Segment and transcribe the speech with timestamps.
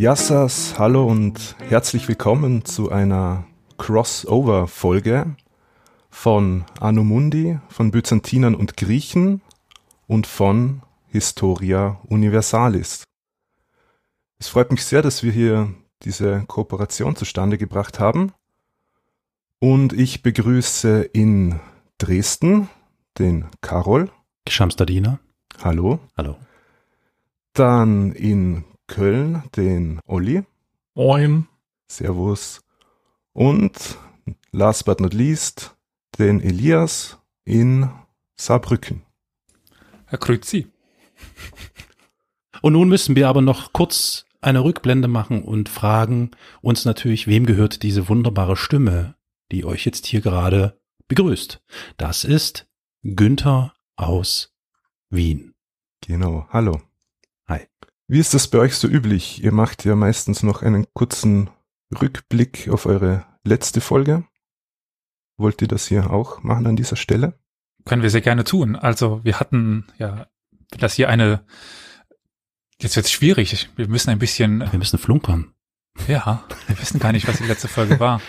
[0.00, 3.44] Yassas, hallo und herzlich willkommen zu einer
[3.76, 5.36] Crossover-Folge
[6.08, 9.42] von Anno Mundi, von Byzantinern und Griechen
[10.06, 13.04] und von Historia Universalis.
[14.38, 18.32] Es freut mich sehr, dass wir hier diese Kooperation zustande gebracht haben.
[19.58, 21.60] Und ich begrüße in
[21.98, 22.70] Dresden
[23.18, 24.10] den Karol.
[24.48, 25.20] Schamstadiner.
[25.62, 26.00] Hallo.
[26.16, 26.36] Hallo.
[27.52, 30.42] Dann in Köln den Olli.
[30.94, 31.46] Moin.
[31.86, 32.60] Servus.
[33.32, 33.96] Und
[34.50, 35.76] last but not least
[36.18, 37.88] den Elias in
[38.34, 39.02] Saarbrücken.
[40.06, 40.66] Herr Krüzi.
[42.62, 47.46] Und nun müssen wir aber noch kurz eine Rückblende machen und fragen uns natürlich, wem
[47.46, 49.14] gehört diese wunderbare Stimme,
[49.52, 51.62] die euch jetzt hier gerade begrüßt.
[51.96, 52.68] Das ist
[53.04, 54.52] Günther aus
[55.10, 55.54] Wien.
[56.00, 56.80] Genau, hallo.
[58.10, 59.44] Wie ist das bei euch so üblich?
[59.44, 61.48] Ihr macht ja meistens noch einen kurzen
[62.02, 64.24] Rückblick auf eure letzte Folge.
[65.36, 67.38] Wollt ihr das hier auch machen an dieser Stelle?
[67.84, 68.74] Können wir sehr gerne tun.
[68.74, 70.26] Also wir hatten ja,
[70.76, 71.44] das hier eine,
[72.80, 73.70] jetzt wird es schwierig.
[73.76, 75.54] Wir müssen ein bisschen, Wir müssen flunkern.
[76.08, 78.20] ja, wir wissen gar nicht, was die letzte Folge war.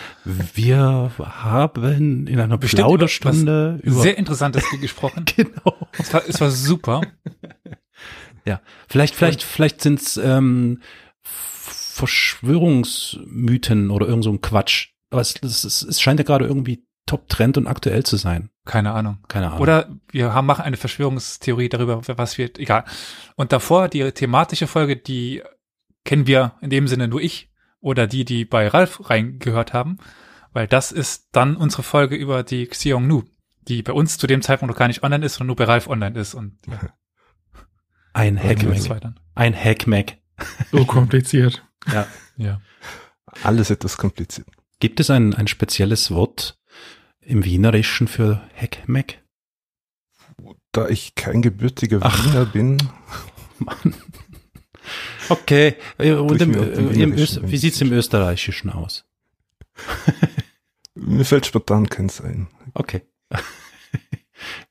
[0.53, 5.25] Wir haben in einer Bestimmt Plauderstunde über, Sehr interessantes gesprochen.
[5.35, 5.75] genau.
[5.97, 7.01] Es war, es war super.
[8.45, 10.81] Ja, vielleicht, vielleicht, vielleicht sind's ähm,
[11.21, 14.89] Verschwörungsmythen oder irgend so ein Quatsch.
[15.09, 18.49] Aber es, es, es, es scheint ja gerade irgendwie Top-Trend und aktuell zu sein.
[18.65, 19.19] Keine Ahnung.
[19.27, 19.59] Keine Ahnung.
[19.59, 22.85] Oder wir haben, machen eine Verschwörungstheorie darüber, was wird, egal.
[23.35, 25.41] Und davor die thematische Folge, die
[26.05, 27.49] kennen wir in dem Sinne nur ich
[27.79, 29.97] oder die, die bei Ralf reingehört haben,
[30.53, 33.23] weil das ist dann unsere Folge über die Xiong Nu,
[33.67, 35.87] die bei uns zu dem Zeitpunkt noch gar nicht online ist, sondern nur bei Ralf
[35.87, 36.79] online ist und ja,
[38.13, 39.13] ein Hackmack.
[39.35, 40.17] Ein Hackmack.
[40.71, 41.63] So kompliziert.
[41.91, 42.05] Ja.
[42.37, 42.61] Ja.
[43.41, 44.47] Alles etwas kompliziert.
[44.79, 46.59] Gibt es ein, ein spezielles Wort
[47.21, 49.17] im Wienerischen für Hackmack?
[50.71, 52.23] Da ich kein gebürtiger Ach.
[52.23, 52.77] Wiener bin,
[53.57, 53.95] Mann.
[55.29, 55.75] Okay.
[55.97, 59.05] äh, Und im, äh, im wie sieht's im Österreichischen aus?
[60.95, 62.47] mir fällt spontan keins ein.
[62.75, 63.01] Okay.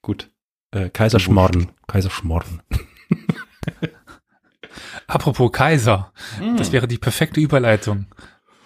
[0.03, 0.31] Gut.
[0.71, 1.73] Äh, Kaiserschmarrn.
[1.89, 2.63] Kaiserschmarrn.
[5.07, 6.57] Apropos Kaiser, Hm.
[6.57, 8.07] das wäre die perfekte Überleitung.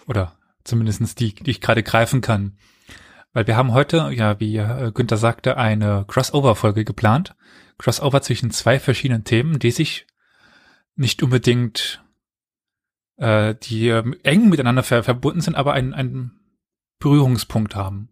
[0.06, 2.58] Oder zumindestens die, die ich gerade greifen kann.
[3.32, 7.34] Weil wir haben heute, ja, wie äh, Günther sagte, eine Crossover-Folge geplant.
[7.78, 10.06] Crossover zwischen zwei verschiedenen Themen, die sich
[10.94, 12.04] nicht unbedingt,
[13.16, 16.38] äh, die ähm, eng miteinander ver verbunden sind, aber einen, einen
[17.00, 18.10] Berührungspunkt haben.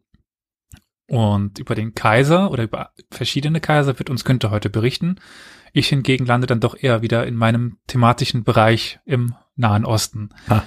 [1.06, 5.20] Und über den Kaiser oder über verschiedene Kaiser wird uns Günther heute berichten.
[5.72, 10.30] Ich hingegen lande dann doch eher wieder in meinem thematischen Bereich im Nahen Osten.
[10.48, 10.64] Ha.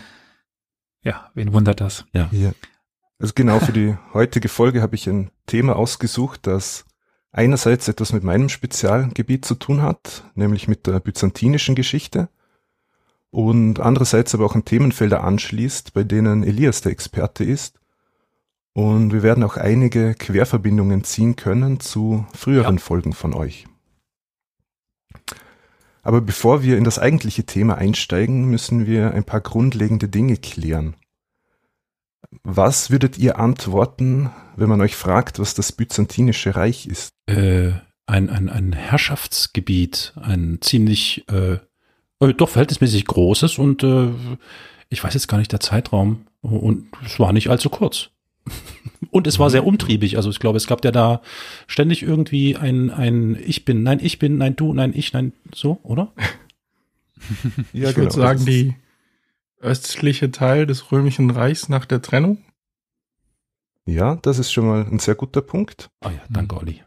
[1.02, 2.06] Ja, wen wundert das?
[2.14, 2.30] Ja.
[3.20, 6.86] Also genau für die heutige Folge habe ich ein Thema ausgesucht, das
[7.32, 12.30] einerseits etwas mit meinem Spezialgebiet zu tun hat, nämlich mit der byzantinischen Geschichte
[13.30, 17.80] und andererseits aber auch an Themenfelder anschließt, bei denen Elias der Experte ist.
[18.72, 22.82] Und wir werden auch einige Querverbindungen ziehen können zu früheren Ja.
[22.82, 23.68] Folgen von euch.
[26.06, 30.96] Aber bevor wir in das eigentliche Thema einsteigen, müssen wir ein paar grundlegende Dinge klären.
[32.44, 37.10] Was würdet ihr antworten, wenn man euch fragt, was das Byzantinische Reich ist?
[37.26, 37.72] Äh,
[38.06, 41.58] ein, ein, ein Herrschaftsgebiet, ein ziemlich, äh,
[42.20, 44.10] äh, doch verhältnismäßig großes und äh,
[44.90, 48.12] ich weiß jetzt gar nicht der Zeitraum und es war nicht allzu kurz.
[49.16, 50.18] Und es war sehr umtriebig.
[50.18, 51.22] Also ich glaube, es gab ja da
[51.68, 55.80] ständig irgendwie ein, ein Ich bin, nein, ich bin, nein, du, nein, ich, nein, so,
[55.84, 56.12] oder?
[57.72, 58.76] Ja, ich würde sagen, die
[59.62, 62.44] östliche Teil des Römischen Reichs nach der Trennung.
[63.86, 65.90] Ja, das ist schon mal ein sehr guter Punkt.
[66.02, 66.84] Ah ja, danke, Olli.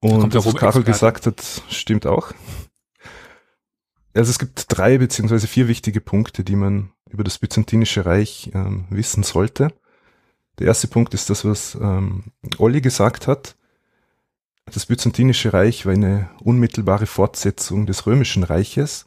[0.00, 0.84] Und kommt der was Rom-Experte.
[0.84, 2.32] gesagt hat, stimmt auch.
[4.12, 8.84] Also es gibt drei beziehungsweise vier wichtige Punkte, die man über das Byzantinische Reich ähm,
[8.90, 9.72] wissen sollte.
[10.58, 12.24] Der erste Punkt ist das, was ähm,
[12.58, 13.56] Olli gesagt hat.
[14.66, 19.06] Das Byzantinische Reich war eine unmittelbare Fortsetzung des Römischen Reiches.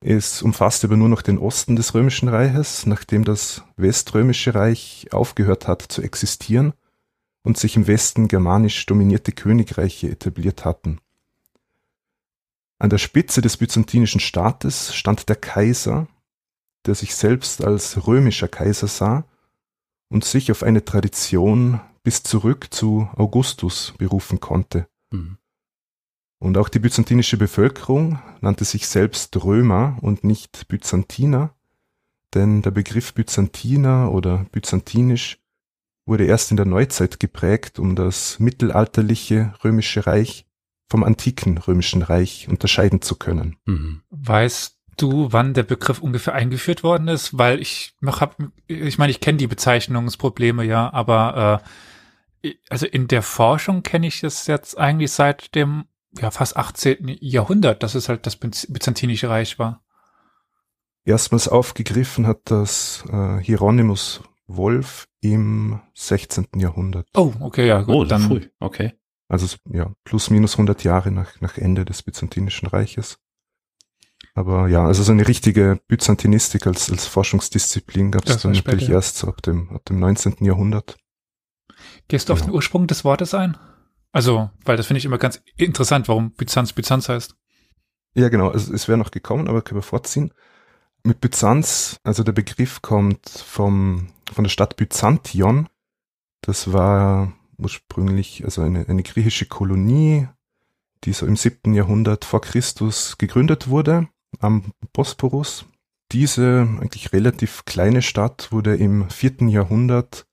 [0.00, 5.66] Es umfasste aber nur noch den Osten des Römischen Reiches, nachdem das Weströmische Reich aufgehört
[5.66, 6.74] hat zu existieren
[7.42, 11.00] und sich im Westen germanisch dominierte Königreiche etabliert hatten.
[12.78, 16.06] An der Spitze des byzantinischen Staates stand der Kaiser,
[16.86, 19.24] der sich selbst als römischer Kaiser sah
[20.08, 24.88] und sich auf eine Tradition bis zurück zu Augustus berufen konnte.
[25.12, 25.38] Hm.
[26.40, 31.54] Und auch die byzantinische Bevölkerung nannte sich selbst Römer und nicht Byzantiner,
[32.34, 35.38] denn der Begriff Byzantiner oder byzantinisch
[36.06, 40.46] wurde erst in der Neuzeit geprägt, um das mittelalterliche römische Reich
[40.88, 43.56] vom antiken römischen Reich unterscheiden zu können.
[43.66, 44.02] Mhm.
[44.10, 47.36] Weißt du, wann der Begriff ungefähr eingeführt worden ist?
[47.38, 48.36] Weil ich hab,
[48.66, 51.62] ich meine, ich kenne die Bezeichnungsprobleme ja, aber
[52.42, 55.84] äh, also in der Forschung kenne ich das jetzt eigentlich seit dem
[56.16, 57.18] ja fast 18.
[57.20, 59.82] Jahrhundert, dass es halt das byzantinische Reich war.
[61.04, 66.48] Erstmals aufgegriffen hat das äh, Hieronymus Wolf im 16.
[66.56, 67.08] Jahrhundert.
[67.14, 67.94] Oh, okay, ja, gut.
[67.94, 68.94] Oh, dann früh, okay.
[69.28, 73.18] Also ja, plus minus 100 Jahre nach, nach Ende des Byzantinischen Reiches.
[74.34, 78.94] Aber ja, also so eine richtige Byzantinistik als, als Forschungsdisziplin gab es dann natürlich später.
[78.94, 80.44] erst so ab dem, ab dem 19.
[80.44, 80.96] Jahrhundert.
[82.08, 83.56] Gehst du auf den Ursprung des Wortes ein?
[84.12, 87.36] Also, weil das finde ich immer ganz interessant, warum Byzanz Byzanz heißt.
[88.14, 88.48] Ja, genau.
[88.50, 90.32] Also, es wäre noch gekommen, aber können wir vorziehen.
[91.04, 95.68] Mit Byzanz, also der Begriff kommt vom, von der Stadt Byzantion.
[96.40, 100.28] Das war ursprünglich also eine, eine griechische Kolonie,
[101.04, 104.08] die so im siebten Jahrhundert vor Christus gegründet wurde
[104.40, 105.64] am Bosporus.
[106.12, 110.26] Diese eigentlich relativ kleine Stadt wurde im vierten Jahrhundert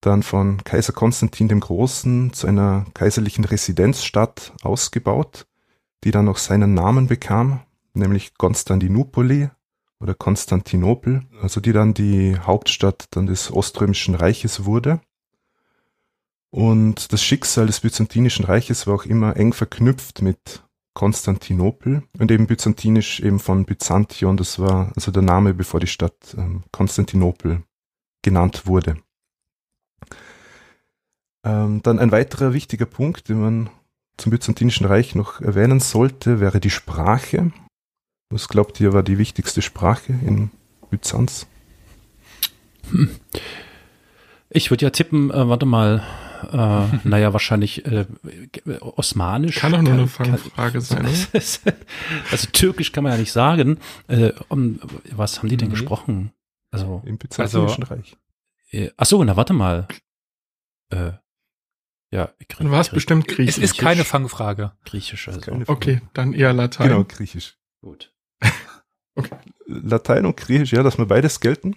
[0.00, 5.46] dann von Kaiser Konstantin dem Großen zu einer kaiserlichen Residenzstadt ausgebaut,
[6.04, 7.60] die dann noch seinen Namen bekam,
[7.92, 9.50] nämlich Konstantinopoli
[10.00, 15.00] oder Konstantinopel, also die dann die Hauptstadt dann des Oströmischen Reiches wurde.
[16.50, 20.62] Und das Schicksal des Byzantinischen Reiches war auch immer eng verknüpft mit
[20.94, 26.34] Konstantinopel und eben byzantinisch eben von Byzantion, das war also der Name, bevor die Stadt
[26.38, 27.62] ähm, Konstantinopel
[28.22, 28.96] genannt wurde.
[31.44, 33.70] Ähm, dann ein weiterer wichtiger Punkt, den man
[34.16, 37.52] zum Byzantinischen Reich noch erwähnen sollte, wäre die Sprache.
[38.30, 40.50] Was glaubt ihr, war die wichtigste Sprache in
[40.90, 41.46] Byzanz?
[42.90, 43.10] Hm.
[44.48, 46.02] Ich würde ja tippen, äh, warte mal,
[46.52, 48.06] äh, naja, wahrscheinlich äh,
[48.80, 49.56] Osmanisch.
[49.56, 51.06] Kann doch nur eine Fangfrage sein.
[52.30, 53.78] also Türkisch kann man ja nicht sagen.
[54.08, 54.80] Äh, um,
[55.10, 55.72] was haben die denn mhm.
[55.72, 56.32] gesprochen?
[56.70, 58.16] Also im Byzantinischen also, Reich.
[58.70, 59.86] Äh, ach so, na warte mal.
[60.90, 61.12] Äh,
[62.12, 63.58] ja, Dann war es bestimmt Griechisch.
[63.58, 64.72] Es ist keine Fangfrage.
[64.84, 65.40] Griechisch also.
[65.66, 66.88] Okay, dann eher Latein.
[66.88, 67.56] Genau, Griechisch.
[67.82, 68.12] Gut.
[69.16, 69.36] okay.
[69.66, 71.76] Latein und Griechisch, ja, dass wir beides gelten.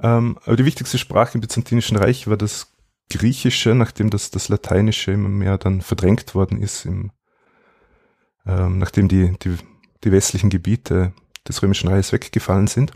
[0.00, 2.71] Ähm, aber die wichtigste Sprache im Byzantinischen Reich war das
[3.18, 7.10] Griechische, nachdem das, das Lateinische immer mehr dann verdrängt worden ist, im,
[8.46, 9.56] ähm, nachdem die, die,
[10.04, 11.12] die westlichen Gebiete
[11.46, 12.92] des Römischen Reiches weggefallen sind.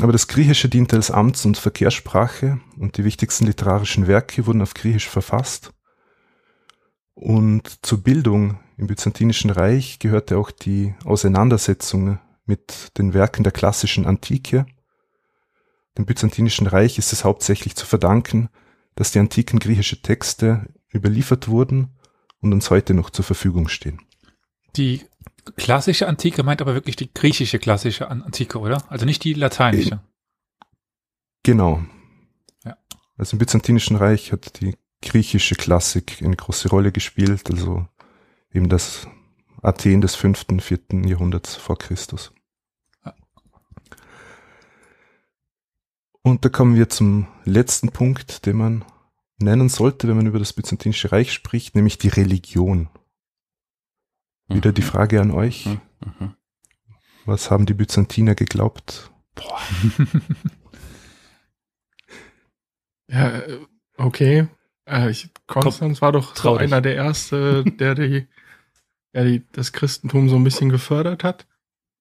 [0.00, 4.74] Aber das Griechische diente als Amts- und Verkehrssprache und die wichtigsten literarischen Werke wurden auf
[4.74, 5.72] Griechisch verfasst.
[7.14, 14.06] Und zur Bildung im Byzantinischen Reich gehörte auch die Auseinandersetzung mit den Werken der klassischen
[14.06, 14.66] Antike,
[15.98, 18.48] dem Byzantinischen Reich ist es hauptsächlich zu verdanken,
[18.94, 21.96] dass die antiken griechische Texte überliefert wurden
[22.40, 24.00] und uns heute noch zur Verfügung stehen.
[24.76, 25.02] Die
[25.56, 28.90] klassische Antike meint aber wirklich die griechische klassische Antike, oder?
[28.90, 30.00] Also nicht die lateinische.
[31.42, 31.84] Genau.
[32.64, 32.76] Ja.
[33.16, 37.86] Also im Byzantinischen Reich hat die griechische Klassik eine große Rolle gespielt, also
[38.52, 39.06] eben das
[39.62, 42.32] Athen des fünften, vierten Jahrhunderts vor Christus.
[46.26, 48.84] Und da kommen wir zum letzten Punkt, den man
[49.38, 52.88] nennen sollte, wenn man über das Byzantinische Reich spricht, nämlich die Religion.
[54.48, 54.74] Wieder mhm.
[54.74, 55.66] die Frage an euch.
[55.66, 55.80] Mhm.
[56.18, 56.34] mhm.
[57.26, 59.12] Was haben die Byzantiner geglaubt?
[59.36, 59.60] Boah.
[63.08, 63.60] ja, äh,
[63.96, 64.48] okay.
[64.84, 68.26] Äh, ich, Konstanz war doch so einer der Erste, der die,
[69.14, 71.46] der die, das Christentum so ein bisschen gefördert hat.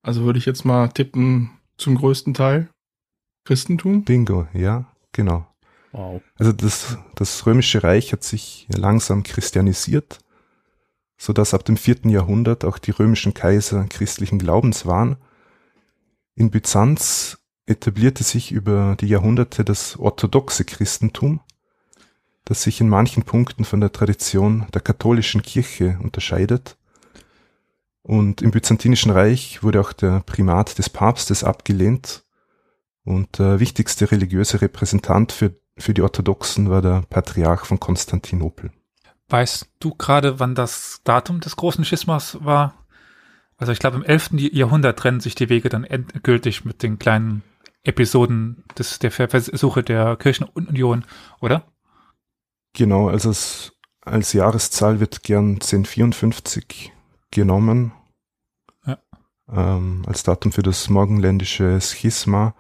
[0.02, 2.72] Also würde ich jetzt mal tippen, zum größten Teil.
[3.46, 4.04] Christentum?
[4.04, 5.46] Bingo, ja, genau.
[5.92, 6.22] Wow.
[6.36, 10.20] Also das, das römische Reich hat sich langsam christianisiert,
[11.16, 15.18] so dass ab dem vierten Jahrhundert auch die römischen Kaiser christlichen Glaubens waren.
[16.36, 17.38] In Byzanz
[17.68, 21.40] etablierte sich über die Jahrhunderte das orthodoxe Christentum,
[22.46, 26.78] das sich in manchen Punkten von der Tradition der katholischen Kirche unterscheidet.
[28.02, 32.25] Und im Byzantinischen Reich wurde auch der Primat des Papstes abgelehnt
[33.06, 38.72] und der wichtigste religiöse Repräsentant für, für die Orthodoxen war der Patriarch von Konstantinopel.
[39.30, 42.86] Weißt du gerade, wann das Datum des großen Schismas war?
[43.58, 44.32] Also ich glaube, im 11.
[44.52, 47.42] Jahrhundert trennen sich die Wege dann endgültig mit den kleinen
[47.84, 51.06] Episoden des, der Versuche der Kirchenunion,
[51.40, 51.64] oder?
[52.74, 53.72] Genau, also es
[54.02, 56.92] als Jahreszahl wird gern 1054
[57.32, 57.92] genommen.
[58.86, 58.98] Ja.
[59.52, 62.56] Ähm, als Datum für das morgenländische Schisma.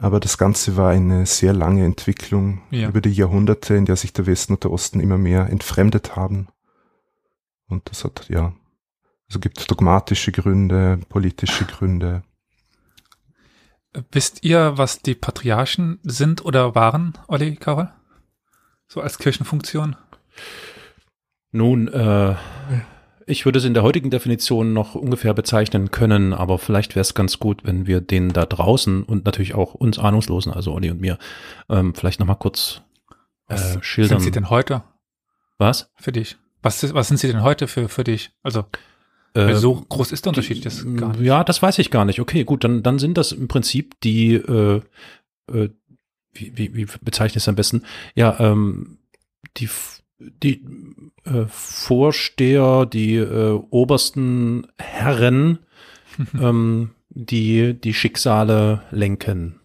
[0.00, 2.88] Aber das Ganze war eine sehr lange Entwicklung ja.
[2.88, 6.48] über die Jahrhunderte, in der sich der Westen und der Osten immer mehr entfremdet haben.
[7.68, 8.54] Und das hat, ja,
[9.28, 12.22] also gibt dogmatische Gründe, politische Gründe.
[14.10, 17.92] Wisst ihr, was die Patriarchen sind oder waren, Olli Karol?
[18.88, 19.96] So als Kirchenfunktion?
[21.52, 22.36] Nun, äh,
[23.26, 27.14] ich würde es in der heutigen Definition noch ungefähr bezeichnen können, aber vielleicht wäre es
[27.14, 31.00] ganz gut, wenn wir den da draußen und natürlich auch uns Ahnungslosen, also Olli und
[31.00, 31.18] mir,
[31.68, 32.82] ähm, vielleicht nochmal kurz
[33.48, 34.16] äh, was schildern.
[34.16, 34.82] Was sind sie denn heute?
[35.58, 35.90] Was?
[35.96, 36.36] Für dich.
[36.62, 38.32] Was, was sind sie denn heute für, für dich?
[38.42, 38.64] Also,
[39.34, 41.20] äh, so groß ist der Unterschied das gar nicht.
[41.20, 42.20] Ja, das weiß ich gar nicht.
[42.20, 44.82] Okay, gut, dann, dann sind das im Prinzip die, äh,
[45.52, 45.70] äh,
[46.32, 47.82] wie, wie, wie bezeichne ich es am besten?
[48.14, 48.98] Ja, ähm,
[49.56, 49.68] die
[50.20, 50.62] die
[51.24, 55.58] äh, Vorsteher, die äh, obersten Herren,
[56.40, 59.60] ähm, die die Schicksale lenken.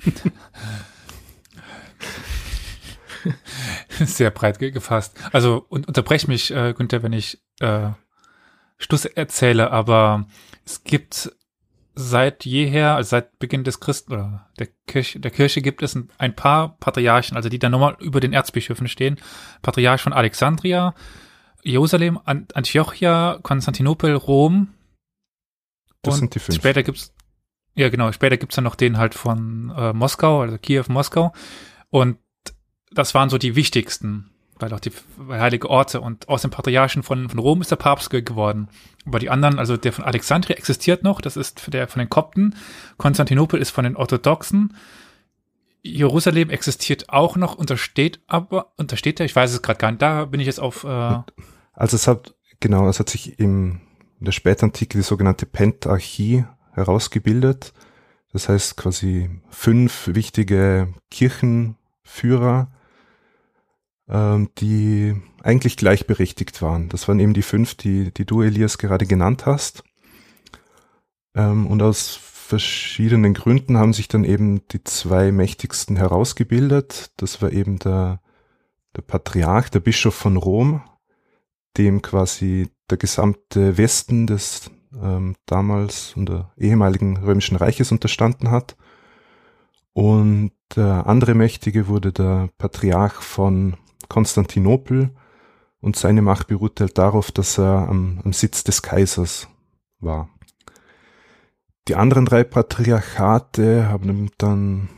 [3.88, 5.16] Sehr breit gefasst.
[5.32, 7.90] Also und, unterbrech mich, äh, Günther, wenn ich äh,
[8.78, 10.26] Schluss erzähle, aber
[10.64, 11.32] es gibt
[12.00, 16.34] seit jeher, also seit Beginn des Christen oder der Kirche, der Kirche gibt es ein
[16.34, 19.18] paar Patriarchen, also die dann nochmal über den Erzbischöfen stehen.
[19.62, 20.94] Patriarch von Alexandria,
[21.62, 24.74] Jerusalem, Antiochia, Konstantinopel, Rom.
[26.02, 26.56] Das und sind die fünf.
[26.56, 27.12] Später gibt's,
[27.74, 31.32] ja genau, später gibt's dann noch den halt von äh, Moskau, also Kiew, Moskau.
[31.90, 32.18] Und
[32.90, 34.30] das waren so die wichtigsten
[34.60, 34.92] weil auch die
[35.28, 38.68] heilige Orte und aus dem Patriarchen von, von Rom ist der Papst geworden.
[39.06, 42.54] Aber die anderen, also der von Alexandria existiert noch, das ist der von den Kopten.
[42.96, 44.76] Konstantinopel ist von den Orthodoxen.
[45.82, 50.26] Jerusalem existiert auch noch, untersteht aber, untersteht er, ich weiß es gerade gar nicht, da
[50.26, 50.84] bin ich jetzt auf.
[50.84, 51.18] Äh
[51.72, 53.80] also es hat, genau, es hat sich im,
[54.18, 57.72] in der Spätantike die sogenannte Pentarchie herausgebildet.
[58.32, 62.70] Das heißt quasi fünf wichtige Kirchenführer,
[64.12, 66.88] die eigentlich gleichberechtigt waren.
[66.88, 69.84] Das waren eben die fünf, die, die du, Elias, gerade genannt hast.
[71.34, 72.18] Ähm, und aus
[72.50, 77.12] verschiedenen Gründen haben sich dann eben die zwei mächtigsten herausgebildet.
[77.16, 78.20] Das war eben der,
[78.96, 80.82] der Patriarch, der Bischof von Rom,
[81.78, 88.76] dem quasi der gesamte Westen des ähm, damals und ehemaligen römischen Reiches unterstanden hat.
[89.92, 93.76] Und der andere Mächtige wurde der Patriarch von
[94.10, 95.10] Konstantinopel
[95.80, 99.48] und seine Macht beruhte halt darauf, dass er am, am Sitz des Kaisers
[100.00, 100.28] war.
[101.88, 104.90] Die anderen drei Patriarchate haben dann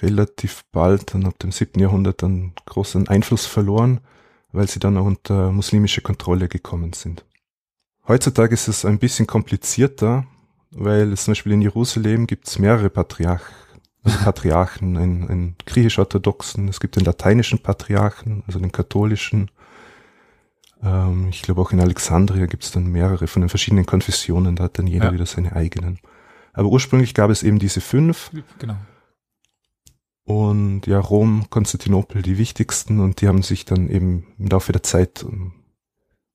[0.00, 4.00] relativ bald, dann ab dem siebten Jahrhundert, dann großen Einfluss verloren,
[4.50, 7.26] weil sie dann unter muslimische Kontrolle gekommen sind.
[8.08, 10.26] Heutzutage ist es ein bisschen komplizierter,
[10.70, 13.69] weil zum Beispiel in Jerusalem gibt es mehrere Patriarch also
[14.02, 19.50] Patriarchen, einen, einen griechisch-orthodoxen, es gibt den lateinischen Patriarchen, also den katholischen.
[20.82, 24.64] Ähm, ich glaube auch in Alexandria gibt es dann mehrere von den verschiedenen Konfessionen, da
[24.64, 25.12] hat dann jeder ja.
[25.12, 25.98] wieder seine eigenen.
[26.52, 28.30] Aber ursprünglich gab es eben diese fünf.
[28.58, 28.76] Genau.
[30.24, 34.82] Und ja, Rom, Konstantinopel die wichtigsten und die haben sich dann eben im Laufe der
[34.82, 35.52] Zeit ähm,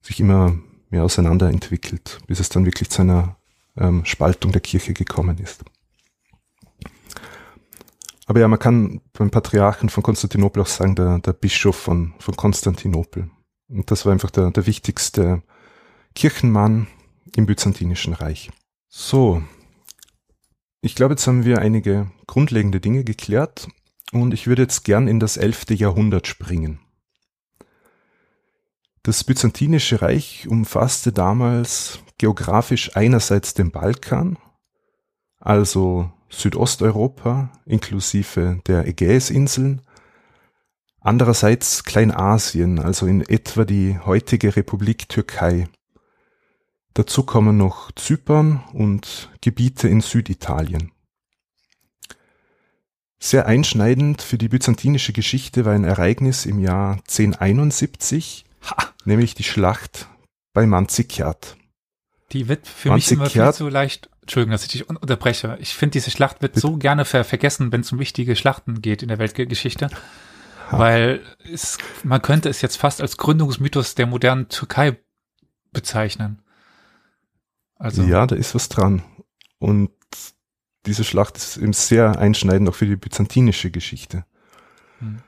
[0.01, 0.57] sich immer
[0.89, 3.37] mehr auseinanderentwickelt, bis es dann wirklich zu einer
[3.77, 5.63] ähm, Spaltung der Kirche gekommen ist.
[8.25, 12.35] Aber ja, man kann beim Patriarchen von Konstantinopel auch sagen, der, der Bischof von, von
[12.35, 13.29] Konstantinopel.
[13.67, 15.43] Und das war einfach der, der wichtigste
[16.15, 16.87] Kirchenmann
[17.35, 18.51] im Byzantinischen Reich.
[18.87, 19.43] So.
[20.81, 23.67] Ich glaube, jetzt haben wir einige grundlegende Dinge geklärt
[24.11, 26.79] und ich würde jetzt gern in das elfte Jahrhundert springen.
[29.03, 34.37] Das Byzantinische Reich umfasste damals geografisch einerseits den Balkan,
[35.39, 39.81] also Südosteuropa inklusive der Ägäisinseln,
[40.99, 45.67] andererseits Kleinasien, also in etwa die heutige Republik Türkei.
[46.93, 50.91] Dazu kommen noch Zypern und Gebiete in Süditalien.
[53.19, 58.93] Sehr einschneidend für die byzantinische Geschichte war ein Ereignis im Jahr 1071, ha.
[59.03, 60.07] nämlich die Schlacht
[60.53, 61.57] bei Manzikert.
[62.31, 65.55] Die wird für Manzikert, mich immer viel zu leicht Entschuldigung, dass ich dich unterbreche.
[65.61, 69.03] Ich finde, diese Schlacht wird so gerne ver vergessen, wenn es um wichtige Schlachten geht
[69.03, 69.91] in der Weltgeschichte.
[70.71, 70.79] Ha.
[70.79, 71.21] Weil
[71.53, 74.97] es, man könnte es jetzt fast als Gründungsmythos der modernen Türkei
[75.71, 76.41] bezeichnen.
[77.75, 78.01] Also.
[78.01, 79.03] Ja, da ist was dran.
[79.59, 79.91] Und
[80.87, 84.25] diese Schlacht ist eben sehr einschneidend auch für die byzantinische Geschichte.
[84.97, 85.19] Hm.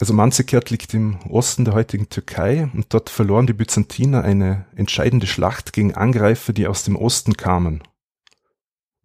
[0.00, 5.26] Also Manzikert liegt im Osten der heutigen Türkei und dort verloren die Byzantiner eine entscheidende
[5.26, 7.82] Schlacht gegen Angreifer, die aus dem Osten kamen.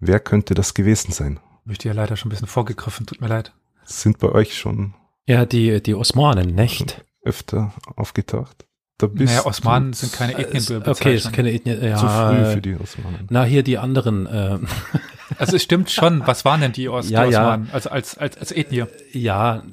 [0.05, 1.39] Wer könnte das gewesen sein?
[1.69, 3.53] Ich dir leider schon ein bisschen vorgegriffen, tut mir leid.
[3.85, 4.93] Sind bei euch schon
[5.25, 7.03] Ja, die, die Osmanen, nicht?
[7.23, 8.65] öfter aufgetaucht?
[8.97, 10.95] Da naja, Osmanen sind keine Äh, Ethnienbezeichnung.
[10.95, 11.95] Okay, ist keine Ethnie, ja.
[11.97, 13.27] zu früh für die Osmanen.
[13.29, 14.59] Na, hier die anderen, äh,
[15.39, 16.27] Also es stimmt schon.
[16.27, 17.41] Was waren denn die, Os Ja, die ja.
[17.43, 17.69] Osmanen?
[17.71, 18.85] Also als, als, als Ethnie.
[19.13, 19.63] ja,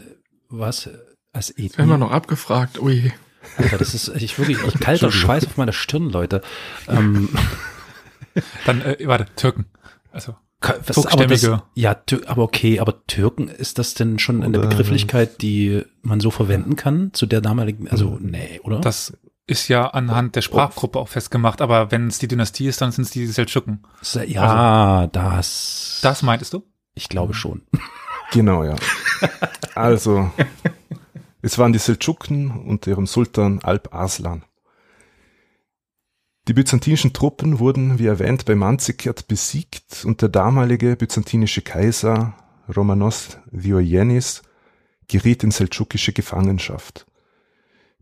[0.49, 0.88] was,
[1.32, 1.87] als Ethnie?
[1.99, 2.80] noch abgefragt.
[2.80, 3.12] Ui.
[3.56, 6.40] Alter, das ist, ich wirklich, ich kalter Schweiß auf meiner Stirn, Leute.
[6.88, 7.30] Ähm,
[8.64, 9.66] Dann, äh, warte, Türken.
[10.12, 10.35] Also,
[10.87, 15.40] Was, aber das, ja, aber okay, aber Türken, ist das denn schon eine Oder- Begrifflichkeit,
[15.43, 18.81] die man so verwenden kann zu der damaligen, also nee, oder?
[18.81, 21.61] das ist ja anhand der Sprachgruppe auch festgemacht.
[21.61, 23.85] Aber wenn es die Dynastie ist, dann sind es die Seldschuken.
[24.29, 26.62] Ja, das, Das meintest du?
[26.95, 27.62] ich glaube schon.
[28.33, 28.76] Genau, ja.
[29.75, 30.31] Also,
[31.43, 34.45] es waren die Seldschuken unter ihrem Sultan Alp Arslan.
[36.49, 42.35] Die byzantinischen Truppen wurden, wie erwähnt, bei Manzikert besiegt und der damalige byzantinische Kaiser
[42.75, 44.42] Romanos Diogenes
[45.06, 47.06] geriet in seldschukische Gefangenschaft.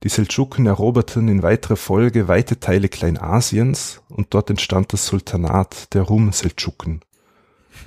[0.05, 6.03] Die Seldschuken eroberten in weiterer Folge weite Teile Kleinasiens und dort entstand das Sultanat der
[6.03, 7.01] Rum-Seldschuken.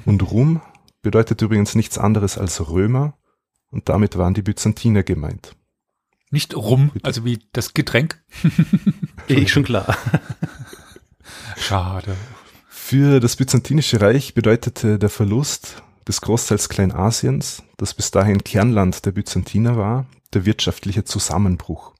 [0.05, 0.61] Und Rum
[1.01, 3.17] bedeutet übrigens nichts anderes als Römer
[3.69, 5.55] und damit waren die Byzantiner gemeint.
[6.31, 8.21] Nicht rum, also wie das Getränk.
[9.27, 9.95] Eh, schon klar.
[11.57, 12.17] Schade.
[12.67, 19.11] Für das Byzantinische Reich bedeutete der Verlust des Großteils Kleinasiens, das bis dahin Kernland der
[19.11, 21.93] Byzantiner war, der wirtschaftliche Zusammenbruch.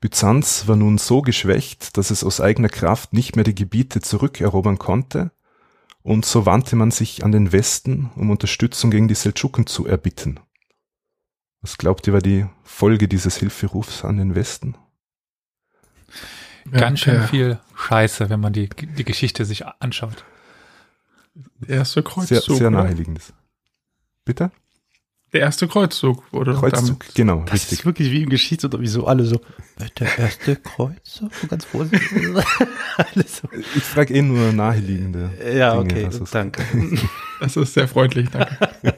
[0.00, 4.78] Byzanz war nun so geschwächt, dass es aus eigener Kraft nicht mehr die Gebiete zurückerobern
[4.78, 5.32] konnte,
[6.02, 10.40] und so wandte man sich an den Westen, um Unterstützung gegen die Seldschuken zu erbitten.
[11.60, 14.76] Was glaubt ihr war die Folge dieses Hilferufs an den Westen?
[16.72, 20.24] Ja, Ganz schön viel Scheiße, wenn man die, die Geschichte sich anschaut.
[21.34, 22.28] Der erste Kreuzzug.
[22.28, 22.70] Sehr, sehr oder?
[22.82, 23.32] naheliegendes.
[24.24, 24.50] Bitte?
[25.32, 27.80] Der erste Kreuzzug wurde doch Kreuzzug, damit- genau, Das richtig.
[27.80, 29.40] ist wirklich wie im Geschichts- oder wie so alle so,
[29.98, 32.08] der erste Kreuzer, so ganz vorsichtig.
[33.26, 33.48] So.
[33.76, 35.30] Ich frage eh nur naheliegende.
[35.56, 36.64] Ja, Dinge, okay, es- danke.
[37.40, 38.58] Das ist sehr freundlich, danke.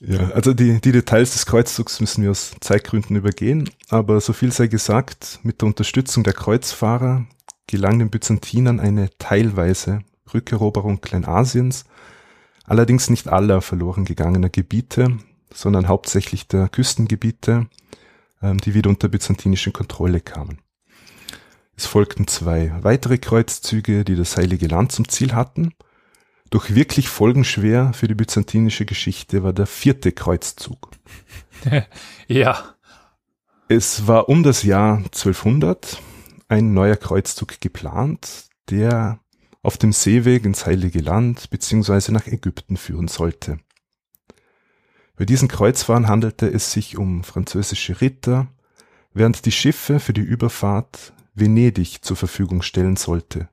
[0.00, 4.52] Ja, also die, die Details des Kreuzzugs müssen wir aus Zeitgründen übergehen, aber so viel
[4.52, 7.26] sei gesagt, mit der Unterstützung der Kreuzfahrer
[7.66, 10.00] gelang den Byzantinern eine teilweise
[10.32, 11.84] Rückeroberung Kleinasiens,
[12.64, 15.16] allerdings nicht aller verloren gegangener Gebiete,
[15.52, 17.66] sondern hauptsächlich der Küstengebiete,
[18.42, 20.58] ähm, die wieder unter byzantinische Kontrolle kamen.
[21.76, 25.72] Es folgten zwei weitere Kreuzzüge, die das Heilige Land zum Ziel hatten.
[26.50, 30.90] Doch wirklich folgenschwer für die byzantinische Geschichte war der vierte Kreuzzug.
[32.28, 32.74] Ja.
[33.68, 36.00] Es war um das Jahr 1200
[36.48, 39.18] ein neuer Kreuzzug geplant, der
[39.62, 42.12] auf dem Seeweg ins Heilige Land bzw.
[42.12, 43.58] nach Ägypten führen sollte.
[45.16, 48.48] Bei diesen Kreuzfahrern handelte es sich um französische Ritter,
[49.12, 53.48] während die Schiffe für die Überfahrt Venedig zur Verfügung stellen sollte.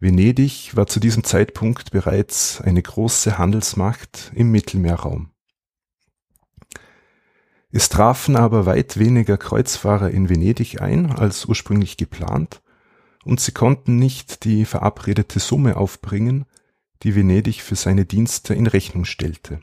[0.00, 5.30] Venedig war zu diesem Zeitpunkt bereits eine große Handelsmacht im Mittelmeerraum.
[7.70, 12.62] Es trafen aber weit weniger Kreuzfahrer in Venedig ein als ursprünglich geplant,
[13.24, 16.46] und sie konnten nicht die verabredete Summe aufbringen,
[17.02, 19.60] die Venedig für seine Dienste in Rechnung stellte.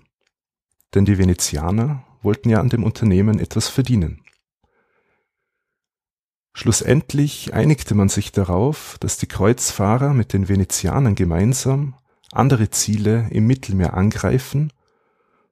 [0.93, 4.24] Denn die Venezianer wollten ja an dem Unternehmen etwas verdienen.
[6.57, 11.93] Schlussendlich einigte man sich darauf, dass die Kreuzfahrer mit den Venezianern gemeinsam
[12.31, 14.71] andere Ziele im Mittelmeer angreifen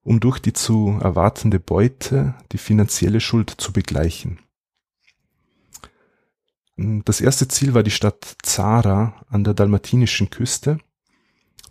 [0.03, 4.39] um durch die zu erwartende Beute die finanzielle Schuld zu begleichen.
[6.75, 10.79] Das erste Ziel war die Stadt Zara an der dalmatinischen Küste,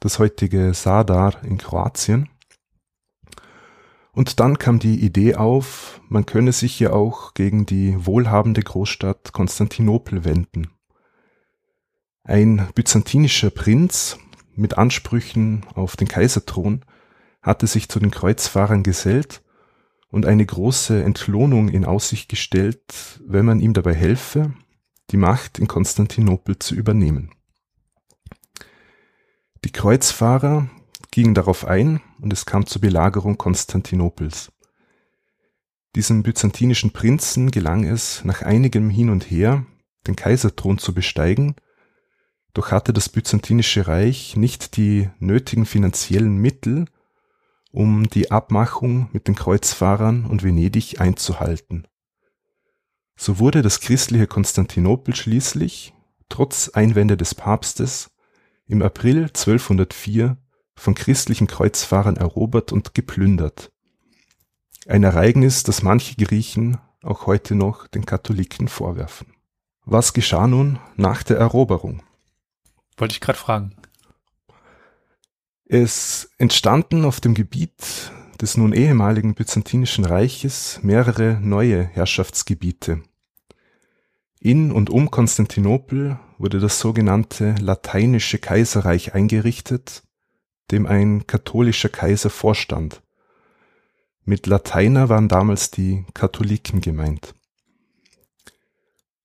[0.01, 2.29] das heutige Sadar in Kroatien.
[4.15, 9.33] Und dann kam die Idee auf, man könne sich ja auch gegen die wohlhabende Großstadt
[9.33, 10.69] Konstantinopel wenden.
[12.23, 14.19] Ein byzantinischer Prinz
[14.55, 16.85] mit Ansprüchen auf den Kaiserthron
[17.41, 19.43] hatte sich zu den Kreuzfahrern gesellt
[20.11, 24.53] und eine große Entlohnung in Aussicht gestellt, wenn man ihm dabei helfe,
[25.11, 27.33] die Macht in Konstantinopel zu übernehmen.
[29.65, 30.69] Die Kreuzfahrer
[31.13, 34.51] gingen darauf ein und es kam zur Belagerung Konstantinopels.
[35.95, 39.67] Diesem byzantinischen Prinzen gelang es, nach einigem Hin und Her
[40.07, 41.55] den Kaiserthron zu besteigen,
[42.55, 46.87] doch hatte das byzantinische Reich nicht die nötigen finanziellen Mittel,
[47.71, 51.87] um die Abmachung mit den Kreuzfahrern und Venedig einzuhalten.
[53.17, 55.93] So wurde das christliche Konstantinopel schließlich,
[56.29, 58.11] trotz Einwände des Papstes,
[58.67, 60.39] im April 1204
[60.77, 63.71] von christlichen Kreuzfahrern erobert und geplündert.
[64.87, 69.29] Ein Ereignis, das manche Griechen auch heute noch den Katholiken vorwerfen.
[69.85, 72.03] Was geschah nun nach der Eroberung?
[72.97, 73.77] Wollte ich gerade fragen.
[75.65, 83.03] Es entstanden auf dem Gebiet des nun ehemaligen Byzantinischen Reiches mehrere neue Herrschaftsgebiete.
[84.41, 90.03] In und um Konstantinopel wurde das sogenannte Lateinische Kaiserreich eingerichtet,
[90.73, 93.03] dem ein katholischer Kaiser vorstand.
[94.25, 97.35] Mit Lateiner waren damals die Katholiken gemeint.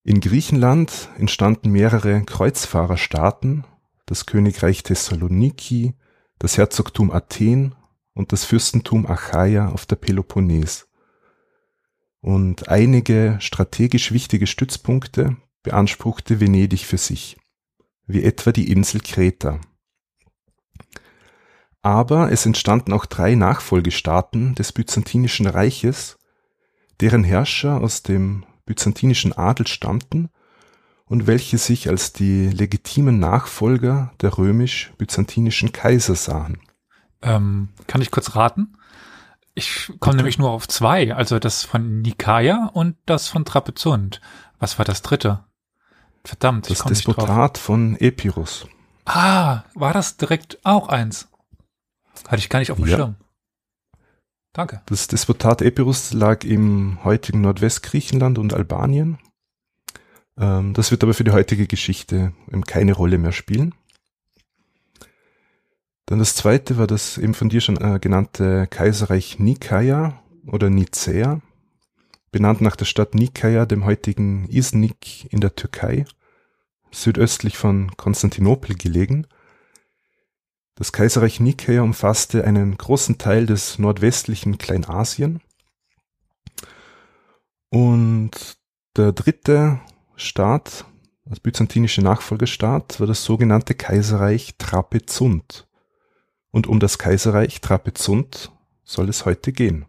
[0.04, 3.66] In Griechenland entstanden mehrere Kreuzfahrerstaaten,
[4.06, 5.96] das Königreich Thessaloniki,
[6.40, 7.76] das Herzogtum Athen
[8.14, 10.88] und das Fürstentum Achaia auf der Peloponnes.
[12.22, 17.38] Und einige strategisch wichtige Stützpunkte beanspruchte Venedig für sich,
[18.06, 19.60] wie etwa die Insel Kreta.
[21.88, 26.18] Aber es entstanden auch drei Nachfolgestaaten des Byzantinischen Reiches,
[27.00, 30.28] deren Herrscher aus dem byzantinischen Adel stammten
[31.06, 36.60] und welche sich als die legitimen Nachfolger der römisch-byzantinischen Kaiser sahen.
[37.22, 38.74] Ähm, kann ich kurz raten?
[39.56, 44.20] Ich komme nämlich nur auf zwei, also das von Nikaia und das von Trapezunt.
[44.60, 45.46] Was war das dritte?
[46.26, 48.68] Verdammt, das Despotat von Epirus.
[49.06, 51.30] Ah, war das direkt auch eins?
[52.28, 52.98] Hatte ich gar nicht auf dem ja.
[52.98, 53.16] Schirm.
[54.54, 54.82] Danke.
[54.88, 59.20] Das Despotat Epirus lag im heutigen Nordwestgriechenland und Albanien
[60.38, 62.34] ähm, das wird aber für die heutige Geschichte
[62.66, 63.74] keine Rolle mehr spielen.
[66.06, 71.42] Dann das zweite war das eben von dir schon äh, genannte Kaiserreich Nikaia oder Nicea,
[72.32, 76.06] benannt nach der Stadt Nikaia, dem heutigen Iznik in der Türkei,
[76.92, 79.28] südöstlich von Konstantinopel gelegen.
[80.78, 85.42] Das Kaiserreich Nikaia umfasste einen großen Teil des nordwestlichen Kleinasien.
[87.70, 88.58] Und
[88.96, 89.80] der dritte
[90.16, 90.86] Staat,
[91.28, 95.68] als byzantinische Nachfolgestaat, war das sogenannte Kaiserreich Trapezunt.
[96.52, 98.52] Und um das Kaiserreich Trapezunt
[98.84, 99.88] soll es heute gehen.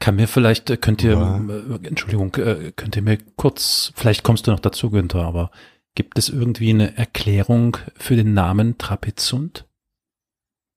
[0.00, 1.38] Kann mir vielleicht, äh, könnt ihr, ja.
[1.38, 5.50] Äh, Entschuldigung, äh, könnt ihr mir kurz, vielleicht kommst du noch dazu, Günther, aber
[5.94, 9.66] gibt es irgendwie eine Erklärung für den Namen Trapezunt?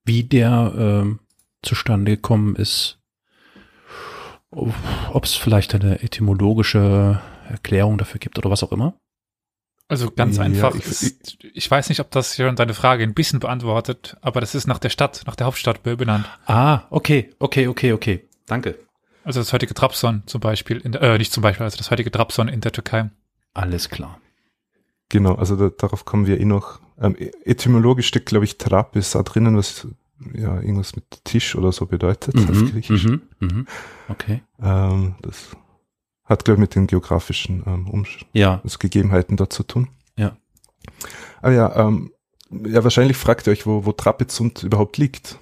[0.04, 1.16] Wie der äh,
[1.62, 2.98] zustande gekommen ist?
[4.50, 8.94] Ob es vielleicht eine etymologische Erklärung dafür gibt oder was auch immer?
[9.88, 10.74] Also ganz ja, einfach.
[10.74, 14.54] Ich, ist, ich, weiß nicht, ob das schon deine Frage ein bisschen beantwortet, aber das
[14.54, 16.26] ist nach der Stadt, nach der Hauptstadt benannt.
[16.46, 18.28] Ah, okay, okay, okay, okay.
[18.46, 18.78] Danke.
[19.24, 22.10] Also das heutige Trabzon zum Beispiel, in der, äh, nicht zum Beispiel, also das heutige
[22.10, 23.10] Trabzon in der Türkei.
[23.52, 24.20] Alles klar.
[25.10, 26.80] Genau, also da, darauf kommen wir eh noch.
[27.00, 29.86] Ähm, e-, etymologisch steckt, glaube ich, Trapis da drinnen, was
[30.32, 33.04] ja irgendwas mit Tisch oder so bedeutet mhm, auf Griechisch.
[33.04, 33.66] Mhm, mhm,
[34.08, 34.42] okay.
[34.62, 35.56] Ähm, das
[36.24, 38.60] hat, glaube ich, mit den geografischen ähm, Umsch ja.
[38.64, 39.88] also Gegebenheiten dort zu tun.
[40.16, 40.36] Ja.
[41.42, 42.12] Aber ja, ähm,
[42.50, 45.38] ja, wahrscheinlich fragt ihr euch, wo, wo Trapezunt überhaupt liegt.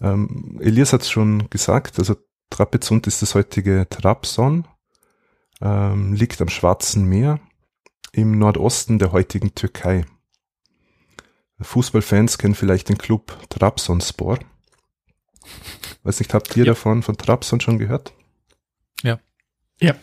[0.00, 2.16] Ähm, Elias hat es schon gesagt, also
[2.50, 4.66] Trapezunt ist das heutige Trabzon,
[5.60, 7.38] ähm, liegt am Schwarzen Meer
[8.12, 10.04] im Nordosten der heutigen Türkei.
[11.60, 14.38] Fußballfans kennen vielleicht den Club Trabzonspor.
[16.02, 16.72] Weiß nicht, habt ihr ja.
[16.72, 18.12] davon von Trabzon schon gehört?
[19.02, 19.18] Ja.
[19.80, 19.94] Ja.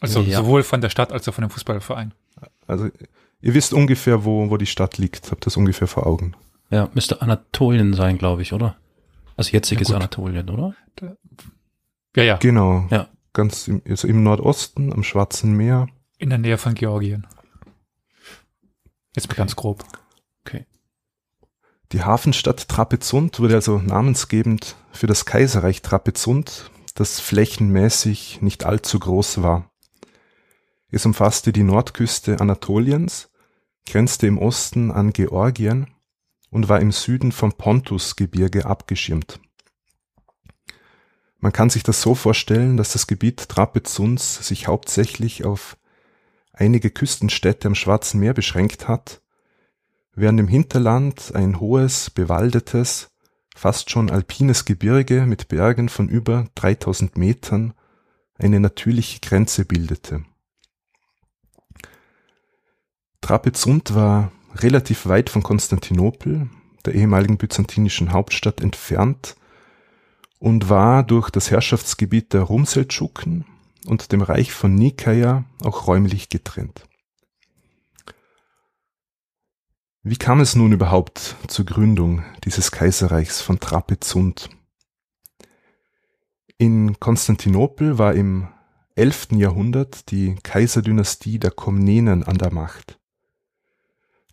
[0.00, 0.38] Also ja.
[0.38, 2.14] sowohl von der Stadt als auch von dem Fußballverein.
[2.66, 2.88] Also
[3.40, 6.34] ihr wisst ungefähr, wo, wo die Stadt liegt, habt das ungefähr vor Augen.
[6.70, 8.76] Ja, müsste Anatolien sein, glaube ich, oder?
[9.36, 10.74] Also jetziges ja, Anatolien, oder?
[12.16, 12.36] Ja, ja.
[12.36, 12.86] Genau.
[12.90, 13.08] Ja.
[13.32, 15.88] Ganz im, also im Nordosten, am Schwarzen Meer.
[16.18, 17.26] In der Nähe von Georgien.
[19.14, 19.36] Jetzt okay.
[19.36, 19.84] ganz grob.
[20.44, 20.66] Okay.
[21.92, 29.42] Die Hafenstadt Trapezunt wurde also namensgebend für das Kaiserreich Trapezunt, das flächenmäßig nicht allzu groß
[29.42, 29.70] war.
[30.90, 33.30] Es umfasste die Nordküste Anatoliens,
[33.86, 35.88] grenzte im Osten an Georgien
[36.50, 39.40] und war im Süden vom Pontusgebirge abgeschirmt.
[41.38, 45.76] Man kann sich das so vorstellen, dass das Gebiet Trapezuns sich hauptsächlich auf
[46.52, 49.22] einige Küstenstädte am Schwarzen Meer beschränkt hat,
[50.14, 53.10] während im Hinterland ein hohes, bewaldetes,
[53.54, 57.74] fast schon alpines Gebirge mit Bergen von über 3000 Metern
[58.38, 60.24] eine natürliche Grenze bildete.
[63.20, 66.50] Trapezunt war relativ weit von Konstantinopel,
[66.84, 69.36] der ehemaligen byzantinischen Hauptstadt, entfernt
[70.38, 73.46] und war durch das Herrschaftsgebiet der Rumseldschuken
[73.86, 76.86] und dem Reich von Nikaia auch räumlich getrennt.
[80.04, 84.50] Wie kam es nun überhaupt zur Gründung dieses Kaiserreichs von Trapezunt?
[86.58, 88.48] In Konstantinopel war im
[88.96, 89.28] 11.
[89.32, 92.98] Jahrhundert die Kaiserdynastie der Komnenen an der Macht.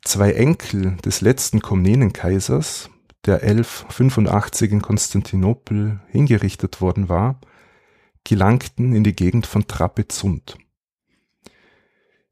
[0.04, 2.90] Zwei Enkel des letzten Komnenenkaisers,
[3.26, 7.40] der 1185 in Konstantinopel hingerichtet worden war,
[8.24, 10.58] gelangten in die Gegend von Trapezunt.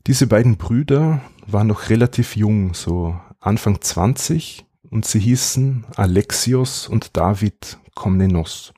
[0.05, 7.17] Diese beiden Brüder waren noch relativ jung, so Anfang 20 und sie hießen Alexios und
[7.17, 8.73] David Komnenos.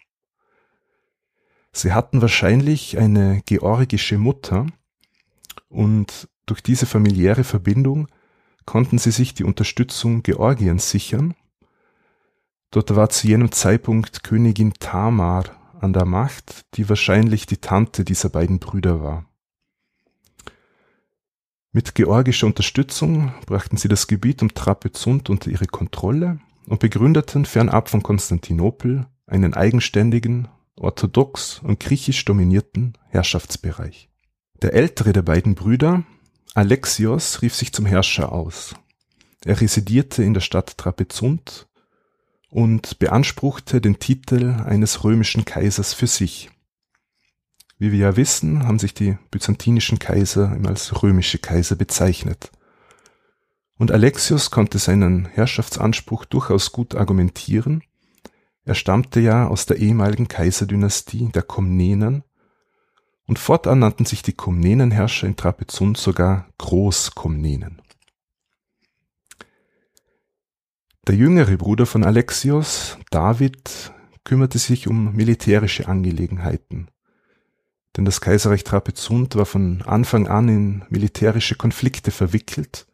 [1.71, 4.65] Sie hatten wahrscheinlich eine georgische Mutter
[5.67, 8.07] und durch diese familiäre Verbindung
[8.65, 11.35] konnten sie sich die Unterstützung Georgiens sichern.
[12.71, 18.29] Dort war zu jenem Zeitpunkt Königin Tamar an der Macht, die wahrscheinlich die Tante dieser
[18.29, 19.25] beiden Brüder war.
[21.71, 27.89] Mit georgischer Unterstützung brachten sie das Gebiet um Trapezunt unter ihre Kontrolle und begründeten fernab
[27.89, 34.09] von Konstantinopel einen eigenständigen, orthodox und griechisch dominierten Herrschaftsbereich.
[34.61, 36.03] Der ältere der beiden Brüder,
[36.55, 38.75] Alexios, rief sich zum Herrscher aus.
[39.45, 41.68] Er residierte in der Stadt Trapezunt
[42.49, 46.49] und beanspruchte den Titel eines römischen Kaisers für sich.
[47.77, 52.51] Wie wir ja wissen, haben sich die byzantinischen Kaiser immer als römische Kaiser bezeichnet.
[53.77, 57.81] Und Alexios konnte seinen Herrschaftsanspruch durchaus gut argumentieren.
[58.65, 62.23] Er stammte ja aus der ehemaligen Kaiserdynastie der Komnenen
[63.25, 67.81] und fortan nannten sich die Komnenenherrscher in Trapezunt sogar Großkomnenen.
[71.07, 73.91] Der jüngere Bruder von Alexios, David,
[74.23, 76.89] kümmerte sich um militärische Angelegenheiten
[77.97, 82.87] denn das Kaiserreich Trapezunt war von Anfang an in militärische Konflikte verwickelt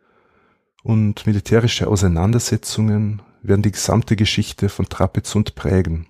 [0.83, 6.07] und militärische Auseinandersetzungen werden die gesamte Geschichte von Trapezunt prägen.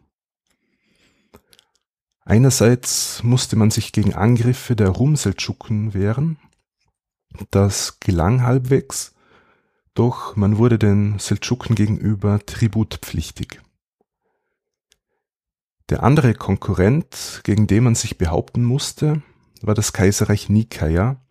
[2.21, 6.37] Einerseits musste man sich gegen Angriffe der Rumseldschuken wehren.
[7.51, 9.13] Das gelang halbwegs,
[9.95, 13.61] doch man wurde den Seldschuken gegenüber tributpflichtig.
[15.89, 19.21] Der andere Konkurrent, gegen den man sich behaupten musste,
[19.61, 21.21] war das Kaiserreich Nikaia,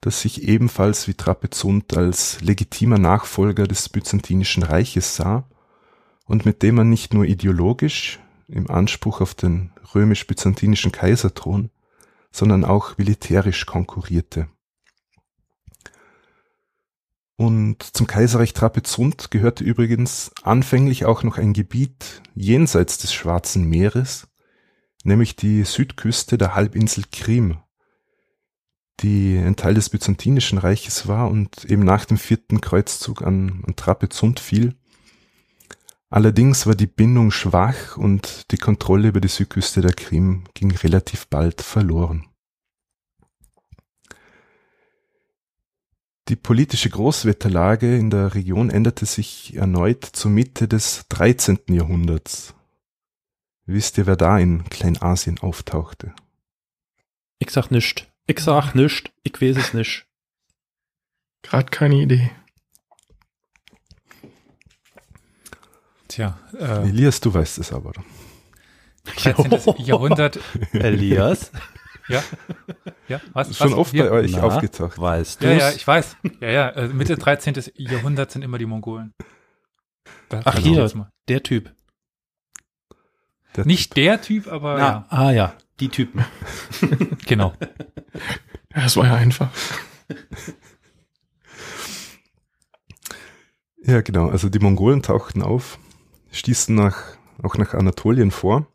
[0.00, 5.48] das sich ebenfalls wie Trapezunt als legitimer Nachfolger des Byzantinischen Reiches sah
[6.26, 11.70] und mit dem man nicht nur ideologisch im Anspruch auf den römisch-byzantinischen Kaiserthron,
[12.30, 14.48] sondern auch militärisch konkurrierte.
[17.36, 24.28] Und zum Kaiserreich Trapezunt gehörte übrigens anfänglich auch noch ein Gebiet jenseits des Schwarzen Meeres,
[25.04, 27.58] nämlich die Südküste der Halbinsel Krim,
[29.00, 33.76] die ein Teil des Byzantinischen Reiches war und eben nach dem vierten Kreuzzug an, an
[33.76, 34.74] Trapezunt fiel.
[36.08, 41.26] Allerdings war die Bindung schwach und die Kontrolle über die Südküste der Krim ging relativ
[41.26, 42.26] bald verloren.
[46.28, 51.60] Die politische Großwetterlage in der Region änderte sich erneut zur Mitte des 13.
[51.68, 52.52] Jahrhunderts.
[53.64, 56.12] Wisst ihr, wer da in Kleinasien auftauchte?
[57.38, 58.08] Ich sag nischt.
[58.26, 59.12] Ich sag nischt.
[59.22, 60.06] Ich weiß es nicht.
[61.42, 62.30] Gerade keine Idee.
[66.08, 66.38] Tja.
[66.58, 67.92] Äh, Elias, du weißt es aber.
[69.16, 69.76] 13.
[69.84, 70.40] Jahrhundert.
[70.72, 71.52] Elias?
[72.08, 72.22] Ja.
[73.08, 73.50] Ja, was?
[73.50, 73.78] Ist schon was?
[73.78, 74.98] oft bei euch Na, aufgetaucht.
[74.98, 75.46] Weißt du?
[75.46, 76.16] Ja, ja, ich weiß.
[76.40, 77.54] Ja, ja, äh, Mitte 13.
[77.74, 79.14] Jahrhundert sind immer die Mongolen.
[80.28, 80.90] Das Ach hier,
[81.28, 81.74] der Typ.
[83.56, 83.94] Der Nicht typ.
[83.96, 85.06] der Typ, aber Na, ja.
[85.08, 86.24] Ah ja, die Typen.
[87.26, 87.54] genau.
[88.74, 89.50] Ja, das war ja einfach.
[93.82, 94.28] Ja, genau.
[94.28, 95.78] Also die Mongolen tauchten auf,
[96.32, 98.66] stießen nach, auch nach Anatolien vor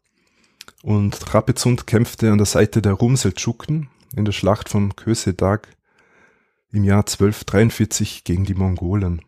[0.83, 5.67] und Trapezunt kämpfte an der Seite der Rumseldschuken in der Schlacht vom Kösedag
[6.71, 9.21] im Jahr 1243 gegen die Mongolen.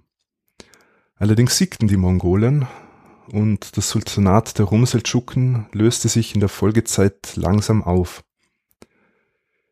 [1.15, 2.67] Allerdings siegten die Mongolen
[3.31, 8.23] und das Sultanat der Rumseldschuken löste sich in der Folgezeit langsam auf.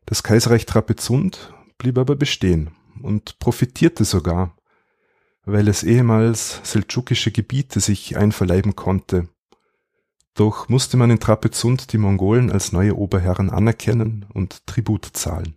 [0.06, 2.70] Das Kaiserreich Trapezunt blieb aber bestehen
[3.02, 4.56] und profitierte sogar,
[5.44, 9.28] weil es ehemals seldschukische Gebiete sich einverleiben konnte
[10.34, 15.54] doch musste man in Trapezunt die Mongolen als neue Oberherren anerkennen und Tribut zahlen.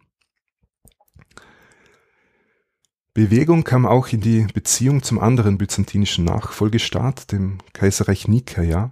[3.13, 8.91] Bewegung kam auch in die Beziehung zum anderen byzantinischen Nachfolgestaat, dem Kaiserreich Nikaia.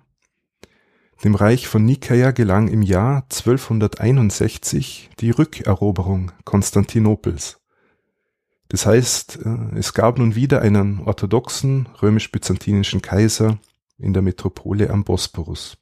[1.25, 7.59] Dem Reich von Nikaia gelang im Jahr 1261 die Rückeroberung Konstantinopels.
[8.69, 13.59] Das heißt, äh, es gab nun wieder einen orthodoxen römisch-byzantinischen Kaiser
[14.03, 15.77] in der Metropole am Bosporus.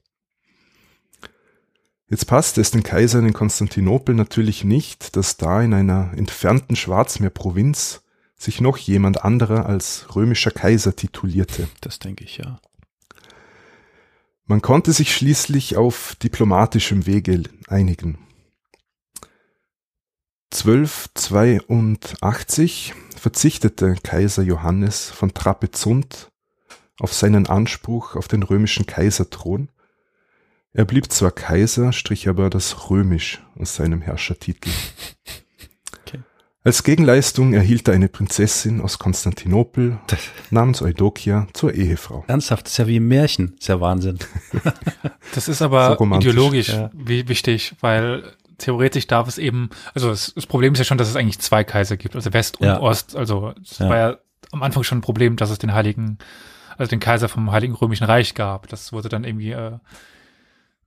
[2.10, 8.02] Jetzt passte es den Kaisern in Konstantinopel natürlich nicht, dass da in einer entfernten Schwarzmeerprovinz
[8.36, 11.70] sich noch jemand anderer als römischer Kaiser titulierte.
[11.80, 12.60] Das denke ich ja.
[14.46, 18.18] Man konnte sich schließlich auf diplomatischem Wege einigen.
[20.52, 26.31] 1282 verzichtete Kaiser Johannes von Trapezunt
[27.02, 29.70] auf seinen Anspruch auf den römischen Kaiserthron.
[30.74, 34.70] Er blieb zwar Kaiser, strich aber das Römisch aus seinem Herrschertitel.
[36.08, 36.20] Okay.
[36.64, 40.00] Als Gegenleistung erhielt er eine Prinzessin aus Konstantinopel
[40.50, 42.24] namens Eudokia zur Ehefrau.
[42.28, 44.18] Ernsthaft, das ist ja wie ein Märchen, das ist ja Wahnsinn.
[45.36, 46.90] das ist aber so ideologisch ja.
[46.94, 48.24] wichtig, weil
[48.58, 51.64] theoretisch darf es eben, also das, das, Problem ist ja schon, dass es eigentlich zwei
[51.64, 52.80] Kaiser gibt, also West und ja.
[52.80, 53.16] Ost.
[53.16, 53.90] Also es ja.
[53.90, 54.18] war ja
[54.52, 56.18] am Anfang schon ein Problem, dass es den Heiligen,
[56.82, 58.68] also den Kaiser vom Heiligen Römischen Reich gab.
[58.68, 59.78] Das wurde dann irgendwie äh,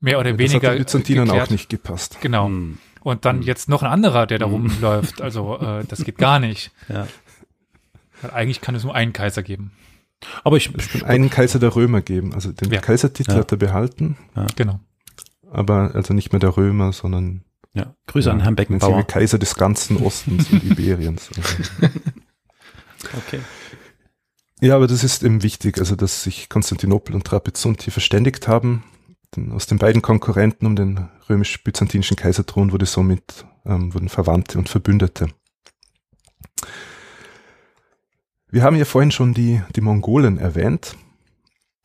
[0.00, 0.61] mehr oder ja, weniger.
[0.61, 2.18] Das hat den Byzantinern auch nicht gepasst.
[2.20, 2.46] Genau.
[2.46, 2.78] Hm.
[3.02, 3.42] Und dann hm.
[3.42, 4.52] jetzt noch ein anderer, der da hm.
[4.52, 5.22] rumläuft.
[5.22, 6.72] Also äh, das geht gar nicht.
[6.88, 7.07] Ja.
[8.22, 9.72] Weil eigentlich kann es nur einen Kaiser geben.
[10.44, 12.33] Aber ich, es kann einen Kaiser der Römer geben.
[12.33, 12.80] Also den ja.
[12.80, 13.38] Kaisertitel ja.
[13.38, 14.16] hat er behalten.
[14.35, 14.46] Ja.
[14.57, 14.80] Genau.
[15.50, 19.04] Aber also nicht mehr der Römer, sondern ja, Grüße ja, an Herrn Beckenbauer.
[19.04, 21.30] Kaiser des ganzen Ostens und Iberiens.
[23.16, 23.40] okay.
[24.64, 28.83] Ja, aber das ist eben wichtig, also dass sich Konstantinopel und Trapezunt hier verständigt haben.
[29.37, 34.70] Denn aus den beiden Konkurrenten um den römisch-byzantinischen Kaiserthron wurde somit ähm, wurden Verwandte und
[34.70, 35.29] Verbündete.
[38.48, 40.96] Wir haben ja vorhin schon die, die Mongolen erwähnt.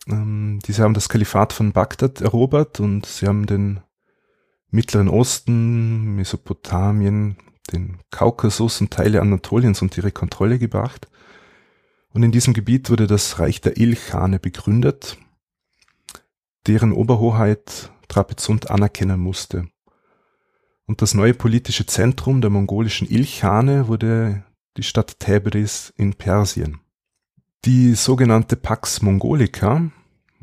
[0.08, 3.82] Ähm, diese haben das Kalifat von Bagdad erobert und sie haben den
[4.72, 7.36] Mittleren Osten, Mesopotamien,
[7.74, 11.10] den Kaukasus und Teile Anatoliens unter ihre Kontrolle gebracht.
[12.13, 15.17] Und in diesem Gebiet wurde das Reich der Ilchane begründet,
[16.67, 19.67] deren Oberhoheit Trapezunt anerkennen musste.
[20.86, 24.43] Und das neue politische Zentrum der mongolischen Ilchane wurde
[24.78, 26.80] die Stadt Tabriz in Persien.
[27.65, 29.91] Die sogenannte Pax Mongolica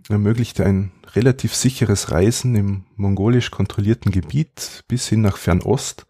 [0.09, 6.07] ermöglichte ein relativ sicheres Reisen im mongolisch kontrollierten Gebiet bis hin nach Fernost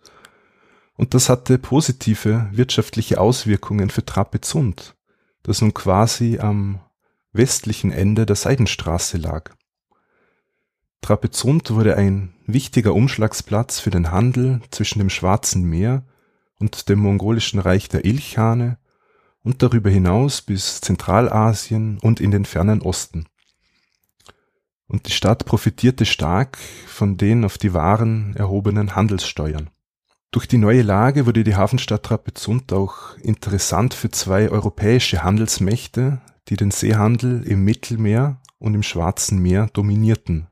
[0.97, 4.96] und das hatte positive wirtschaftliche Auswirkungen für Trapezunt,
[5.47, 6.81] das nun quasi am
[7.33, 9.55] westlichen Ende der Seidenstraße lag.
[11.03, 16.05] Trapezunt wurde ein wichtiger Umschlagsplatz für den Handel zwischen dem Schwarzen Meer
[16.59, 18.79] und dem mongolischen Reich der Ilchane
[19.43, 23.27] und darüber hinaus bis Zentralasien und in den fernen Osten
[24.89, 29.71] und die Stadt profitierte stark von den auf die Waren erhobenen Handelssteuern.
[30.37, 36.59] Durch die neue Lage wurde die Hafenstadt Trapezunt auch interessant für zwei europäische Handelsmächte, die
[36.59, 40.49] den Seehandel im Mittelmeer und im Schwarzen Meer dominierten,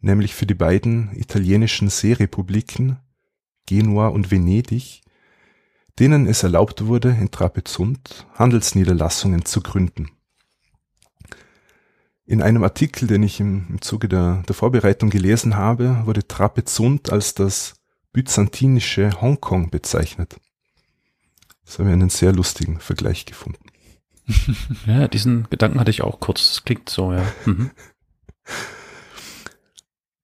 [0.00, 3.00] nämlich für die beiden italienischen Seerepubliken
[3.66, 5.00] Genua und Venedig,
[5.98, 10.12] denen es erlaubt wurde, in Trapezunt Handelsniederlassungen zu gründen.
[12.24, 17.34] In einem Artikel, den ich im, Zuge der, der Vorbereitung gelesen habe, wurde Trapezunt als
[17.34, 17.81] das
[18.12, 20.36] byzantinische Hongkong bezeichnet.
[21.64, 23.64] Das habe ich einen sehr lustigen Vergleich gefunden.
[24.86, 26.48] ja, diesen Gedanken hatte ich auch kurz.
[26.48, 27.24] Das klingt so, ja.
[27.44, 27.70] Mhm.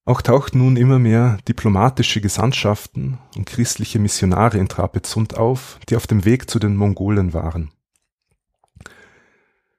[0.05, 6.07] Auch tauchten nun immer mehr diplomatische Gesandtschaften und christliche Missionare in Trapezunt auf, die auf
[6.07, 7.71] dem Weg zu den Mongolen waren.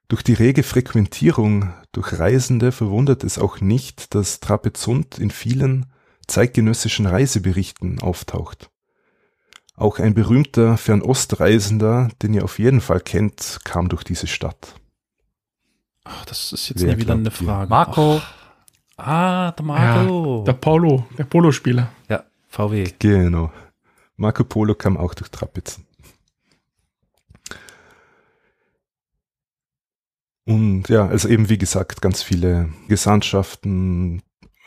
[0.08, 5.88] Durch die rege Frequentierung durch Reisende verwundert es auch nicht, dass Trapezunt in vielen
[6.30, 8.70] zeitgenössischen Reiseberichten auftaucht.
[9.76, 14.76] Auch ein berühmter Fernostreisender, den ihr auf jeden Fall kennt, kam durch diese Stadt.
[16.04, 17.70] Ach, das ist jetzt wieder eine Frage.
[17.70, 18.22] Marco.
[18.22, 18.36] Ach.
[18.98, 20.40] Ah, der Marco.
[20.40, 21.90] Ja, der Polo, der Polospieler.
[22.10, 22.92] Ja, VW.
[23.00, 23.52] Genau.
[24.18, 25.86] Marco Polo kam auch durch Trapezen.
[30.46, 34.22] Und ja, also eben wie gesagt, ganz viele Gesandtschaften,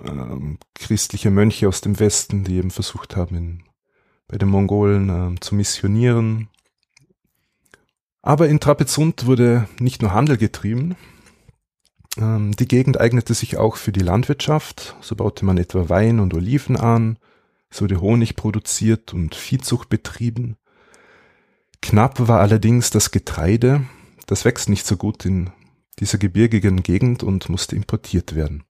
[0.04, 3.62] ähm, christliche Mönche aus dem Westen, die eben versucht haben, in,
[4.28, 6.48] bei den Mongolen ähm, zu missionieren.
[8.22, 10.96] Aber in Trapezunt wurde nicht nur Handel getrieben,
[12.18, 14.96] ähm, die Gegend eignete sich auch für die Landwirtschaft.
[15.00, 17.18] So baute man etwa Wein und Oliven an,
[17.70, 20.56] es wurde Honig produziert und Viehzucht betrieben.
[21.80, 23.84] Knapp war allerdings das Getreide,
[24.26, 25.50] das wächst nicht so gut in
[25.98, 28.64] dieser gebirgigen Gegend und musste importiert werden.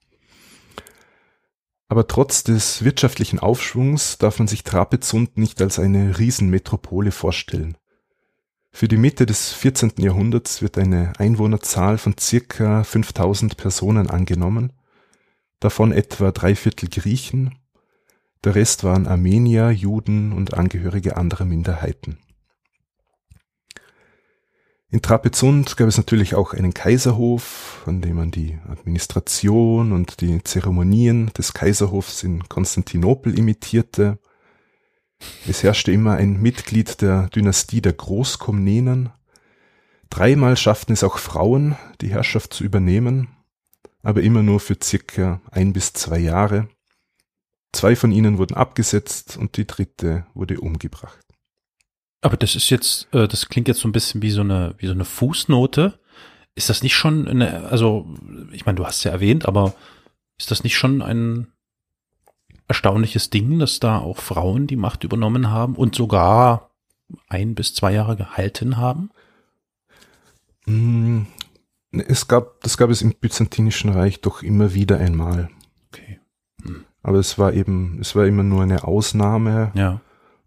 [1.93, 7.76] Aber trotz des wirtschaftlichen Aufschwungs darf man sich Trapezunt nicht als eine Riesenmetropole vorstellen.
[8.70, 9.93] Für die Mitte des 14.
[9.99, 14.72] Jahrhunderts wird eine Einwohnerzahl von circa 5000 Personen angenommen,
[15.61, 17.59] davon etwa drei Viertel Griechen,
[18.43, 22.16] der Rest waren Armenier, Juden und Angehörige anderer Minderheiten.
[24.93, 30.45] In Trapezunt gab es natürlich auch einen Kaiserhof, an dem man die Administration und die
[30.45, 34.18] Zeremonien des Kaiserhofs in Konstantinopel imitierte.
[35.49, 39.09] Es herrschte immer ein Mitglied der Dynastie der Großkomnenen.
[40.11, 43.28] Dreimal schafften es auch Frauen, die Herrschaft zu übernehmen,
[44.03, 46.68] aber immer nur für circa ein bis zwei Jahre.
[47.72, 51.22] Zwei von ihnen wurden abgesetzt und die dritte wurde umgebracht.
[52.23, 54.87] Aber das ist jetzt, äh, das klingt jetzt so ein bisschen wie so eine, wie
[54.87, 55.99] so eine Fußnote.
[56.55, 58.07] Ist das nicht schon eine, also,
[58.53, 59.75] ich meine, du hast ja erwähnt, aber
[60.39, 61.49] ist das nicht schon ein
[62.68, 66.70] erstaunliches Ding, dass da auch Frauen die Macht übernommen haben und sogar
[67.29, 69.11] ein bis zwei Jahre gehalten haben?
[70.66, 71.23] Mm,
[71.91, 75.51] es gab, das gab es im Byzantinischen Reich doch immer wieder einmal.
[75.89, 76.20] Okay.
[76.62, 76.85] Hm.
[77.03, 79.73] Aber es war eben, es war immer nur eine Ausnahme.
[79.75, 80.01] Ja.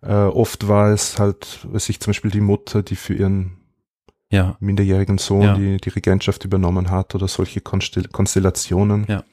[0.06, 3.58] Äh, oft war es halt, weiß ich, zum Beispiel die Mutter, die für ihren
[4.32, 4.56] ja.
[4.60, 5.56] minderjährigen Sohn Ja.
[5.56, 9.06] die, die Regentschaft übernommen hat oder solche Konstel Konstellationen.
[9.08, 9.24] Ja.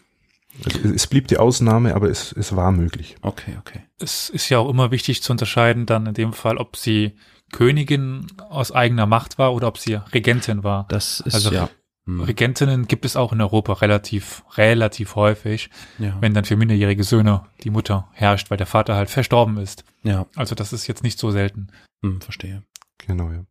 [0.64, 3.16] Es, es blieb die Ausnahme, aber es, es war möglich.
[3.23, 3.81] Okay, okay.
[3.99, 7.12] Es ist ja auch immer wichtig zu unterscheiden, dann in dem Fall, ob sie
[7.53, 10.87] Königin aus eigener Macht war oder ob sie Regentin war.
[10.89, 11.68] Das ist Also ja.
[12.07, 12.20] Hm.
[12.20, 16.16] Regentinnen gibt es auch in Europa relativ, relativ häufig, ja.
[16.20, 19.84] wenn dann für minderjährige Söhne die Mutter herrscht, weil der Vater halt verstorben ist.
[20.03, 20.26] ja.
[20.34, 21.68] Also das ist jetzt nicht so selten.
[22.03, 22.64] Hm, verstehe.
[23.07, 23.44] Genau, ja.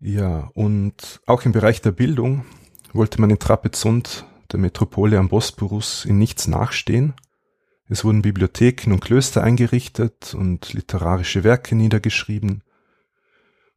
[0.00, 2.44] Ja, und auch im Bereich der Bildung
[2.92, 7.14] wollte man in Trapezunt, der Metropole am Bosporus, in nichts nachstehen.
[7.88, 12.62] Es wurden Bibliotheken und Klöster eingerichtet und literarische Werke niedergeschrieben.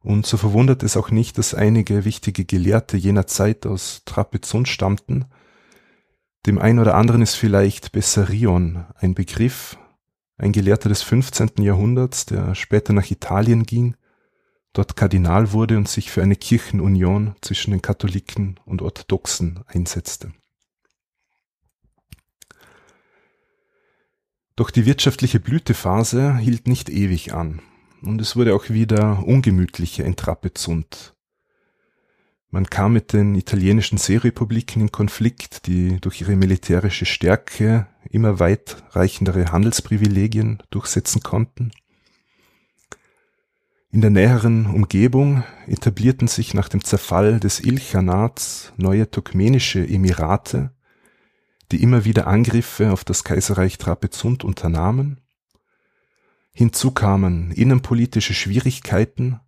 [0.02, 5.26] Und so verwundert es auch nicht, dass einige wichtige Gelehrte jener Zeit aus Trapezunt stammten.
[6.46, 9.76] Dem einen oder anderen ist vielleicht Bessarion ein Begriff,
[10.36, 11.50] ein Gelehrter des 15.
[11.58, 13.96] Jahrhunderts, der später nach Italien ging,
[14.72, 20.32] dort Kardinal wurde und sich für eine Kirchenunion zwischen den Katholiken und Orthodoxen einsetzte.
[24.54, 27.60] Doch die wirtschaftliche Blütephase hielt nicht ewig an
[28.02, 31.14] und es wurde auch wieder ungemütlicher in Trapezunt.
[32.50, 39.52] Man kam mit den italienischen Seerepubliken in Konflikt, die durch ihre militärische Stärke immer weitreichendere
[39.52, 41.72] Handelsprivilegien durchsetzen konnten.
[43.90, 50.72] In der näheren Umgebung etablierten sich nach dem Zerfall des Ilchanats neue turkmenische Emirate,
[51.70, 55.20] die immer wieder Angriffe auf das Kaiserreich Trapezunt unternahmen.
[56.58, 59.38] Hinzu kamen innenpolitische Schwierigkeiten,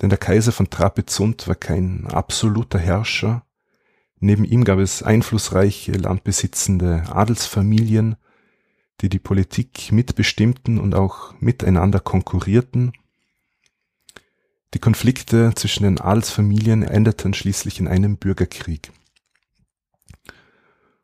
[0.00, 3.46] denn der Kaiser von Trapezunt war kein absoluter Herrscher.
[4.18, 8.16] Neben ihm gab es einflussreiche landbesitzende Adelsfamilien,
[9.02, 12.90] die die Politik mitbestimmten und auch miteinander konkurrierten.
[14.74, 18.90] Die Konflikte zwischen den Adelsfamilien endeten schließlich in einem Bürgerkrieg.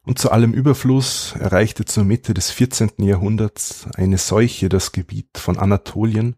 [0.09, 2.93] Und zu allem Überfluss erreichte zur Mitte des 14.
[2.97, 6.37] Jahrhunderts eine Seuche das Gebiet von Anatolien,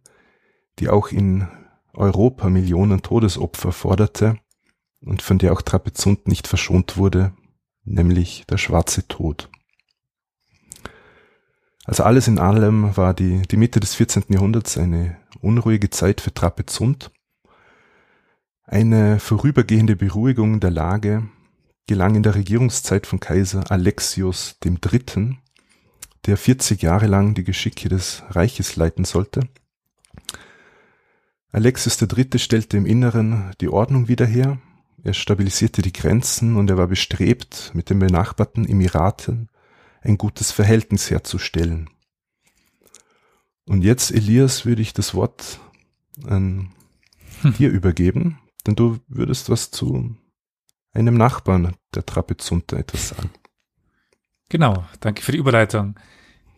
[0.80, 1.46] die auch in
[1.92, 4.38] Europa Millionen Todesopfer forderte
[5.00, 7.32] und von der auch Trapezunt nicht verschont wurde,
[7.84, 9.48] nämlich der schwarze Tod.
[11.84, 14.24] Also alles in allem war die, die Mitte des 14.
[14.30, 17.12] Jahrhunderts eine unruhige Zeit für Trapezunt.
[18.64, 21.28] Eine vorübergehende Beruhigung der Lage
[21.86, 25.38] gelang in der Regierungszeit von Kaiser Alexios III.,
[26.26, 29.48] der 40 Jahre lang die Geschicke des Reiches leiten sollte.
[31.50, 32.38] Alexios III.
[32.38, 34.58] stellte im Inneren die Ordnung wieder her,
[35.02, 39.48] er stabilisierte die Grenzen und er war bestrebt, mit den benachbarten Emiraten
[40.02, 41.88] ein gutes Verhältnis herzustellen.
[43.64, 45.58] Und jetzt, Elias, würde ich das Wort
[46.26, 46.70] an
[47.42, 47.54] Hm.
[47.58, 50.16] dir übergeben, denn du würdest was zu
[50.92, 53.30] einem Nachbarn der Trapezunter etwas sagen.
[54.48, 55.98] Genau, danke für die Überleitung.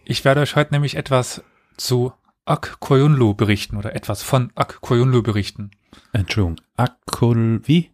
[0.05, 1.43] Ich werde euch heute nämlich etwas
[1.77, 2.13] zu
[2.45, 5.71] Ak Koyunlu berichten oder etwas von Ak Koyunlu berichten.
[6.13, 6.61] Entschuldigung.
[6.77, 7.93] Akul, wie?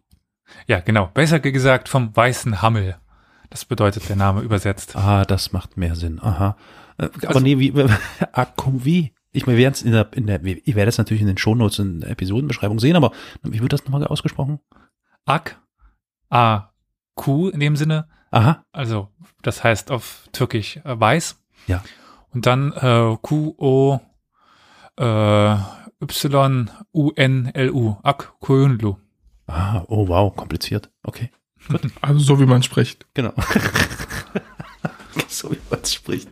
[0.67, 1.07] Ja, genau.
[1.13, 2.97] Besser gesagt vom weißen Hammel.
[3.49, 4.95] Das bedeutet der Name übersetzt.
[4.95, 6.19] Ah, das macht mehr Sinn.
[6.21, 6.55] Aha.
[6.97, 7.73] Äh, Aber Also- nee, wie,
[8.31, 9.13] Akkum, wie?
[9.31, 11.37] Ich meine, wir werden es in der, in der, ich werde es natürlich in den
[11.37, 13.11] Shownotes in der Episodenbeschreibung sehen, aber
[13.43, 14.59] wie wird das nochmal ausgesprochen?
[15.25, 15.59] Ak
[16.29, 16.69] A
[17.15, 18.07] Kuh in dem Sinne.
[18.31, 18.63] Aha.
[18.71, 19.09] Also,
[19.41, 21.41] das heißt auf Türkisch äh, weiß.
[21.67, 21.83] Ja.
[22.31, 23.99] Und dann äh, Q-O
[24.97, 25.55] äh,
[26.01, 27.97] Y-U-N-L-U.
[28.03, 28.95] Ak Kuyunlu.
[29.47, 30.89] Ah, oh wow, kompliziert.
[31.03, 31.31] Okay.
[32.01, 33.05] Also so wie man spricht.
[33.13, 33.33] Genau.
[35.27, 36.29] so wie man spricht.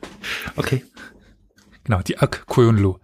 [0.56, 0.86] Okay.
[1.84, 2.98] Genau, die Ak Kuyunlu.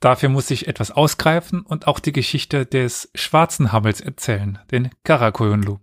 [0.00, 5.78] Dafür muss ich etwas ausgreifen und auch die Geschichte des schwarzen Hammels erzählen, den Karakoyunlu.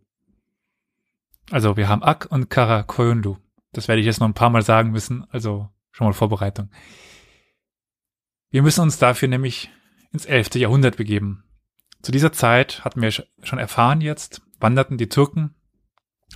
[1.51, 3.37] Also wir haben Ak und Karakoyunlu.
[3.71, 6.69] Das werde ich jetzt noch ein paar Mal sagen müssen, also schon mal Vorbereitung.
[8.51, 9.71] Wir müssen uns dafür nämlich
[10.11, 10.55] ins 11.
[10.55, 11.43] Jahrhundert begeben.
[12.03, 15.55] Zu dieser Zeit hatten wir schon erfahren jetzt, wanderten die Türken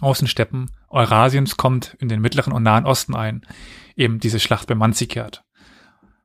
[0.02, 3.46] aus den Steppen Eurasiens kommt in den mittleren und nahen Osten ein,
[3.96, 5.44] eben diese Schlacht bei Manzikert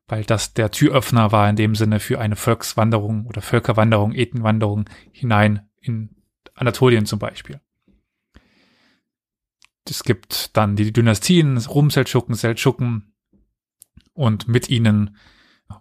[0.07, 5.69] weil das der Türöffner war in dem Sinne für eine Volkswanderung oder Völkerwanderung, Ethenwanderung hinein
[5.79, 6.15] in
[6.55, 7.61] Anatolien zum Beispiel.
[9.87, 13.13] Es gibt dann die Dynastien, Rum-Seldschuken, Seldschuken
[14.13, 15.17] und mit ihnen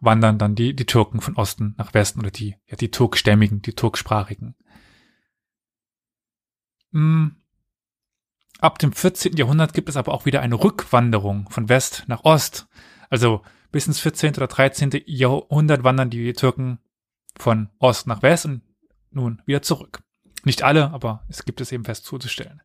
[0.01, 3.75] wandern dann die, die Türken von Osten nach Westen oder die, ja, die Turkstämmigen, die
[3.75, 4.55] Turksprachigen.
[6.93, 7.37] Hm.
[8.61, 9.37] Ab dem 14.
[9.37, 12.69] Jahrhundert gibt es aber auch wieder eine Rückwanderung von West nach Ost.
[13.11, 13.43] Also
[13.73, 14.37] bis ins 14.
[14.37, 15.03] oder 13.
[15.07, 16.79] Jahrhundert wandern die Türken
[17.37, 18.63] von Ost nach West und
[19.11, 20.03] nun wieder zurück.
[20.45, 22.63] Nicht alle, aber es gibt es eben fest zuzustellen.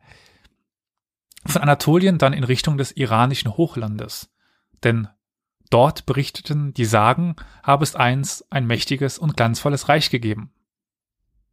[1.45, 4.29] Von Anatolien dann in Richtung des iranischen Hochlandes.
[4.83, 5.07] Denn
[5.69, 10.51] dort berichteten die Sagen, habe es einst ein mächtiges und glanzvolles Reich gegeben.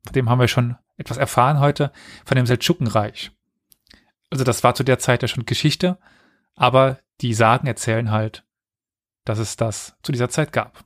[0.04, 1.92] Von dem haben wir schon etwas erfahren heute,
[2.24, 3.30] von dem Seldschukenreich.
[4.30, 5.98] Also das war zu der Zeit ja schon Geschichte,
[6.56, 8.43] aber die Sagen erzählen halt
[9.24, 10.84] dass es das zu dieser Zeit gab.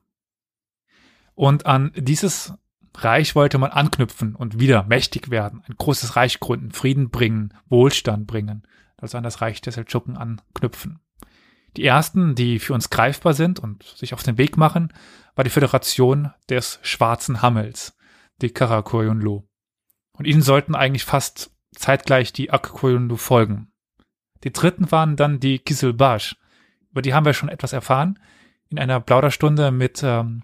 [1.34, 2.55] Und an dieses
[2.97, 8.26] Reich wollte man anknüpfen und wieder mächtig werden, ein großes Reich gründen, Frieden bringen, Wohlstand
[8.26, 8.66] bringen,
[8.97, 11.01] also an das Reich der Seldschuken anknüpfen.
[11.76, 14.93] Die ersten, die für uns greifbar sind und sich auf den Weg machen,
[15.36, 17.97] war die Föderation des Schwarzen Hammels,
[18.43, 19.45] die Karakoyunlu.
[20.12, 23.70] Und ihnen sollten eigentlich fast zeitgleich die Akkoyunlu folgen.
[24.43, 26.36] Die dritten waren dann die Kisilbash,
[26.99, 28.18] über die haben wir schon etwas erfahren
[28.70, 30.42] in einer Plauderstunde mit ähm,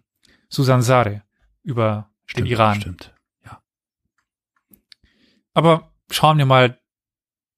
[0.49, 1.25] Susan Sare
[1.65, 2.81] über stimmt, den Iran.
[2.81, 3.13] Stimmt,
[3.45, 3.61] ja.
[5.53, 6.79] Aber schauen wir mal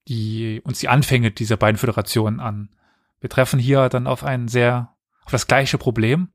[0.09, 2.71] die, uns die Anfänge dieser beiden Föderationen an.
[3.21, 6.31] Wir treffen hier dann auf ein sehr, auf das gleiche Problem,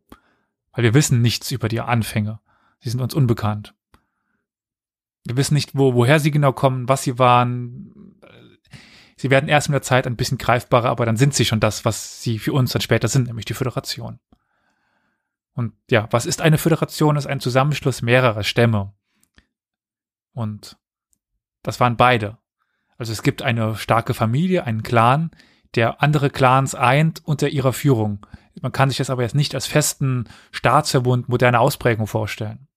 [0.72, 2.42] weil wir wissen nichts über die Anfänge.
[2.80, 3.74] Sie sind uns unbekannt.
[5.26, 8.20] Wir wissen nicht, wo, woher sie genau kommen, was sie waren,
[9.22, 11.86] Sie werden erst mit der Zeit ein bisschen greifbarer, aber dann sind sie schon das,
[11.86, 14.20] was sie für uns dann später sind, nämlich die Föderation.
[15.54, 17.16] Und ja, was ist eine Föderation?
[17.16, 18.96] Es ist ein Zusammenschluss mehrerer Stämme.
[20.34, 20.76] Und
[21.62, 22.40] das waren beide.
[22.98, 25.30] Also es gibt eine starke Familie, einen Clan,
[25.76, 28.26] der andere Clans eint unter ihrer Führung.
[28.60, 32.68] Man kann sich das aber jetzt nicht als festen Staatsverbund moderner Ausprägung vorstellen.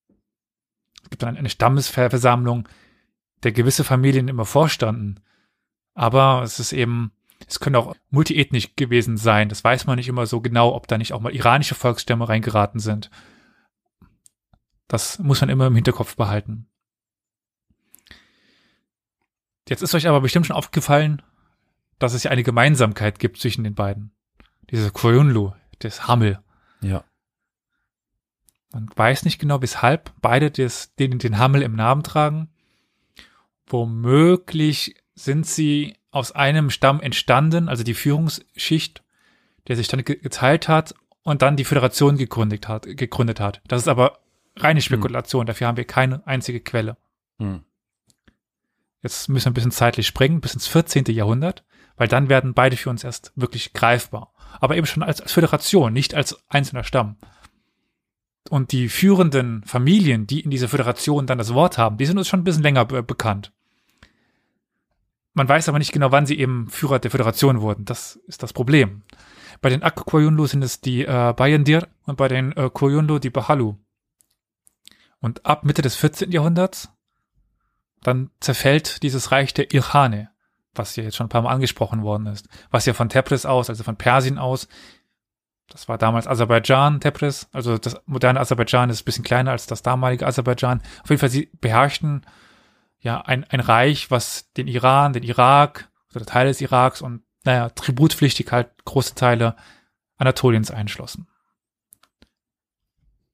[1.03, 2.69] Es gibt dann eine Stammesversammlung,
[3.45, 5.25] der gewisse Familien immer vorstanden.
[5.95, 7.13] Aber es ist eben,
[7.49, 9.49] es können auch multiethnisch gewesen sein.
[9.49, 12.81] Das weiß man nicht immer so genau, ob da nicht auch mal iranische Volksstämme reingeraten
[12.81, 13.11] sind.
[14.89, 16.67] Das muss man immer im Hinterkopf behalten.
[19.69, 21.23] Jetzt ist euch aber bestimmt schon aufgefallen,
[21.99, 24.13] dass es ja eine Gemeinsamkeit gibt zwischen den beiden.
[24.71, 26.43] Diese Koyunlu, das Hammel.
[26.81, 27.05] Ja.
[28.73, 32.51] Man weiß nicht genau, weshalb beide des, den, den Hammel im Namen tragen.
[33.67, 39.03] Womöglich sind sie aus einem Stamm entstanden, also die Führungsschicht,
[39.69, 42.87] der sich dann geteilt hat und dann die Föderation gegründet hat.
[42.87, 43.61] Gegründet hat.
[43.67, 44.19] Das ist aber
[44.57, 44.85] reine hm.
[44.85, 45.47] Spekulation, hm.
[45.47, 46.97] dafür haben wir keine einzige Quelle.
[47.39, 47.65] Hm.
[49.03, 51.05] Jetzt müssen wir ein bisschen zeitlich springen, bis ins 14.
[51.07, 51.65] Jahrhundert,
[51.97, 54.33] weil dann werden beide für uns erst wirklich greifbar.
[54.61, 57.17] Aber eben schon als, als Föderation, nicht als einzelner Stamm.
[58.51, 62.29] Und die führenden Familien, die in dieser Föderation dann das Wort haben, die sind uns
[62.29, 63.53] schon ein bisschen länger be bekannt.
[65.35, 67.85] Man weiß aber nicht genau, wann sie eben Führer der Föderation wurden.
[67.85, 69.03] Das ist das Problem.
[69.61, 73.31] Bei den Ak Koyunlu sind es die äh, Bayendir und bei den äh, Koyunlu die
[73.31, 73.75] Bahalu.
[75.21, 76.31] Und ab Mitte des 14.
[76.31, 76.91] Jahrhunderts,
[78.03, 80.31] dann zerfällt dieses Reich der Irhane,
[80.75, 83.71] was ja jetzt schon ein paar Mal angesprochen worden ist, was ja von Tebris aus,
[83.71, 84.69] also von Persien aus,
[85.69, 89.83] das war damals Aserbaidschan, Tebris, also das moderne Aserbaidschan ist ein bisschen kleiner als das
[89.83, 90.83] damalige Aserbaidschan.
[91.03, 92.27] Auf jeden Fall, sie beherrschten
[93.05, 97.69] ja, ein, ein Reich, was den Iran, den Irak oder Teile des Iraks und, naja,
[97.69, 99.57] tributpflichtig halt große Teile
[100.17, 101.29] Anatoliens einschlossen.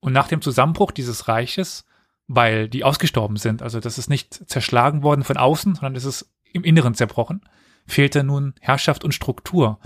[0.01, 1.85] Und nach dem Zusammenbruch dieses Reiches,
[2.27, 6.29] weil die ausgestorben sind, also das ist nicht zerschlagen worden von außen, sondern es ist
[6.53, 7.43] im Inneren zerbrochen,
[7.87, 9.79] fehlte nun Herrschaft und Struktur.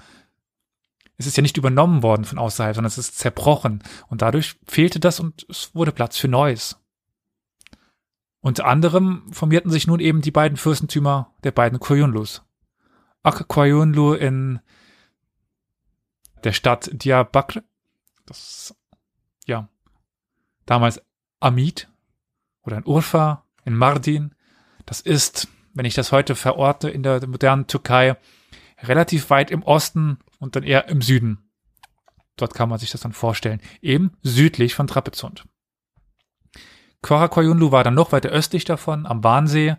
[1.18, 3.82] Es ist ja nicht übernommen worden von außerhalb, sondern es ist zerbrochen.
[4.08, 6.80] Und dadurch fehlte das und es wurde Platz für Neues.
[8.44, 12.42] Unter anderem formierten sich nun eben die beiden Fürstentümer der beiden Koyunlus.
[13.22, 14.60] Ak Koyunlu in
[16.44, 17.62] der Stadt Diyarbakr,
[18.26, 18.76] das
[19.46, 19.70] ja
[20.66, 21.00] damals
[21.40, 21.88] Amid
[22.64, 24.34] oder in Urfa, in Mardin.
[24.84, 28.18] Das ist, wenn ich das heute verorte in der modernen Türkei,
[28.82, 31.50] relativ weit im Osten und dann eher im Süden.
[32.36, 33.62] Dort kann man sich das dann vorstellen.
[33.80, 35.46] Eben südlich von Trapezunt.
[37.04, 39.76] Korakoyunlu war dann noch weiter östlich davon, am Warnsee,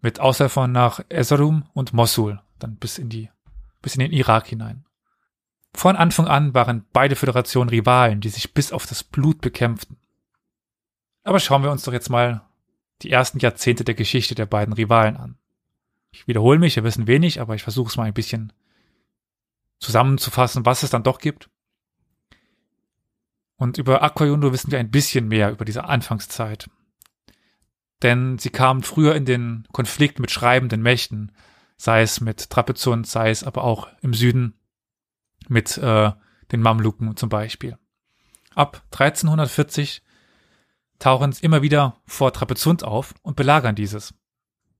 [0.00, 3.28] mit Ausläufern nach Erzurum und Mosul, dann bis in die,
[3.82, 4.86] bis in den Irak hinein.
[5.74, 9.98] Von Anfang an waren beide Föderationen Rivalen, die sich bis auf das Blut bekämpften.
[11.24, 12.40] Aber schauen wir uns doch jetzt mal
[13.02, 15.36] die ersten Jahrzehnte der Geschichte der beiden Rivalen an.
[16.10, 18.54] Ich wiederhole mich, wir wissen wenig, aber ich versuche es mal ein bisschen
[19.78, 21.50] zusammenzufassen, was es dann doch gibt.
[23.56, 26.68] Und über Aquayundo wissen wir ein bisschen mehr über diese Anfangszeit.
[28.02, 31.32] Denn sie kamen früher in den Konflikt mit schreibenden Mächten,
[31.78, 34.54] sei es mit Trapezunt, sei es aber auch im Süden
[35.48, 36.12] mit äh,
[36.52, 37.78] den Mamluken zum Beispiel.
[38.54, 40.02] Ab 1340
[40.98, 44.14] tauchen sie immer wieder vor Trapezunt auf und belagern dieses.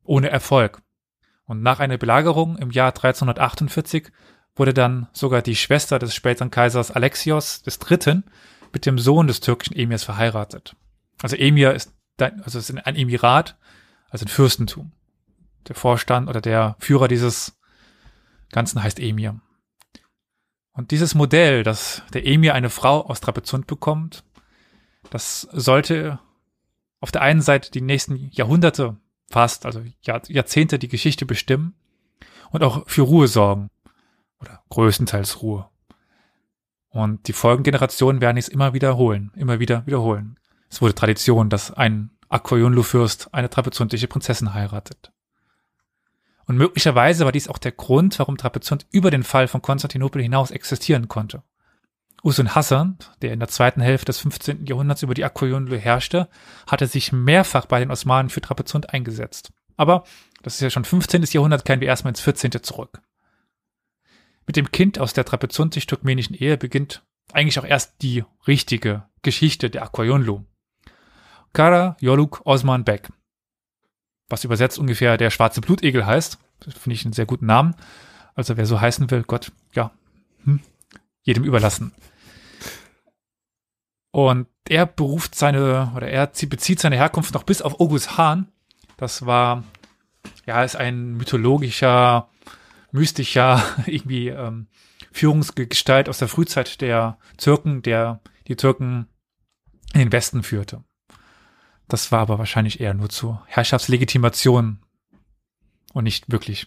[0.05, 0.83] Ohne Erfolg.
[1.45, 4.11] Und nach einer Belagerung im Jahr 1348
[4.55, 8.23] wurde dann sogar die Schwester des späteren Kaisers Alexios III.
[8.77, 10.77] Mit dem Sohn des türkischen Emirs verheiratet.
[11.23, 13.57] Also Emir ist, also ist ein Emirat,
[14.11, 14.93] also ein Fürstentum.
[15.67, 17.59] Der Vorstand oder der Führer dieses
[18.51, 19.41] Ganzen heißt Emir.
[20.73, 24.25] Und dieses Modell, dass der Emir eine Frau aus Trapezunt bekommt,
[25.09, 26.19] das sollte
[27.01, 28.99] auf der einen Seite die nächsten Jahrhunderte
[29.31, 31.75] fast, also Jahr, Jahrzehnte die Geschichte bestimmen
[32.51, 33.71] und auch für Ruhe sorgen.
[34.39, 35.67] Oder größtenteils Ruhe.
[36.97, 40.39] Und die folgenden Generationen werden es immer wiederholen, immer wieder wiederholen.
[40.71, 45.13] Es wurde Tradition, dass ein Akoyunlu-Fürst eine trapezuntische Prinzessin heiratet.
[46.47, 50.51] Und möglicherweise war dies auch der Grund, warum Trapezunt über den Fall von Konstantinopel hinaus
[50.51, 51.43] existieren konnte.
[52.25, 54.65] Usun Hassan, der in der zweiten Hälfte des 15.
[54.65, 56.31] Jahrhunderts über die Akoyunlu herrschte,
[56.67, 59.53] hatte sich mehrfach bei den Osmanen für Trapezunt eingesetzt.
[59.77, 60.05] Aber
[60.43, 61.25] das ist ja schon 15.
[61.25, 62.53] Jahrhundert, kehren wir erstmal ins 14.
[62.63, 63.03] zurück.
[64.47, 69.83] Mit dem Kind aus der trapezuntisch-turkmenischen Ehe beginnt eigentlich auch erst die richtige Geschichte der
[69.83, 70.45] Akoyunlu.
[71.53, 73.11] Kara Yoluk Osman Bek
[74.29, 76.39] was übersetzt ungefähr der schwarze Blutegel heißt.
[76.61, 77.75] Finde ich einen sehr guten Namen.
[78.35, 79.93] Also wer so heißen will, Gott, ja,
[80.45, 80.61] hm,
[81.23, 81.93] jedem überlassen.
[84.11, 88.49] Und er beruft seine, oder er bezieht seine Herkunft noch bis auf Ogus Hahn.
[88.97, 89.65] Das war,
[90.47, 92.29] ja, ist ein mythologischer,
[92.97, 94.67] mystischer, irgendwie ähm,
[95.13, 99.07] Führungsgestalt aus der Frühzeit der Türken, der die Türken
[99.93, 100.85] in den Westen führte.
[101.89, 104.81] Das war aber wahrscheinlich eher nur zur Herrschaftslegitimation
[105.93, 106.67] und nicht wirklich.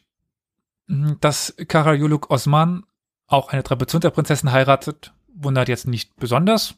[0.87, 2.83] Mhm, dass Karayuluk Osman
[3.27, 6.75] auch eine Trapezunter-Prinzessin heiratet, wundert jetzt nicht besonders.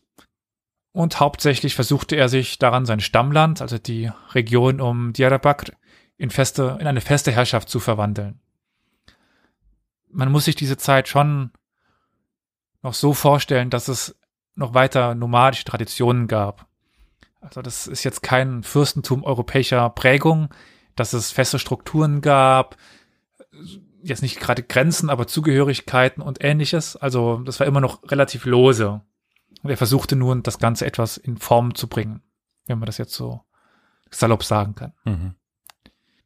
[0.91, 5.71] Und hauptsächlich versuchte er sich daran, sein Stammland, also die Region um Diyarbakr,
[6.17, 8.41] in, feste, in eine feste Herrschaft zu verwandeln.
[10.11, 11.51] Man muss sich diese Zeit schon
[12.81, 14.17] noch so vorstellen, dass es
[14.55, 16.67] noch weiter nomadische Traditionen gab.
[17.39, 20.49] Also das ist jetzt kein Fürstentum europäischer Prägung,
[20.95, 22.77] dass es feste Strukturen gab,
[24.03, 26.95] jetzt nicht gerade Grenzen, aber Zugehörigkeiten und ähnliches.
[26.95, 29.01] Also das war immer noch relativ lose.
[29.63, 32.21] Und er versuchte nun, das Ganze etwas in Form zu bringen,
[32.65, 33.41] wenn man das jetzt so
[34.09, 34.93] salopp sagen kann.
[35.05, 35.35] Mhm.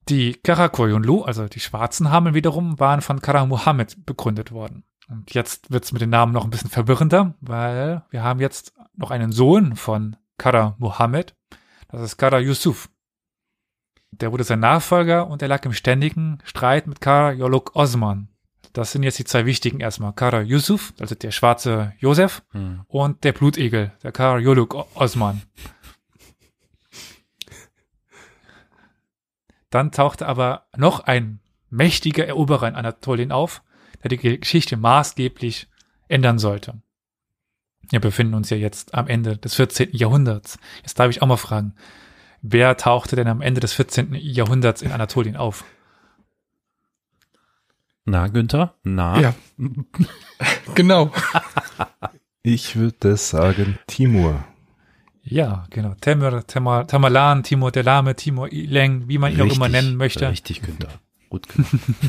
[0.10, 4.84] Die Karakoyunlu, also die schwarzen Hameln wiederum, waren von Kara Muhammad begründet worden.
[5.10, 9.12] Und jetzt wird's mit den Namen noch ein bisschen verwirrender, weil wir haben jetzt noch
[9.12, 11.36] einen Sohn von Kara Muhammad,
[11.90, 12.90] das ist Kara Yusuf.
[14.12, 18.30] Der wurde sein Nachfolger und er lag im ständigen Streit mit Kara Yoluk Osman.
[18.74, 20.14] Das sind jetzt die zwei wichtigen erstmal.
[20.14, 22.82] Kara Yusuf, also der schwarze Josef, hm.
[22.88, 25.42] und der Blutegel, der Kara Yoluk Osman.
[29.76, 33.62] Dann tauchte aber noch ein mächtiger Eroberer in Anatolien auf,
[34.02, 35.68] der die Geschichte maßgeblich
[36.08, 36.82] ändern sollte.
[37.90, 39.90] Wir befinden uns ja jetzt am Ende des 14.
[39.92, 40.60] Jahrhunderts.
[40.78, 41.76] Jetzt darf ich auch mal fragen,
[42.42, 44.14] wer tauchte denn am Ende des 14.
[44.14, 45.66] Jahrhunderts in Anatolien auf?
[48.06, 48.76] Na, Günther?
[48.84, 49.20] Na?
[49.20, 49.36] Ja.
[50.76, 51.12] genau.
[52.44, 54.42] Ich würde sagen Timur.
[55.28, 55.96] Ja, genau.
[55.96, 60.30] Temur, Temur, Tamalan, Timur Delame, Timur Ileng, wie man ihn auch immer nennen möchte.
[60.30, 61.00] Richtig, Günther.
[61.30, 61.48] Gut.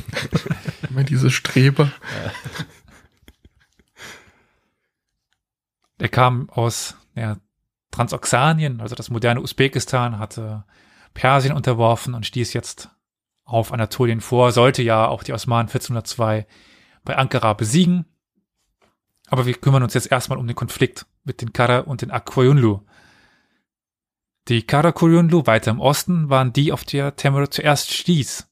[0.91, 1.91] Immer diese Streber.
[5.99, 7.39] Der kam aus ja,
[7.91, 10.65] Transoxanien, also das moderne Usbekistan, hatte
[11.15, 12.91] Persien unterworfen und stieß jetzt
[13.45, 16.47] auf Anatolien vor, sollte ja auch die Osmanen 1402
[17.03, 18.05] bei Ankara besiegen.
[19.29, 22.83] Aber wir kümmern uns jetzt erstmal um den Konflikt mit den Kara und den Akoyunlu.
[24.49, 28.49] Die Karakoyunlu weiter im Osten waren die, auf die Temür zuerst stieß.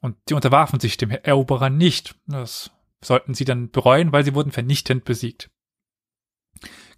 [0.00, 2.14] Und die unterwarfen sich dem Eroberer nicht.
[2.26, 2.70] Das
[3.02, 5.50] sollten sie dann bereuen, weil sie wurden vernichtend besiegt.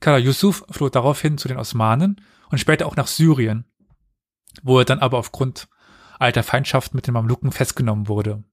[0.00, 2.20] Kara Yusuf floh daraufhin zu den Osmanen
[2.50, 3.64] und später auch nach Syrien,
[4.62, 5.68] wo er dann aber aufgrund
[6.18, 8.44] alter Feindschaft mit den Mamluken festgenommen wurde.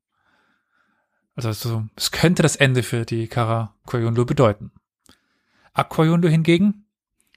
[1.36, 4.72] Also es könnte das Ende für die Kara Koyunlu bedeuten.
[5.74, 6.83] Akoyunlu hingegen,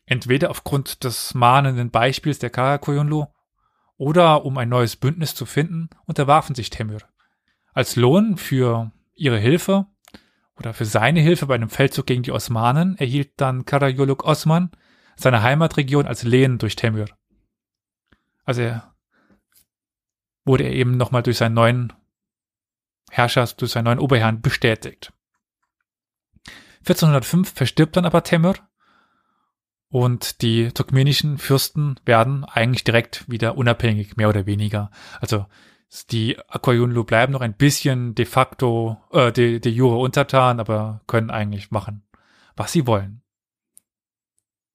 [0.06, 3.26] entweder aufgrund des mahnenden Beispiels der Kara Koyunlu
[3.96, 7.00] oder um ein neues Bündnis zu finden, unterwarfen sich Temür.
[7.72, 9.86] Als Lohn für ihre Hilfe
[10.56, 14.70] oder für seine Hilfe bei einem Feldzug gegen die Osmanen erhielt dann Karayoluk Osman
[15.16, 17.06] seine Heimatregion als Lehen durch Temür.
[18.44, 18.94] Also er
[20.44, 21.92] wurde er eben nochmal durch seinen neuen
[23.10, 25.12] Herrscher, durch seinen neuen Oberherrn bestätigt.
[26.80, 28.54] 1405 verstirbt dann aber Temür
[29.88, 34.90] und die turkmenischen Fürsten werden eigentlich direkt wieder unabhängig, mehr oder weniger.
[35.20, 35.46] Also
[36.10, 41.30] die Akoyunlu bleiben noch ein bisschen de facto, äh, de, de jure untertan, aber können
[41.30, 42.02] eigentlich machen,
[42.56, 43.22] was sie wollen.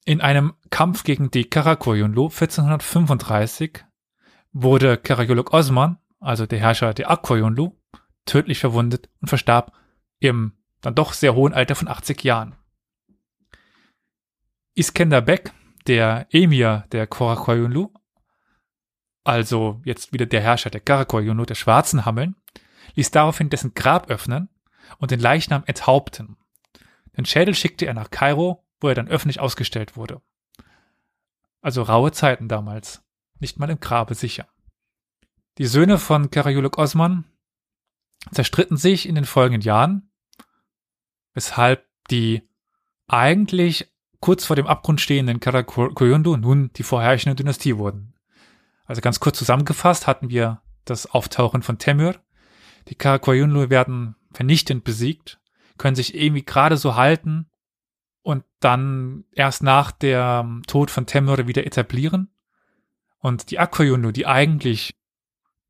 [0.05, 3.85] In einem Kampf gegen die Karakoyunlu 1435
[4.51, 7.71] wurde Karayoluk Osman, also der Herrscher der Akoyunlu,
[8.25, 9.73] tödlich verwundet und verstarb
[10.19, 12.55] im dann doch sehr hohen Alter von 80 Jahren.
[14.73, 15.51] Iskender Bek,
[15.87, 17.91] der Emir der Korakoyunlu,
[19.23, 22.35] also jetzt wieder der Herrscher der Karakoyunlu, der Schwarzen Hammeln,
[22.95, 24.49] ließ daraufhin dessen Grab öffnen
[24.97, 26.37] und den Leichnam enthaupten.
[27.17, 30.21] Den Schädel schickte er nach Kairo, wo er dann öffentlich ausgestellt wurde.
[31.61, 33.03] Also raue Zeiten damals,
[33.39, 34.47] nicht mal im Grabe sicher.
[35.57, 37.25] Die Söhne von Karayuluk Osman
[38.31, 40.11] zerstritten sich in den folgenden Jahren,
[41.33, 42.49] weshalb die
[43.07, 43.90] eigentlich
[44.21, 48.13] kurz vor dem Abgrund stehenden Karakoyunlu nun die vorherrschende Dynastie wurden.
[48.85, 52.15] Also ganz kurz zusammengefasst hatten wir das Auftauchen von Temür.
[52.87, 55.39] Die Karakoyunlu werden vernichtend besiegt,
[55.77, 57.49] können sich irgendwie gerade so halten
[58.21, 62.29] und dann erst nach dem Tod von Temür wieder etablieren.
[63.19, 64.95] Und die Akoyunlu, die eigentlich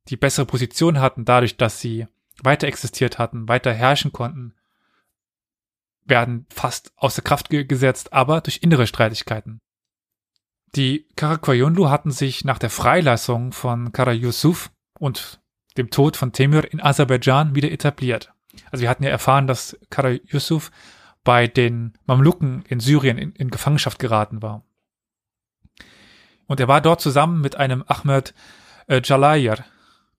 [0.07, 2.07] die bessere Position hatten, dadurch, dass sie
[2.43, 4.53] weiter existiert hatten, weiter herrschen konnten,
[6.05, 9.59] werden fast außer Kraft gesetzt, aber durch innere Streitigkeiten.
[10.75, 15.41] Die Karakoyunlu hatten sich nach der Freilassung von Kara Yusuf und
[15.77, 18.33] dem Tod von Temür in Aserbaidschan wieder etabliert.
[18.71, 20.71] Also wir hatten ja erfahren, dass Kara Yusuf
[21.23, 24.63] bei den Mamluken in Syrien in, in Gefangenschaft geraten war.
[26.47, 28.33] Und er war dort zusammen mit einem Ahmed
[28.87, 29.63] äh, Jalayir,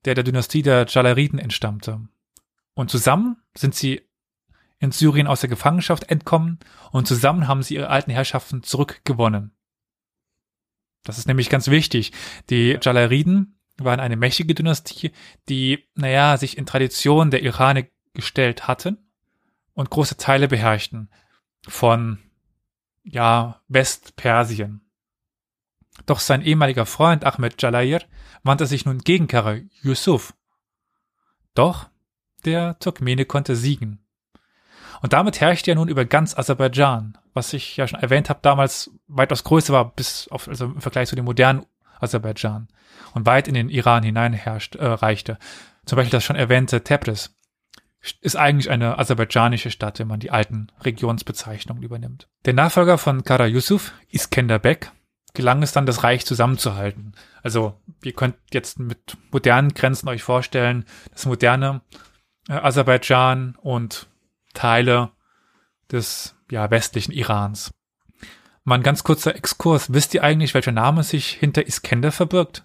[0.04, 2.00] der der Dynastie der Jalariden entstammte.
[2.74, 4.08] Und zusammen sind sie
[4.82, 6.58] in Syrien aus der Gefangenschaft entkommen
[6.90, 9.52] und zusammen haben sie ihre alten Herrschaften zurückgewonnen.
[11.04, 12.10] Das ist nämlich ganz wichtig.
[12.50, 15.12] Die Jalariden waren eine mächtige Dynastie,
[15.48, 18.98] die, naja, sich in Tradition der Irane gestellt hatten
[19.72, 21.10] und große Teile beherrschten
[21.68, 22.18] von,
[23.04, 24.80] ja, Westpersien.
[26.06, 28.02] Doch sein ehemaliger Freund Ahmed Jalayir
[28.42, 30.34] wandte sich nun gegen Kara Yusuf.
[31.54, 31.88] Doch
[32.44, 34.01] der Turkmene konnte siegen.
[35.02, 38.90] Und damit herrschte er nun über ganz Aserbaidschan, was ich ja schon erwähnt habe, damals
[39.08, 41.66] weitaus größer war, bis auf, also im Vergleich zu dem modernen
[42.00, 42.68] Aserbaidschan
[43.12, 45.38] und weit in den Iran hinein herrscht, äh, reichte.
[45.84, 47.34] Zum Beispiel das schon erwähnte Tebris
[48.20, 52.28] ist eigentlich eine aserbaidschanische Stadt, wenn man die alten Regionsbezeichnungen übernimmt.
[52.44, 54.90] Der Nachfolger von Kara Yusuf, Iskender Bek,
[55.34, 57.12] gelang es dann, das Reich zusammenzuhalten.
[57.42, 61.80] Also, ihr könnt jetzt mit modernen Grenzen euch vorstellen, das moderne
[62.48, 64.08] äh, Aserbaidschan und
[64.52, 65.10] Teile
[65.90, 67.72] des ja, westlichen Irans.
[68.64, 69.92] Mal ein ganz kurzer Exkurs.
[69.92, 72.64] Wisst ihr eigentlich, welcher Name sich hinter Iskender verbirgt?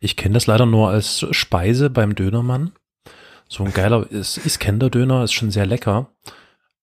[0.00, 2.72] Ich kenne das leider nur als Speise beim Dönermann.
[3.48, 6.10] So ein geiler Iskender-Döner ist schon sehr lecker,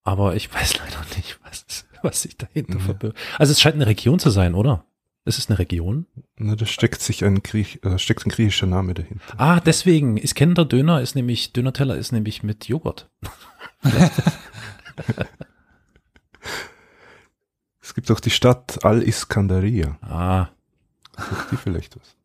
[0.03, 2.81] aber ich weiß leider nicht, was, was sich dahinter mhm.
[2.81, 3.17] verbirgt.
[3.37, 4.85] Also es scheint eine Region zu sein, oder?
[5.27, 6.05] Ist es eine Region?
[6.37, 9.39] Na, da steckt sich ein Griech, äh, steckt ein griechischer Name dahinter.
[9.39, 10.17] Ah, deswegen.
[10.17, 13.09] Iskender Döner ist nämlich, Döner-Teller ist nämlich mit Joghurt.
[17.81, 19.97] es gibt auch die Stadt Al-Iskandaria.
[20.01, 20.49] Ah.
[21.17, 22.15] Sagt die vielleicht was?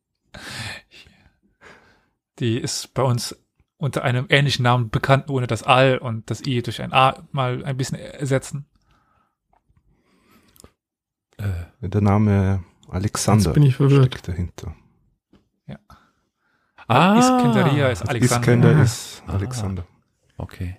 [2.39, 3.35] Die ist bei uns
[3.79, 7.65] unter einem ähnlichen Namen bekannt, ohne das Al und das I durch ein A mal
[7.65, 8.67] ein bisschen ersetzen.
[11.39, 14.07] Äh, der Name Alexander Jetzt bin ich verwirrt.
[14.15, 14.75] steckt dahinter.
[15.67, 15.79] Ja.
[16.89, 17.19] Ah.
[17.19, 18.49] Iskenderia ist Alexander.
[18.49, 19.87] Iskender ist Alexander.
[20.37, 20.77] Okay.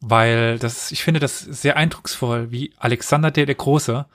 [0.00, 4.06] weil das, ich finde das sehr eindrucksvoll, wie Alexander der, der Große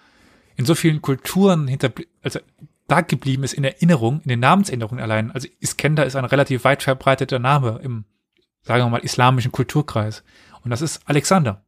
[0.55, 2.39] in so vielen Kulturen hinter, also
[2.87, 5.31] da geblieben ist in Erinnerung, in den Namensänderungen allein.
[5.31, 8.05] Also Iskender ist ein relativ weit verbreiteter Name im,
[8.61, 10.23] sagen wir mal, islamischen Kulturkreis.
[10.63, 11.63] Und das ist Alexander.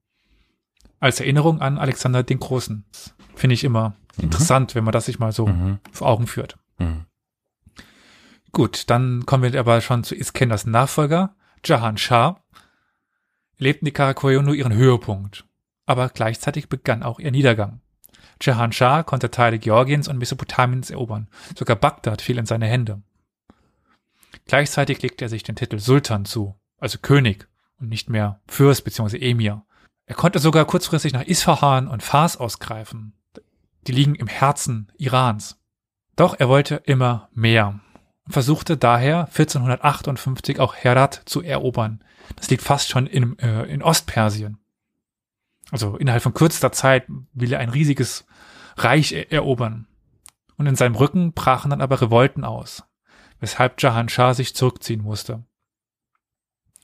[0.99, 2.85] Als Erinnerung an Alexander den Großen.
[3.35, 5.79] Finde ich immer interessant, wenn man das sich mal so Mhm.
[5.91, 6.57] vor Augen führt.
[6.77, 7.05] Mhm.
[8.51, 12.41] Gut, dann kommen wir aber schon zu Iskenders Nachfolger, Jahan Shah.
[13.57, 15.45] Lebten die Karakoyunlu ihren Höhepunkt.
[15.85, 17.81] Aber gleichzeitig begann auch ihr Niedergang.
[18.41, 21.29] Jahan Shah konnte Teile Georgiens und Mesopotamiens erobern.
[21.57, 23.01] Sogar Bagdad fiel in seine Hände.
[24.45, 27.47] Gleichzeitig legte er sich den Titel Sultan zu, also König
[27.79, 29.17] und nicht mehr Fürst bzw.
[29.17, 29.65] Emir.
[30.05, 33.13] Er konnte sogar kurzfristig nach Isfahan und Fars ausgreifen.
[33.87, 35.59] Die liegen im Herzen Irans.
[36.15, 37.79] Doch er wollte immer mehr
[38.25, 42.03] und versuchte daher 1458 auch Herat zu erobern.
[42.35, 44.57] Das liegt fast schon in, äh, in Ostpersien.
[45.71, 48.25] Also innerhalb von kürzester Zeit will er ein riesiges
[48.77, 49.87] Reich er erobern.
[50.57, 52.83] Und in seinem Rücken brachen dann aber Revolten aus,
[53.39, 55.43] weshalb Jahan Shah sich zurückziehen musste.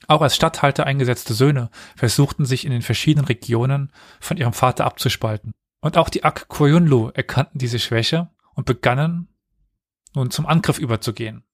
[0.08, 5.52] Auch als Statthalter eingesetzte Söhne versuchten sich in den verschiedenen Regionen von ihrem Vater abzuspalten.
[5.82, 9.28] Und auch die Ak Koyunlu erkannten diese Schwäche und begannen
[10.14, 11.44] nun zum Angriff überzugehen.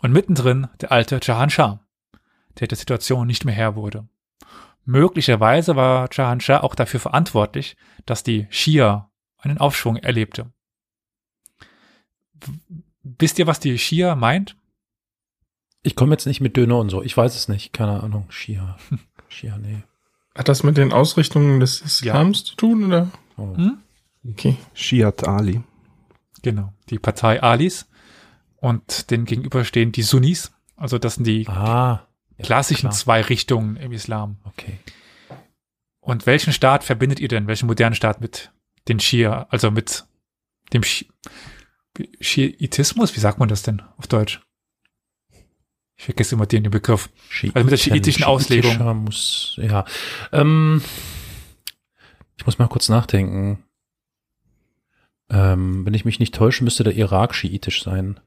[0.00, 1.84] Und mittendrin der alte Jahan Shah,
[2.60, 4.08] der der Situation nicht mehr Herr wurde.
[4.84, 10.52] Möglicherweise war Jahan Shah auch dafür verantwortlich, dass die Schia einen Aufschwung erlebte.
[13.02, 14.56] Wisst ihr, was die Schia meint?
[15.82, 17.02] Ich komme jetzt nicht mit Döner und so.
[17.02, 17.72] Ich weiß es nicht.
[17.72, 18.30] Keine Ahnung.
[18.30, 18.78] Shia.
[19.28, 19.82] Shia, nee.
[20.38, 23.10] Hat das mit den Ausrichtungen des Islams zu tun, oder?
[23.36, 23.56] Oh.
[23.56, 23.78] Hm?
[24.30, 24.56] Okay.
[24.72, 25.62] Shiat Ali.
[26.42, 27.88] Genau, die Partei Alis
[28.56, 30.52] und den gegenüber stehen die Sunnis.
[30.76, 32.06] Also das sind die Ah.
[32.36, 32.92] Ja, klassischen klar.
[32.92, 34.36] zwei Richtungen im Islam.
[34.44, 34.78] Okay.
[36.00, 38.52] Und welchen Staat verbindet ihr denn, welchen modernen Staat mit
[38.86, 40.06] den Schia, also mit
[40.72, 41.08] dem Schi
[42.20, 43.16] Schiitismus?
[43.16, 44.40] Wie sagt man das denn auf Deutsch?
[46.08, 47.10] Ich vergesse immer den, den Begriff.
[47.54, 48.70] Also mit der schiitischen Auslegung.
[48.70, 49.84] Schiitischer Muss, ja.
[50.32, 50.82] Ähm,
[52.38, 53.62] ich muss mal kurz nachdenken.
[55.28, 58.18] Ähm, wenn ich mich nicht täusche, müsste der Irak schiitisch sein.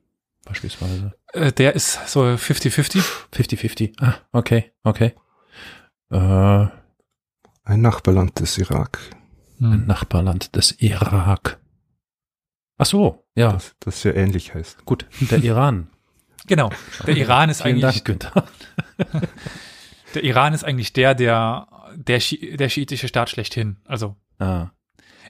[0.45, 1.13] Beispielsweise.
[1.33, 3.03] Äh, der ist so 50-50.
[3.33, 3.93] 50-50.
[3.99, 5.13] Ah, okay, okay.
[6.11, 6.17] Äh,
[7.63, 8.99] Ein Nachbarland des Irak.
[9.59, 9.87] ein Hm.
[9.87, 11.59] Nachbarland des Irak.
[12.77, 14.85] Ach so, ja, Das, das ja ähnlich heißt.
[14.85, 15.05] gut.
[15.21, 15.89] Der Iran.
[16.47, 16.69] Genau.
[17.05, 18.43] Der Iran ist Vielen eigentlich, Dank, Günther.
[20.15, 23.77] der Iran ist eigentlich der, der, der, Schi der schiitische Staat schlechthin.
[23.85, 24.71] Also Ah,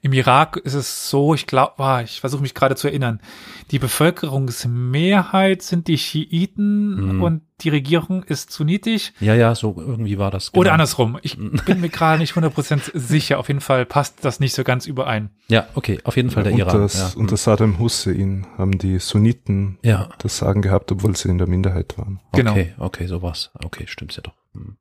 [0.03, 3.21] Im Irak ist es so, ich glaube, ich versuche mich gerade zu erinnern,
[3.69, 7.21] die Bevölkerungsmehrheit sind die Schiiten Mhm.
[7.21, 9.13] und die Regierung ist sunnitisch.
[9.19, 10.51] ja, ja, so irgendwie war das.
[10.53, 10.73] Oder genau.
[10.73, 11.19] andersrum.
[11.21, 13.37] Ich bin mir gerade nicht 100% sicher.
[13.37, 15.29] Auf jeden Fall passt das nicht so ganz überein.
[15.47, 16.81] Ja, okay, auf jeden Fall der unter, Iran.
[16.85, 17.19] S- Ja.
[17.19, 21.95] unter Saddam Hussein haben die Sunniten ja, das Sagen gehabt, obwohl sie in der Minderheit
[21.99, 22.19] waren.
[22.33, 22.51] Genau.
[22.53, 23.51] okay, okay, sowas.
[23.63, 24.33] Okay, stimmt's ja doch.
[24.55, 24.77] Hm.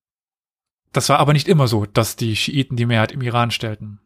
[0.93, 4.01] Das war aber nicht immer so, dass die Schiiten die Mehrheit im Iran stellten.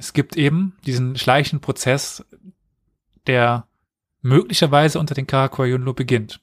[0.00, 2.24] Es gibt eben diesen schleichenden Prozess,
[3.26, 3.68] der
[4.22, 6.40] möglicherweise unter den Karakoyunlu beginnt.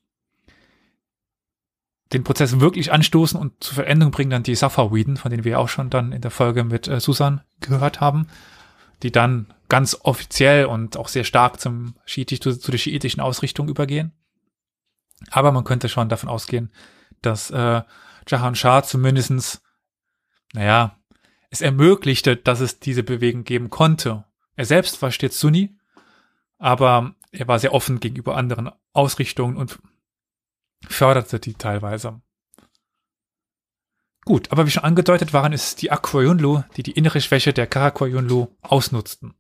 [2.14, 5.70] Den Prozess wirklich anstoßen und zur Veränderung bringen dann die Safawiden, von denen wir auch
[5.70, 8.28] schon dann in der Folge mit äh, Susan gehört haben,
[9.02, 13.70] die dann ganz offiziell und auch sehr stark zum Schiitisch, zu, zu der schiitischen Ausrichtung
[13.70, 14.12] übergehen.
[15.32, 16.72] Aber man könnte schon davon ausgehen,
[17.24, 17.82] dass äh,
[18.28, 19.64] Jahan Shah zumindestens,
[20.54, 20.97] naja,
[21.50, 24.26] es ermöglichte, dass es diese Bewegung geben konnte.
[24.56, 25.78] Er selbst war stets Sunni,
[26.58, 29.80] aber er war sehr offen gegenüber anderen Ausrichtungen und
[30.88, 32.22] förderte die teilweise.
[34.26, 38.48] Gut, aber wie schon angedeutet waren es die Akkoyunlu, die die innere Schwäche der Karakoyunlu
[38.62, 39.36] ausnutzten.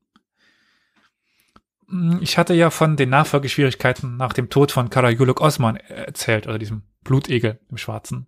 [1.89, 6.58] Hm, Ich hatte ja von den Nachfolgeschwierigkeiten nach dem Tod von Karayuluk Osman erzählt, also
[6.58, 8.28] diesem Blutegel im Schwarzen.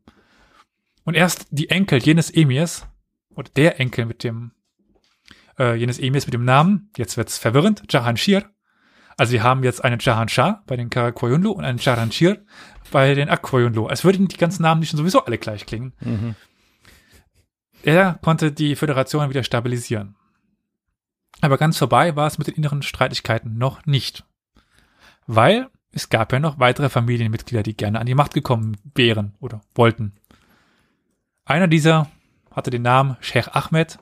[1.06, 2.89] Und erst die Enkel jenes Emirs,
[3.40, 4.52] oder der Enkel mit dem,
[5.58, 8.44] äh, jenes Emirs mit dem Namen, jetzt wird's verwirrend, Jahanshir.
[9.16, 12.44] Also wir haben jetzt einen Jahan Shah bei den Karakoyunlu und einen Jahanshir
[12.92, 13.88] bei den Akkoyunlu.
[13.88, 15.94] Als würden die ganzen Namen nicht sowieso alle gleich klingen.
[16.02, 16.36] Mhm.
[17.84, 20.16] Er konnte die Föderation wieder stabilisieren.
[21.40, 24.26] Aber ganz vorbei war es mit den inneren Streitigkeiten noch nicht.
[25.28, 29.62] Weil es gab ja noch weitere Familienmitglieder, die gerne an die Macht gekommen wären oder
[29.76, 30.16] wollten.
[31.46, 32.10] Einer dieser
[32.52, 34.00] hatte den Namen Sheikh Ahmed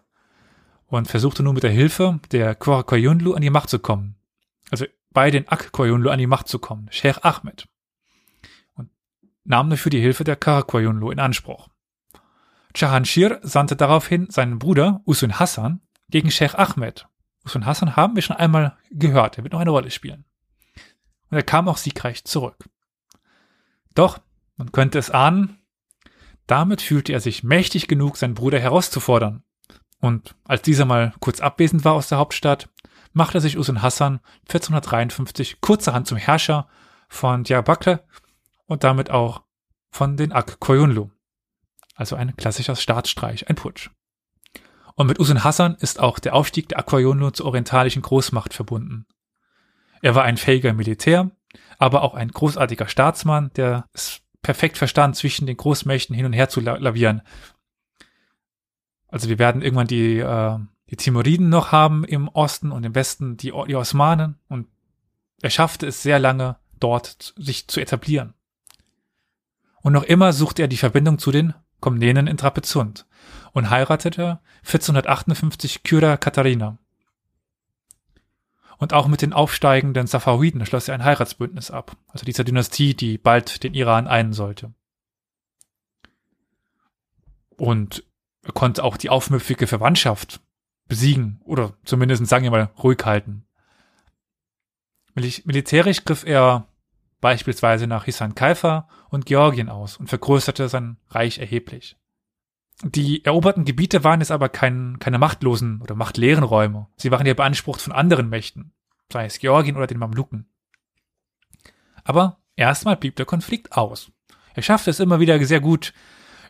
[0.88, 4.16] und versuchte nun mit der Hilfe der Koyunlu an die Macht zu kommen.
[4.72, 7.68] Also bei den Ak-Koyunlu an die Macht zu kommen, Sheikh Ahmed.
[8.76, 8.89] Und
[9.43, 11.70] nahm dafür die Hilfe der Karakoyunlu in Anspruch.
[12.76, 17.08] Jahanshir sandte daraufhin seinen Bruder Usun Hassan gegen Sheikh Ahmed.
[17.45, 20.26] Usun Hassan haben wir schon einmal gehört, er wird noch eine Rolle spielen.
[21.30, 22.70] Und er kam auch siegreich zurück.
[23.95, 24.20] Doch,
[24.58, 25.57] man könnte es ahnen,
[26.48, 29.43] damit fühlte er sich mächtig genug, seinen Bruder herauszufordern.
[30.00, 32.70] Und als dieser mal kurz abwesend war aus der Hauptstadt,
[33.14, 36.68] machte sich Usun Hassan 1453 kurzerhand zum Herrscher
[37.10, 38.04] von Diyarbakir
[38.66, 39.43] und damit auch
[39.91, 41.10] von den Ak Koyunlu.
[41.95, 43.89] Also ein klassischer Staatsstreich, ein Putsch.
[44.98, 49.06] Und mit Usun Hassan ist auch der Aufstieg der Aquayunlu zur orientalischen Großmacht verbunden.
[50.02, 51.32] Er war ein fähiger Militär,
[51.78, 56.50] aber auch ein großartiger Staatsmann, der es perfekt verstand, zwischen den Großmächten hin und her
[56.50, 57.22] zu lavieren.
[59.08, 60.58] Also wir werden irgendwann die, äh,
[60.90, 64.68] die Timuriden noch haben im Osten und im Westen die, die Osmanen und
[65.42, 68.34] er schaffte es sehr lange dort sich zu etablieren.
[69.82, 73.06] Und noch immer suchte er die Verbindung zu den Komnenen in Trapezunt
[73.54, 76.78] und heiratete 1458 Kyra Katharina.
[78.78, 83.18] Und auch mit den aufsteigenden Safawiden schloss er ein Heiratsbündnis ab, also dieser Dynastie, die
[83.18, 84.74] bald den Iran einen sollte.
[87.58, 88.04] Und
[88.44, 90.42] er konnte auch die aufmüpfige Verwandtschaft
[90.88, 93.46] besiegen oder zumindest, sagen wir mal, ruhig halten.
[95.16, 96.68] Militärisch griff er
[97.20, 101.98] beispielsweise nach Hisan Kaifa und Georgien aus und vergrößerte sein Reich erheblich.
[102.84, 106.88] Die eroberten Gebiete waren jetzt aber kein, keine machtlosen oder machtleeren Räume.
[106.96, 108.74] Sie waren ja beansprucht von anderen Mächten,
[109.12, 110.48] sei es Georgien oder den Mamluken.
[112.04, 114.12] Aber erstmal blieb der Konflikt aus.
[114.54, 115.94] Er schaffte es immer wieder sehr gut,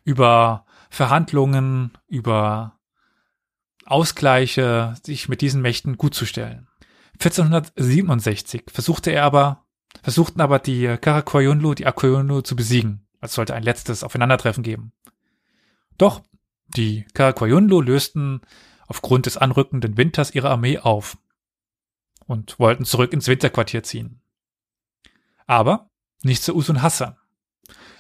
[0.04, 2.80] über Verhandlungen, über
[3.86, 6.68] Ausgleiche sich mit diesen Mächten gutzustellen.
[7.14, 9.66] 1467 versuchte er aber,
[10.04, 13.08] versuchten aber die Karakoyunlu die Akoyunlu zu besiegen.
[13.22, 14.92] Es sollte ein letztes Aufeinandertreffen geben.
[15.98, 16.22] Doch
[16.68, 18.42] die Karakoyunlu lösten
[18.88, 21.18] aufgrund des anrückenden Winters ihre Armee auf
[22.26, 24.22] und wollten zurück ins Winterquartier ziehen.
[25.46, 25.90] Aber
[26.24, 27.16] nicht zu Usun Hassan.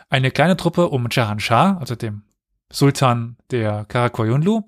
[0.10, 2.24] Eine kleine Truppe um Jahan Shah, also dem
[2.72, 4.64] Sultan der Karakoyunlu,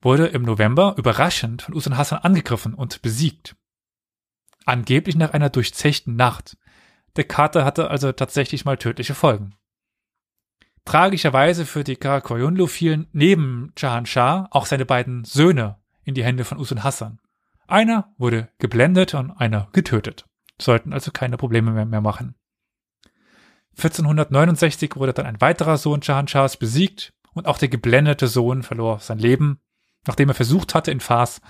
[0.00, 3.56] wurde im November überraschend von Usun Hassan angegriffen und besiegt.
[4.64, 6.56] Angeblich nach einer durchzechten Nacht.
[7.16, 9.54] Der Kater hatte also tatsächlich mal tödliche Folgen.
[10.84, 16.44] Tragischerweise für die Karakoyunlu fielen neben Jahan Shah auch seine beiden Söhne in die Hände
[16.44, 17.20] von Usun Hassan.
[17.66, 20.26] Einer wurde geblendet und einer getötet.
[20.60, 22.34] Sollten also keine Probleme mehr, mehr machen.
[23.76, 28.98] 1469 wurde dann ein weiterer Sohn Jahan Shahs besiegt und auch der geblendete Sohn verlor
[28.98, 29.60] sein Leben,
[30.06, 31.40] nachdem er versucht hatte, in Fars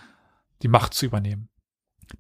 [0.62, 1.49] die Macht zu übernehmen.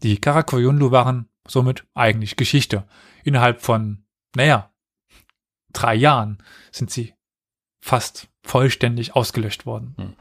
[0.02, 2.86] Die Karakoyunlu waren somit eigentlich Geschichte.
[3.24, 4.04] Innerhalb von,
[4.34, 4.70] naja,
[5.78, 6.38] drei Jahren
[6.70, 7.14] sind sie
[7.80, 9.94] fast vollständig ausgelöscht worden.
[9.96, 10.16] Hm.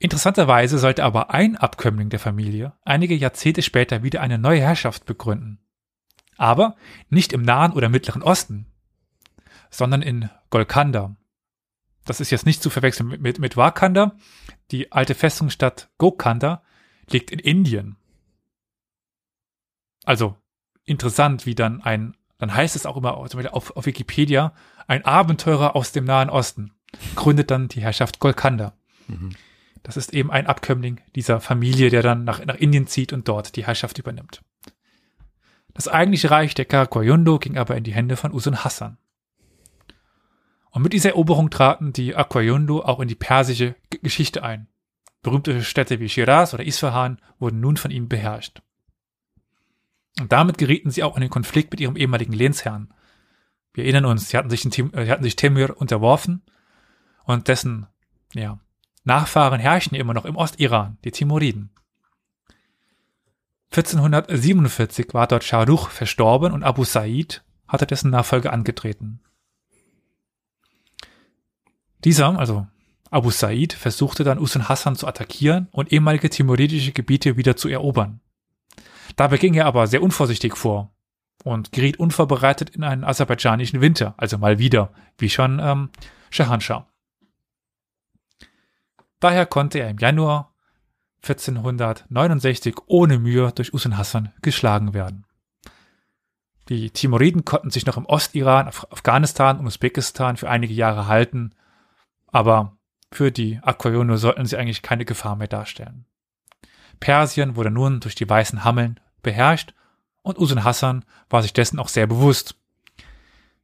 [0.00, 5.58] Interessanterweise sollte aber ein Abkömmling der Familie einige Jahrzehnte später wieder eine neue Herrschaft begründen.
[6.36, 6.76] Aber
[7.08, 8.66] nicht im Nahen oder Mittleren Osten,
[9.70, 11.16] sondern in Golkanda.
[12.04, 14.16] Das ist jetzt nicht zu verwechseln mit, mit, mit Wakanda.
[14.70, 16.62] Die alte Festungsstadt Gokanda
[17.10, 17.96] liegt in Indien.
[20.04, 20.36] Also
[20.84, 24.54] interessant, wie dann ein dann heißt es auch immer auf, auf Wikipedia,
[24.86, 26.72] ein Abenteurer aus dem Nahen Osten
[27.14, 28.74] gründet dann die Herrschaft Golkanda.
[29.08, 29.30] Mhm.
[29.82, 33.56] Das ist eben ein Abkömmling dieser Familie, der dann nach, nach Indien zieht und dort
[33.56, 34.42] die Herrschaft übernimmt.
[35.74, 38.98] Das eigentliche Reich der Karakoyundo ging aber in die Hände von Usun Hassan.
[40.70, 44.68] Und mit dieser Eroberung traten die Aquayundo auch in die persische G Geschichte ein.
[45.22, 48.62] Berühmte Städte wie Shiraz oder Isfahan wurden nun von ihm beherrscht.
[50.20, 52.92] Und damit gerieten sie auch in den Konflikt mit ihrem ehemaligen Lehnsherrn.
[53.72, 56.42] Wir erinnern uns, sie hatten sich, in, sie hatten sich Temür unterworfen
[57.24, 57.86] und dessen
[58.34, 58.58] ja,
[59.04, 61.70] Nachfahren herrschen immer noch im Ostiran, die Timuriden.
[63.70, 69.20] 1447 war dort Shah Rukh verstorben und Abu Sa'id hatte dessen Nachfolge angetreten.
[72.04, 72.66] Dieser, also
[73.10, 78.20] Abu Sa'id, versuchte dann Usun Hassan zu attackieren und ehemalige timuridische Gebiete wieder zu erobern.
[79.16, 80.92] Dabei ging er aber sehr unvorsichtig vor
[81.44, 85.90] und geriet unvorbereitet in einen aserbaidschanischen Winter, also mal wieder, wie schon ähm,
[86.30, 86.86] Shahanshah.
[89.20, 90.52] Daher konnte er im Januar
[91.22, 95.24] 1469 ohne Mühe durch Usun Hassan geschlagen werden.
[96.68, 101.54] Die Timuriden konnten sich noch im Ostiran, Afghanistan und Usbekistan für einige Jahre halten,
[102.26, 102.76] aber
[103.10, 106.04] für die Aquayono sollten sie eigentlich keine Gefahr mehr darstellen.
[107.00, 109.74] Persien wurde nun durch die weißen Hammeln beherrscht
[110.22, 112.56] und Usun Hassan war sich dessen auch sehr bewusst.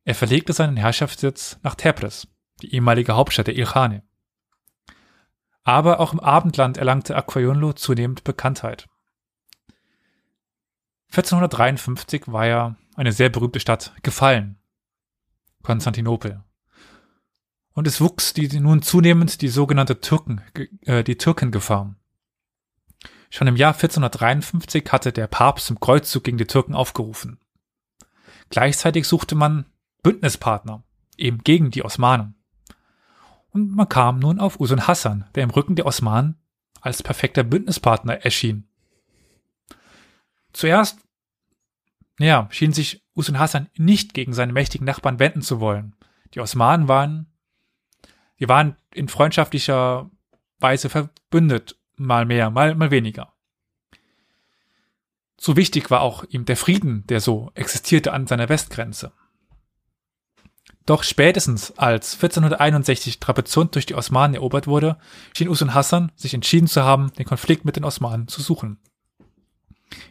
[0.04, 2.28] Er verlegte seinen Herrschaftssitz nach Tebris,
[2.62, 4.02] die ehemalige Hauptstadt der Ilkhane.
[5.62, 8.86] Aber auch im Abendland erlangte Aquayonlo zunehmend Bekanntheit.
[11.10, 14.58] 1453 war ja eine sehr berühmte Stadt gefallen.
[15.62, 16.42] Konstantinopel.
[17.72, 20.42] Und es wuchs die, nun zunehmend die sogenannte Türken,
[20.82, 21.94] äh, die Türkengefahr.
[23.34, 27.40] Schon im Jahr 1453 hatte der Papst zum Kreuzzug gegen die Türken aufgerufen.
[28.48, 29.66] Gleichzeitig suchte man
[30.04, 30.84] Bündnispartner,
[31.16, 32.36] eben gegen die Osmanen.
[33.50, 36.36] Und man kam nun auf Usun Hassan, der im Rücken der Osmanen
[36.80, 38.68] als perfekter Bündnispartner erschien.
[40.52, 41.00] Zuerst,
[42.20, 45.96] ja, schien sich Usun Hassan nicht gegen seine mächtigen Nachbarn wenden zu wollen.
[46.34, 47.26] Die Osmanen waren,
[48.38, 50.08] die waren in freundschaftlicher
[50.60, 53.32] Weise verbündet, mal mehr, mal, mal weniger.
[55.36, 59.12] So wichtig war auch ihm der Frieden, der so existierte an seiner Westgrenze.
[60.86, 64.98] Doch spätestens als 1461 Trapezunt durch die Osmanen erobert wurde,
[65.34, 68.78] schien Usun Hassan sich entschieden zu haben, den Konflikt mit den Osmanen zu suchen.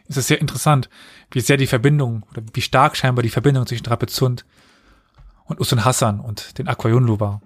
[0.08, 0.88] Es ist sehr interessant,
[1.30, 4.44] wie sehr die Verbindung oder wie stark scheinbar die Verbindung zwischen Trapezunt
[5.44, 7.40] und Usun Hassan und den Aquayunlu war.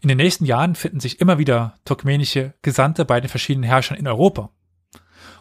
[0.00, 4.06] In den nächsten Jahren finden sich immer wieder turkmenische Gesandte bei den verschiedenen Herrschern in
[4.06, 4.50] Europa.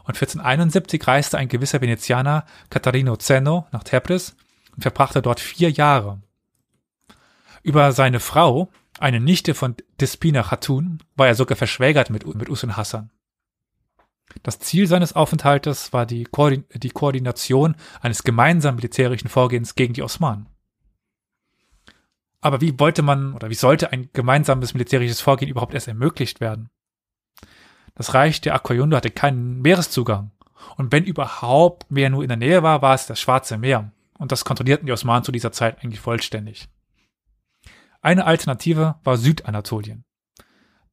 [0.03, 4.35] Und 1471 reiste ein gewisser Venezianer Catarino Zeno nach Tebris
[4.75, 6.21] und verbrachte dort vier Jahre.
[7.63, 12.77] Über seine Frau, eine Nichte von Despina Khatun, war er sogar verschwägert mit, mit Usun
[12.77, 13.09] Hassan.
[14.43, 20.03] Das Ziel seines Aufenthaltes war die, Koordin die Koordination eines gemeinsamen militärischen Vorgehens gegen die
[20.03, 20.47] Osmanen.
[22.45, 26.69] Aber wie wollte man oder wie sollte ein gemeinsames militärisches Vorgehen überhaupt erst ermöglicht werden?
[27.95, 30.29] Das Reich der Aquayundo hatte keinen Meereszugang.
[30.77, 33.91] Und wenn überhaupt mehr nur in der Nähe war, war es das Schwarze Meer.
[34.19, 36.69] Und das kontrollierten die Osmanen zu dieser Zeit eigentlich vollständig.
[38.01, 40.05] Eine Alternative war Südanatolien.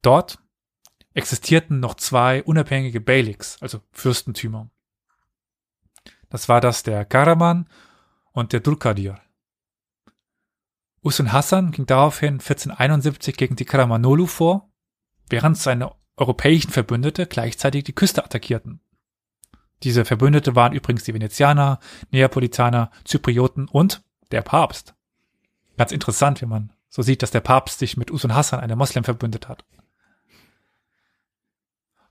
[0.01, 0.39] Dort
[1.13, 4.71] existierten noch zwei unabhängige Beyliks, also Fürstentümer.
[6.31, 7.69] Das war das der Karaman
[8.31, 9.21] und der Durkadir.
[11.03, 14.71] Usun Hassan ging daraufhin 1471 gegen die Karamanolu vor,
[15.29, 18.79] während seine europäischen Verbündete gleichzeitig die Küste attackierten.
[19.83, 21.79] Diese Verbündete waren übrigens die Venezianer,
[22.11, 24.01] Neapolitaner, Zyprioten und
[24.31, 24.95] der Papst.
[25.77, 29.03] Ganz interessant, wenn man so sieht, dass der Papst sich mit Usun Hassan, einem Moslem,
[29.03, 29.65] verbündet hat.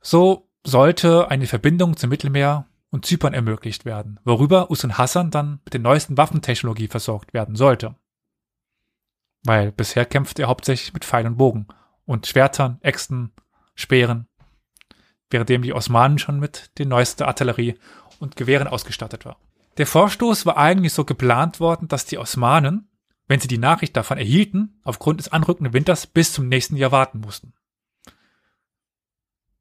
[0.03, 5.73] So sollte eine Verbindung zum Mittelmeer und Zypern ermöglicht werden, worüber Usun Hassan dann mit
[5.73, 7.95] der neuesten Waffentechnologie versorgt werden sollte.
[9.45, 11.67] Weil bisher kämpfte er hauptsächlich mit Pfeil und Bogen
[12.05, 13.33] und Schwertern, Äxten,
[13.75, 14.29] Speeren,
[15.31, 17.79] währenddem die Osmanen schon mit der neuesten Artillerie
[18.21, 19.39] und Gewehren ausgestattet war.
[19.79, 22.89] Der Vorstoß war eigentlich so geplant worden, dass die Osmanen
[23.33, 27.21] wenn sie die Nachricht davon erhielten, aufgrund des anrückenden Winters bis zum nächsten Jahr warten
[27.21, 27.55] mussten.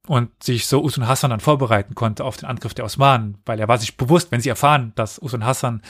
[0.08, 3.70] Und sich so Usun Hassan dann vorbereiten konnte auf den Angriff der Osmanen, weil er
[3.70, 5.84] war sich bewusst, wenn sie erfahren, dass Usun Hassan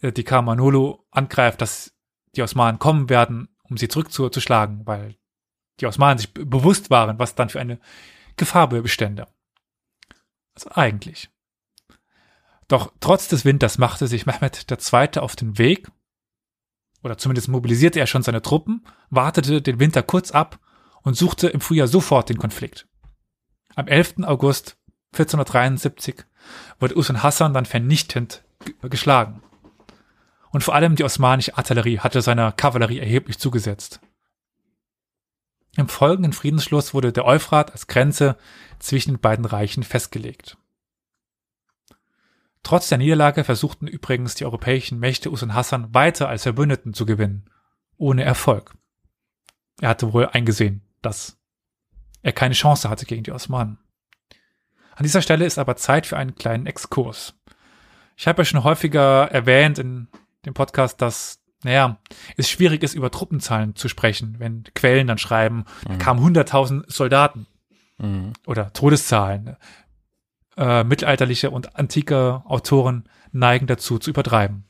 [0.00, 1.94] äh, die Kamanolo angreift, dass
[2.36, 5.16] die Osmanen kommen werden, um sie zurückzuschlagen, weil
[5.80, 7.78] die Osmanen sich bewusst waren, was dann für eine
[8.36, 9.26] Gefahr bestände.
[10.54, 11.30] Also eigentlich.
[12.66, 15.18] Doch trotz des Winters machte sich Mehmed II.
[15.20, 15.90] auf den Weg
[17.02, 20.58] oder zumindest mobilisierte er schon seine Truppen, wartete den Winter kurz ab
[21.02, 22.86] und suchte im Frühjahr sofort den Konflikt.
[23.74, 24.24] Am 11.
[24.24, 24.76] August
[25.12, 26.24] 1473
[26.80, 28.44] wurde Usun Hassan dann vernichtend
[28.82, 29.42] geschlagen.
[30.50, 34.00] Und vor allem die osmanische Artillerie hatte seiner Kavallerie erheblich zugesetzt.
[35.76, 38.36] Im folgenden Friedensschluss wurde der Euphrat als Grenze
[38.78, 40.56] zwischen den beiden Reichen festgelegt.
[42.62, 47.48] Trotz der Niederlage versuchten übrigens die europäischen Mächte Usun Hassan weiter als Verbündeten zu gewinnen,
[47.96, 48.74] ohne Erfolg.
[49.80, 51.38] Er hatte wohl eingesehen, dass
[52.22, 53.78] er keine Chance hatte gegen die Osmanen.
[54.96, 57.34] An dieser Stelle ist aber Zeit für einen kleinen Exkurs.
[58.16, 60.08] Ich habe ja schon häufiger erwähnt in
[60.48, 61.98] dem Podcast, dass, naja,
[62.36, 65.88] es schwierig ist, über Truppenzahlen zu sprechen, wenn Quellen dann schreiben, mhm.
[65.88, 67.46] da kamen 100.000 Soldaten
[67.98, 68.32] mhm.
[68.46, 69.56] oder Todeszahlen
[70.56, 74.64] äh, mittelalterliche und antike Autoren neigen dazu zu übertreiben.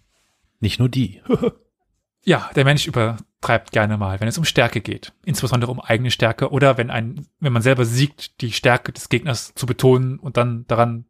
[0.61, 1.23] Nicht nur die.
[2.25, 6.51] ja, der Mensch übertreibt gerne mal, wenn es um Stärke geht, insbesondere um eigene Stärke
[6.51, 10.67] oder wenn ein, wenn man selber siegt, die Stärke des Gegners zu betonen und dann
[10.67, 11.07] daran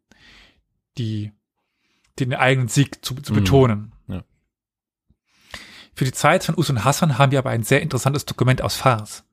[0.97, 1.31] die
[2.19, 3.37] den eigenen Sieg zu, zu mhm.
[3.37, 3.91] betonen.
[5.99, 9.25] Für die Zeit von Usun Hassan haben wir aber ein sehr interessantes Dokument aus Fars,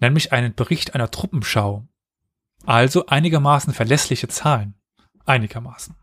[0.00, 1.86] nämlich einen Bericht einer Truppenschau.
[2.64, 4.72] Also einigermaßen verlässliche Zahlen.
[5.26, 5.94] Einigermaßen.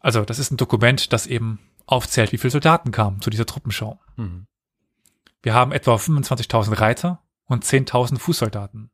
[0.00, 4.00] Also das ist ein Dokument, das eben aufzählt, wie viele Soldaten kamen zu dieser Truppenschau.
[4.16, 4.48] Mhm.
[5.44, 8.90] Wir haben etwa 25.000 Reiter und 10.000 Fußsoldaten.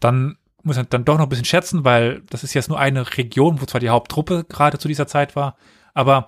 [0.00, 3.16] Dann muss man dann doch noch ein bisschen schätzen, weil das ist jetzt nur eine
[3.16, 5.56] Region, wo zwar die Haupttruppe gerade zu dieser Zeit war,
[5.94, 6.26] aber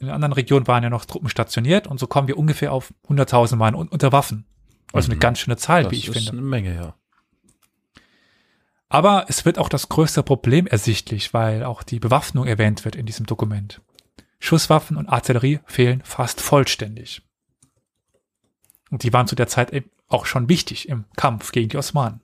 [0.00, 3.56] in anderen Regionen waren ja noch Truppen stationiert und so kommen wir ungefähr auf 100.000
[3.56, 4.46] Mann unter Waffen.
[4.92, 5.12] Also mhm.
[5.12, 6.18] eine ganz schöne Zahl, das wie ich finde.
[6.18, 6.94] Das ist eine Menge, ja.
[8.88, 13.06] Aber es wird auch das größte Problem ersichtlich, weil auch die Bewaffnung erwähnt wird in
[13.06, 13.80] diesem Dokument.
[14.40, 17.22] Schusswaffen und Artillerie fehlen fast vollständig.
[18.90, 22.20] Und die waren zu der Zeit eben auch schon wichtig im Kampf gegen die Osmanen.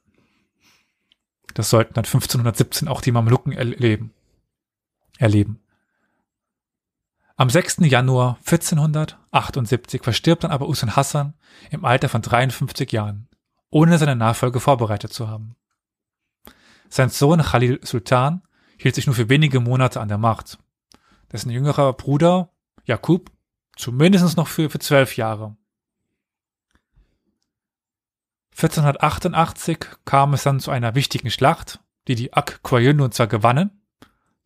[1.55, 4.12] Das sollten dann 1517 auch die Mamluken erleben.
[5.19, 5.61] erleben.
[7.39, 7.81] Am 6.
[7.81, 11.35] Januar 1478 verstirbt dann aber Usun Hassan
[11.71, 13.29] im Alter von 53 Jahren,
[13.69, 15.55] ohne seine Nachfolge vorbereitet zu haben.
[16.89, 18.43] Sein Sohn Khalil Sultan
[18.79, 20.59] hielt sich nur für wenige Monate an der Macht.
[21.31, 22.49] Dessen jüngerer Bruder
[22.85, 23.31] Jakub
[23.77, 25.57] zumindest noch für, für zwölf Jahre.
[28.53, 33.83] 1488 kam es dann zu einer wichtigen Schlacht, die die Ak Kwajunu zwar gewannen,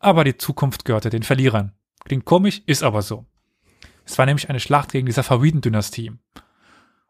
[0.01, 1.77] aber die Zukunft gehörte den Verlierern.
[2.11, 3.25] Klingt komisch, ist aber so.
[4.05, 6.11] Es war nämlich eine Schlacht gegen die Safawiden-Dynastie.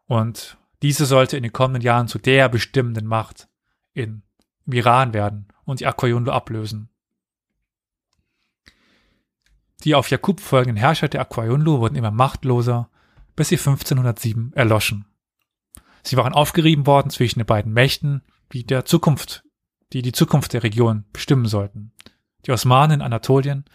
[0.05, 3.49] Und diese sollte in den kommenden Jahren zu der bestimmenden Macht
[3.95, 4.21] in,
[4.67, 6.89] im Iran werden und die Akoyunlu ablösen.
[9.85, 12.87] Die auf Jakub folgenden Herrscher der Akoyunlu wurden immer machtloser,
[13.35, 15.07] bis sie 1507 erloschen.
[16.03, 18.21] Sie waren aufgerieben worden zwischen den beiden Mächten,
[18.53, 19.45] die der Zukunft,
[19.93, 21.91] die die Zukunft der Region bestimmen sollten.
[22.45, 23.65] Die Osmanen in Anatolien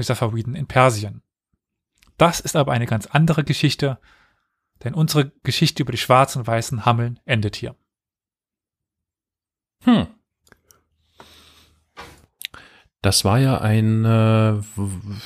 [0.00, 1.22] und die Safawiden in Persien.
[2.16, 3.98] Das ist aber eine ganz andere Geschichte,
[4.82, 7.76] denn unsere Geschichte über die schwarzen und weißen Hammeln endet hier.
[9.84, 10.06] Hm.
[13.02, 14.60] Das war ja ein, äh,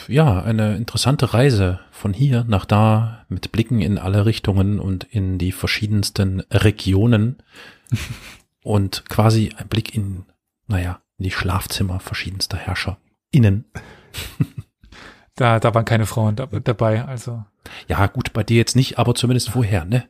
[0.09, 5.39] ja, eine interessante Reise von hier nach da mit Blicken in alle Richtungen und in
[5.39, 7.43] die verschiedensten Regionen
[8.63, 10.25] und quasi ein Blick in,
[10.69, 12.99] naja, in die Schlafzimmer verschiedenster Herrscher
[13.33, 13.65] innen.
[15.37, 17.45] da, da waren keine Frauen da, dabei, also.
[17.89, 20.09] Ja, gut, bei dir jetzt nicht, aber zumindest vorher, ne?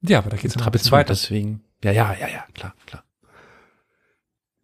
[0.00, 1.14] Ja, aber da geht's noch ein weiter.
[1.14, 3.04] Deswegen, ja, ja, ja, ja, klar, klar.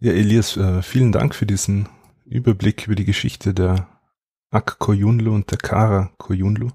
[0.00, 1.88] Ja, Elias, äh, vielen Dank für diesen
[2.24, 3.88] Überblick über die Geschichte der
[4.50, 6.70] Ak Koyunlu und der Kara Koyunlu.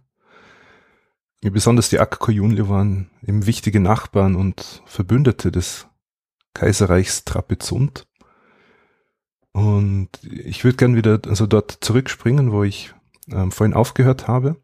[1.44, 5.88] Ja, besonders die Ak Koyunlu waren eben wichtige Nachbarn und Verbündete des
[6.54, 8.08] Kaiserreichs Trapezunt.
[9.54, 12.94] Und ich würde gern wieder also dort zurückspringen, wo ich
[13.32, 14.58] ähm, vorhin aufgehört habe.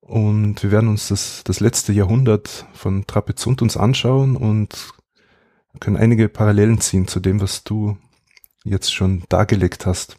[0.00, 4.92] Und wir werden uns das, das letzte Jahrhundert von Trapezunt uns anschauen und
[5.80, 7.96] können einige Parallelen ziehen zu dem, was du
[8.64, 10.18] jetzt schon dargelegt hast.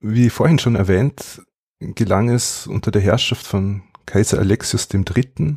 [0.00, 1.42] Wie vorhin schon erwähnt,
[1.78, 5.56] gelang es unter der Herrschaft von Kaiser Alexius III.,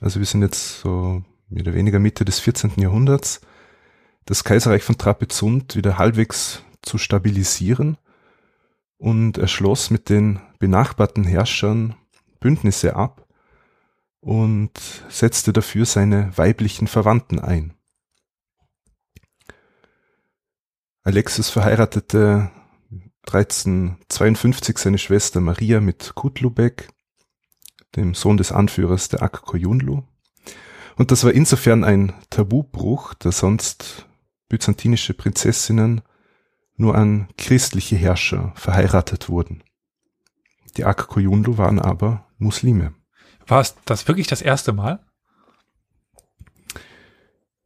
[0.00, 2.72] also wir sind jetzt so mehr oder weniger Mitte des 14.
[2.76, 3.40] Jahrhunderts,
[4.26, 7.98] das Kaiserreich von Trapezunt wieder halbwegs zu stabilisieren
[8.98, 11.94] und er schloss mit den benachbarten Herrschern
[12.40, 13.24] Bündnisse ab,
[14.24, 14.72] und
[15.10, 17.74] setzte dafür seine weiblichen Verwandten ein.
[21.02, 22.50] Alexis verheiratete
[23.26, 26.88] 1352 seine Schwester Maria mit Kutlubek,
[27.96, 30.02] dem Sohn des Anführers der Ak Koyunlu.
[30.96, 34.06] Und das war insofern ein Tabubruch, da sonst
[34.54, 36.02] byzantinische Prinzessinnen
[36.76, 39.64] nur an christliche Herrscher verheiratet wurden.
[40.76, 42.94] Die Ak Koyunlu waren aber Muslime.
[43.48, 45.04] War es das wirklich das erste Mal?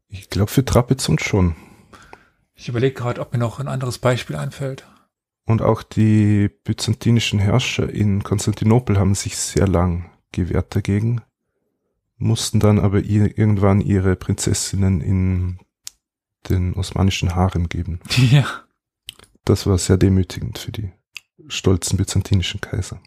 [0.09, 1.56] Ich glaube für Trapezunt schon.
[2.55, 4.86] Ich überlege gerade, ob mir noch ein anderes Beispiel einfällt.
[5.44, 11.20] Und auch die byzantinischen Herrscher in Konstantinopel haben sich sehr lang gewehrt dagegen,
[12.16, 15.59] mussten dann aber irgendwann ihre Prinzessinnen in
[16.48, 18.01] den osmanischen Harem geben.
[18.31, 18.47] Ja.
[19.44, 20.93] Das war sehr demütigend für die
[21.48, 23.01] stolzen byzantinischen Kaiser.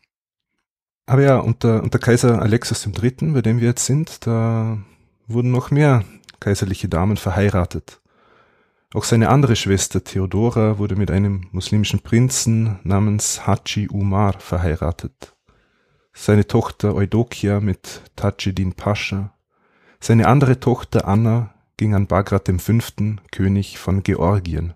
[1.06, 4.80] Aber ja, unter, unter Kaiser Alexis III., bei dem wir jetzt sind, da
[5.28, 6.04] wurden noch mehr
[6.40, 8.02] kaiserliche Damen verheiratet.
[8.94, 15.34] Auch seine andere Schwester Theodora wurde mit einem muslimischen Prinzen namens Haji Umar verheiratet.
[16.14, 19.34] Seine Tochter Eudokia mit Tajeddin Pascha.
[20.02, 22.74] Seine andere Tochter Anna ging an Bagrat V.,
[23.32, 24.76] König von Georgien.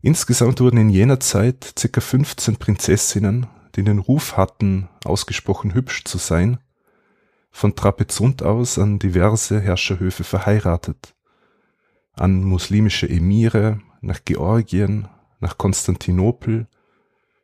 [0.00, 6.18] Insgesamt wurden in jener Zeit circa 15 Prinzessinnen, die den Ruf hatten, ausgesprochen hübsch zu
[6.18, 6.58] sein,
[7.52, 11.14] von Trapezunt aus an diverse Herrscherhöfe verheiratet,
[12.14, 15.06] an muslimische Emire, nach Georgien,
[15.38, 16.66] nach Konstantinopel,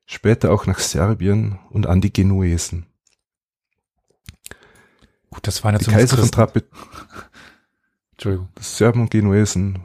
[0.06, 2.88] später auch nach Serbien und an die Genuesen.
[5.30, 6.64] Gut, das waren ja die Kaiser von Trape
[8.18, 8.48] Entschuldigung.
[8.58, 9.78] Serben und Genuesen,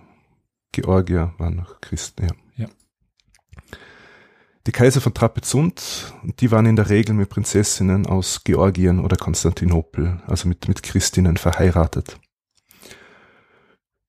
[0.72, 2.66] Georgier waren noch Christen, ja.
[2.66, 2.68] ja.
[4.66, 10.20] Die Kaiser von Trapezunt, die waren in der Regel mit Prinzessinnen aus Georgien oder Konstantinopel,
[10.26, 12.20] also mit, mit Christinnen verheiratet.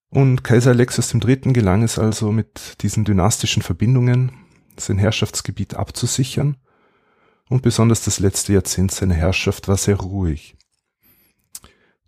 [0.09, 1.53] Und Kaiser Alexios III.
[1.53, 4.31] gelang es also mit diesen dynastischen Verbindungen,
[4.75, 6.57] sein Herrschaftsgebiet abzusichern
[7.47, 10.57] und besonders das letzte Jahrzehnt seiner Herrschaft war sehr ruhig.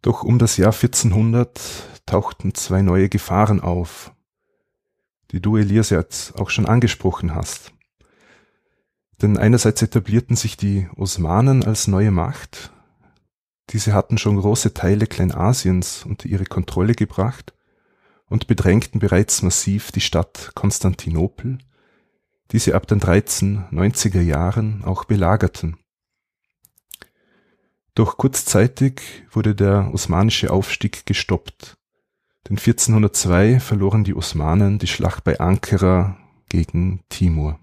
[0.08, 1.60] Doch um das Jahr 1400
[2.06, 4.14] tauchten zwei neue Gefahren auf,
[5.32, 7.74] die du, Elias, jetzt auch schon angesprochen hast.
[9.22, 12.72] Denn einerseits etablierten sich die Osmanen als neue Macht.
[13.72, 17.54] Diese hatten schon große Teile Kleinasiens unter ihre Kontrolle gebracht
[18.30, 21.58] und bedrängten bereits massiv die Stadt Konstantinopel,
[22.54, 25.76] die sie ab den 1390er Jahren auch belagerten.
[27.98, 29.02] Doch kurzzeitig
[29.32, 31.78] wurde der osmanische Aufstieg gestoppt.
[32.48, 36.15] Denn 1402 verloren die Osmanen die Schlacht bei Ankara
[36.48, 37.60] gegen Timur.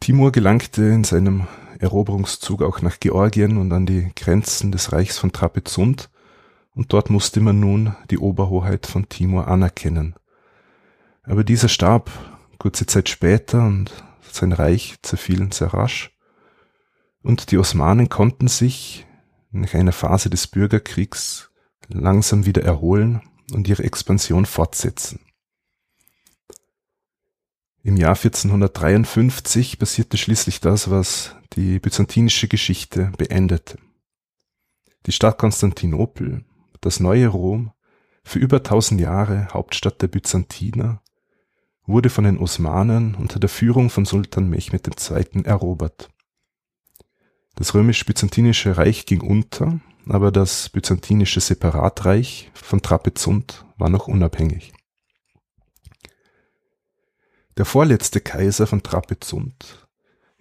[0.00, 1.46] Timur gelangte in seinem
[1.78, 6.10] Eroberungszug auch nach Georgien und an die Grenzen des Reichs von Trapezunt,
[6.74, 10.14] und dort musste man nun die Oberhoheit von Timur anerkennen.
[11.22, 12.10] Aber dieser starb
[12.58, 16.11] kurze Zeit später und sein Reich zerfiel sehr rasch.
[17.22, 19.06] Und die Osmanen konnten sich
[19.50, 21.50] nach einer Phase des Bürgerkriegs
[21.88, 23.22] langsam wieder erholen
[23.52, 25.20] und ihre Expansion fortsetzen.
[27.84, 33.78] Im Jahr 1453 passierte schließlich das, was die byzantinische Geschichte beendete.
[35.06, 36.44] Die Stadt Konstantinopel,
[36.80, 37.72] das neue Rom,
[38.22, 41.02] für über tausend Jahre Hauptstadt der Byzantiner,
[41.84, 45.44] wurde von den Osmanen unter der Führung von Sultan Mehmed II.
[45.44, 46.11] erobert.
[47.54, 54.72] Das römisch-byzantinische Reich ging unter, aber das byzantinische Separatreich von Trapezunt war noch unabhängig.
[57.58, 59.86] Der vorletzte Kaiser von Trapezunt,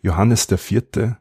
[0.01, 1.17] Johannes IV.,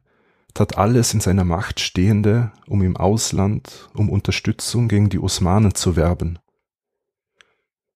[0.55, 5.97] tat alles in seiner Macht Stehende, um im Ausland um Unterstützung gegen die Osmanen zu
[5.97, 6.39] werben.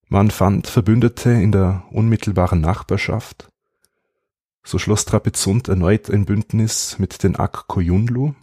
[0.09, 3.51] Man fand Verbündete in der unmittelbaren Nachbarschaft.
[4.67, 8.35] So schloss Trapezunt erneut ein Bündnis mit den Ak Koyunlu,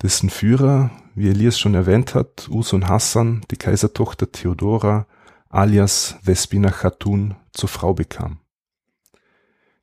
[0.00, 5.06] dessen Führer, wie Elias schon erwähnt hat, Usun Hassan, die Kaisertochter Theodora,
[5.48, 8.38] alias Vespina Khatun, zur Frau bekam.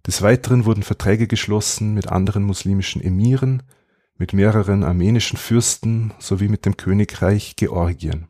[0.08, 3.64] Des Weiteren wurden Verträge geschlossen mit anderen muslimischen Emiren,
[4.16, 8.28] mit mehreren armenischen Fürsten sowie mit dem Königreich Georgien.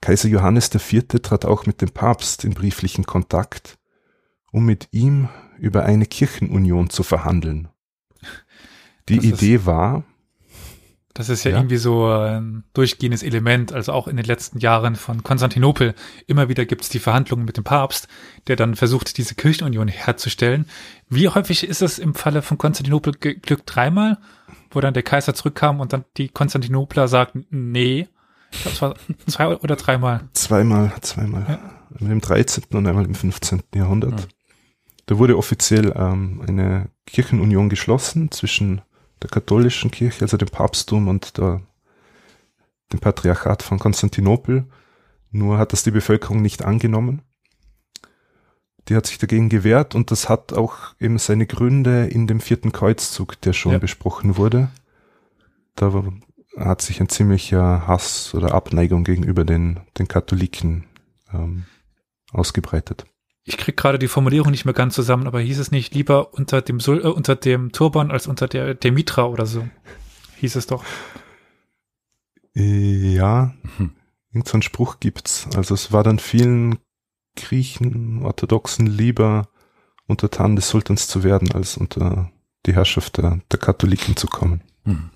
[0.00, 1.04] Kaiser Johannes IV.
[1.22, 3.77] trat auch mit dem Papst in brieflichen Kontakt,
[4.52, 7.68] um mit ihm über eine Kirchenunion zu verhandeln.
[9.08, 10.04] Die das Idee ist, war,
[11.18, 14.94] das ist ja, ja, irgendwie so ein durchgehendes Element, also auch in den letzten Jahren
[14.94, 15.96] von Konstantinopel.
[16.28, 18.06] Immer wieder gibt es die Verhandlungen mit dem Papst,
[18.46, 20.66] der dann versucht, diese Kirchenunion herzustellen.
[21.08, 23.64] Wie häufig ist es im Falle von Konstantinopel geglückt?
[23.66, 24.18] Dreimal,
[24.70, 28.06] wo dann der Kaiser zurückkam und dann die Konstantinopler sagten, nee.
[28.52, 28.94] Ich glaube, es war
[29.26, 30.20] zwei oder dreimal.
[30.34, 31.46] Zweimal, zweimal.
[31.48, 31.58] Ja.
[31.98, 32.62] Einmal im 13.
[32.74, 33.64] und einmal im 15.
[33.74, 34.20] Jahrhundert.
[34.20, 34.26] Ja.
[35.08, 38.82] Da wurde offiziell ähm, eine Kirchenunion geschlossen zwischen
[39.22, 41.62] der katholischen Kirche, also dem Papsttum und der,
[42.92, 44.66] dem Patriarchat von Konstantinopel.
[45.30, 47.22] Nur hat das die Bevölkerung nicht angenommen.
[48.88, 52.70] Die hat sich dagegen gewehrt und das hat auch eben seine Gründe in dem vierten
[52.70, 53.78] Kreuzzug, der schon ja.
[53.78, 54.68] besprochen wurde.
[55.74, 56.04] Da
[56.58, 60.84] hat sich ein ziemlicher Hass oder Abneigung gegenüber den, den Katholiken
[61.32, 61.64] ähm,
[62.30, 63.06] ausgebreitet
[63.48, 66.60] ich krieg gerade die Formulierung nicht mehr ganz zusammen, aber hieß es nicht lieber unter
[66.60, 69.66] dem Sul äh, unter dem Turban als unter der, der Mitra oder so?
[70.36, 70.84] Hieß es doch.
[72.54, 73.92] Ja, mhm.
[74.32, 75.48] irgend so ein Spruch gibt's.
[75.56, 76.78] Also es war dann vielen
[77.36, 79.48] Griechen, Orthodoxen lieber
[80.06, 82.30] untertan des Sultans zu werden, als unter
[82.66, 84.62] die Herrschaft der, der Katholiken zu kommen.
[84.84, 85.10] Mhm.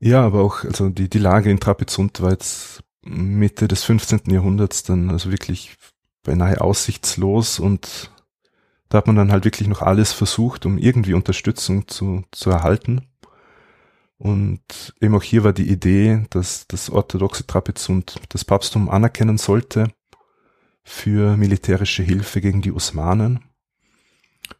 [0.00, 4.22] Ja, aber auch, also die, die Lage in Trapezunt war jetzt Mitte des 15.
[4.30, 5.76] Jahrhunderts dann also wirklich
[6.22, 8.10] beinahe aussichtslos und
[8.88, 13.08] da hat man dann halt wirklich noch alles versucht, um irgendwie Unterstützung zu, zu erhalten.
[14.18, 19.88] Und eben auch hier war die Idee, dass das orthodoxe Trapezunt das Papsttum anerkennen sollte
[20.84, 23.40] für militärische Hilfe gegen die Osmanen.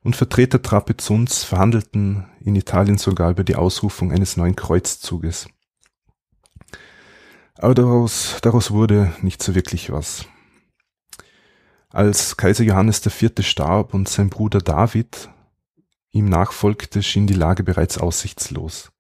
[0.03, 5.47] Und Vertreter Trapezunts verhandelten in Italien sogar über die Ausrufung eines neuen Kreuzzuges.
[7.63, 10.27] Aber daraus, daraus wurde nicht so wirklich was.
[11.91, 13.31] Als Kaiser Johannes IV.
[13.47, 15.31] starb und sein Bruder David
[16.11, 18.91] ihm nachfolgte, schien die Lage bereits aussichtslos.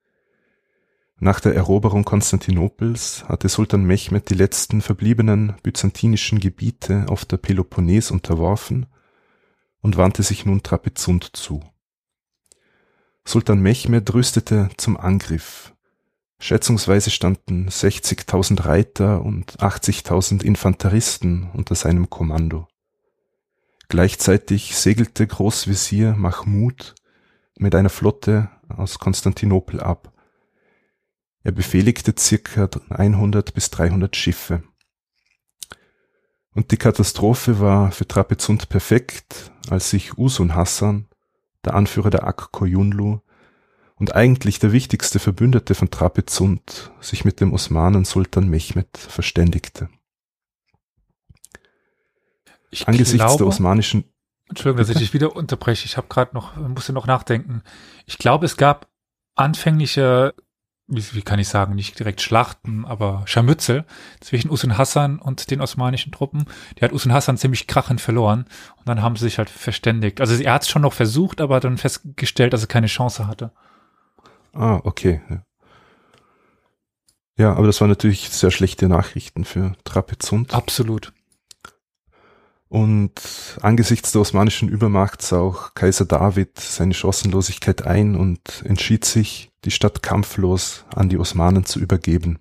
[1.16, 8.12] Nach der Eroberung Konstantinopels hatte Sultan Mechmed die letzten verbliebenen byzantinischen Gebiete auf der Peloponnes
[8.12, 8.86] unterworfen
[9.80, 11.64] und wandte sich nun Trapezunt zu.
[13.24, 15.72] Sultan Mechmed rüstete zum Angriff.
[16.42, 22.66] Schätzungsweise standen 60.000 Reiter und 80.000 Infanteristen unter seinem Kommando.
[23.88, 26.94] Gleichzeitig segelte Großvezier Mahmud
[27.58, 30.12] mit einer Flotte aus Konstantinopel ab
[31.44, 34.62] er befehligte circa 100 bis 300 Schiffe.
[36.54, 41.08] Und die Katastrophe war für Trapezunt perfekt, als sich Usun Hassan,
[41.64, 43.20] der Anführer der Ak Koyunlu
[44.02, 49.90] und eigentlich der wichtigste Verbündete von Trapezunt, sich mit dem Osmanen Sultan Mehmed verständigte.
[52.72, 54.02] Ich Angesichts glaube, der osmanischen
[54.48, 55.86] Entschuldigung, dass ich dich wieder unterbreche.
[55.86, 57.62] Ich habe gerade noch, musste noch nachdenken.
[58.04, 58.88] Ich glaube, es gab
[59.36, 60.34] anfängliche
[60.88, 63.84] wie, wie kann ich sagen, nicht direkt Schlachten, aber Scharmützel
[64.20, 66.46] zwischen Usun Hassan und den osmanischen Truppen.
[66.76, 68.46] Die hat Usun Hassan ziemlich krachend verloren
[68.78, 70.20] und dann haben sie sich halt verständigt.
[70.20, 73.52] Also er hat es schon noch versucht, aber dann festgestellt, dass er keine Chance hatte.
[74.52, 75.20] Ah, okay.
[77.36, 80.54] Ja, aber das waren natürlich sehr schlechte Nachrichten für Trapezunt.
[80.54, 81.12] Absolut.
[82.68, 83.12] Und
[83.60, 89.70] angesichts der osmanischen Übermacht sah auch Kaiser David seine Chancenlosigkeit ein und entschied sich, die
[89.70, 92.38] Stadt kampflos an die Osmanen zu übergeben.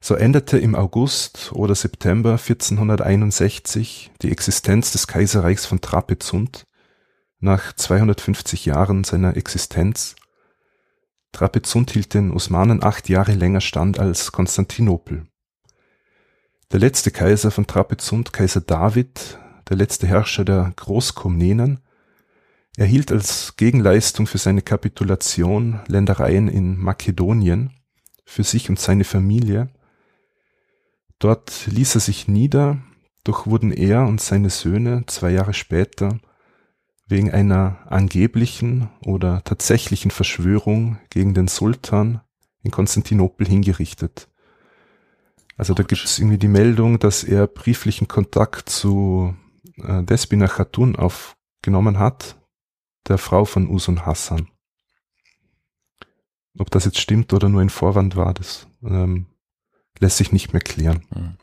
[0.00, 6.64] So endete im August oder September 1461 die Existenz des Kaiserreichs von Trapezunt
[7.38, 10.16] nach 250 Jahren seiner Existenz.
[11.32, 15.26] Trapezunt hielt den Osmanen acht Jahre länger stand als Konstantinopel.
[16.72, 19.38] Der letzte Kaiser von Trapezunt, Kaiser David,
[19.68, 21.80] der letzte Herrscher der Großkomnenen,
[22.76, 27.72] erhielt als Gegenleistung für seine Kapitulation Ländereien in Makedonien
[28.24, 29.70] für sich und seine Familie.
[31.18, 32.78] Dort ließ er sich nieder,
[33.24, 36.20] doch wurden er und seine Söhne zwei Jahre später
[37.10, 42.20] wegen einer angeblichen oder tatsächlichen Verschwörung gegen den Sultan
[42.62, 44.28] in Konstantinopel hingerichtet.
[45.56, 49.34] Also da gibt es irgendwie die Meldung, dass er brieflichen Kontakt zu
[49.82, 52.36] äh, Despina Khatun aufgenommen hat,
[53.08, 54.48] der Frau von Usun Hassan.
[56.58, 59.26] Ob das jetzt stimmt oder nur ein Vorwand war, das ähm,
[59.98, 61.04] lässt sich nicht mehr klären.
[61.14, 61.36] Mhm.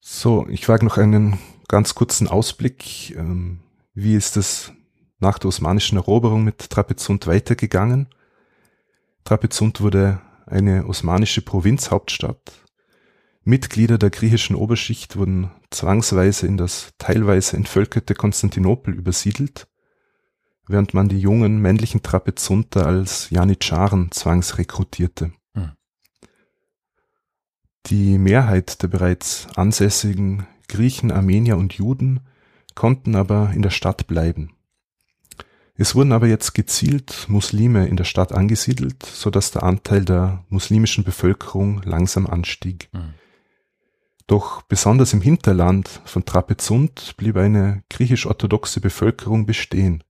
[0.00, 3.14] So, ich wage noch einen ganz kurzen Ausblick.
[3.16, 3.60] Ähm,
[3.94, 4.72] wie ist es
[5.18, 8.08] nach der osmanischen Eroberung mit Trapezunt weitergegangen?
[9.24, 12.52] Trapezunt wurde eine osmanische Provinzhauptstadt.
[13.42, 19.68] Mitglieder der griechischen Oberschicht wurden zwangsweise in das teilweise entvölkerte Konstantinopel übersiedelt,
[20.66, 25.32] während man die jungen männlichen Trapezunter als Janitscharen zwangsrekrutierte.
[25.54, 25.72] Hm.
[27.86, 32.20] Die Mehrheit der bereits ansässigen Griechen, Armenier und Juden
[32.74, 34.52] konnten aber in der Stadt bleiben.
[35.78, 40.44] Es wurden aber jetzt gezielt Muslime in der Stadt angesiedelt, so dass der Anteil der
[40.48, 42.88] muslimischen Bevölkerung langsam anstieg.
[42.92, 43.14] Mhm.
[44.26, 50.02] Doch besonders im Hinterland von Trapezunt blieb eine griechisch-orthodoxe Bevölkerung bestehen.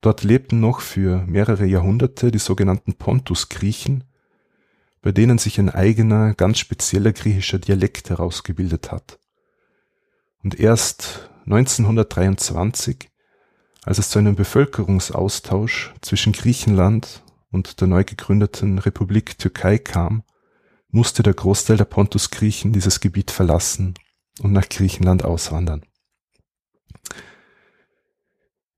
[0.00, 4.04] Dort lebten noch für mehrere Jahrhunderte die sogenannten Pontus-Griechen,
[5.02, 9.18] bei denen sich ein eigener, ganz spezieller griechischer Dialekt herausgebildet hat.
[10.42, 13.12] Und erst 1923
[13.84, 20.22] als es zu einem Bevölkerungsaustausch zwischen Griechenland und der neu gegründeten Republik Türkei kam,
[20.88, 23.94] musste der Großteil der Pontus-Griechen dieses Gebiet verlassen
[24.40, 25.84] und nach Griechenland auswandern.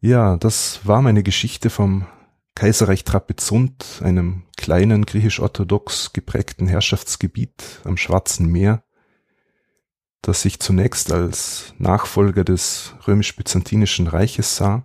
[0.01, 2.07] Ja, das war meine Geschichte vom
[2.55, 8.84] Kaiserreich Trapezunt, einem kleinen griechisch-orthodox geprägten Herrschaftsgebiet am Schwarzen Meer,
[10.25, 14.85] das sich zunächst als Nachfolger des römisch-byzantinischen Reiches sah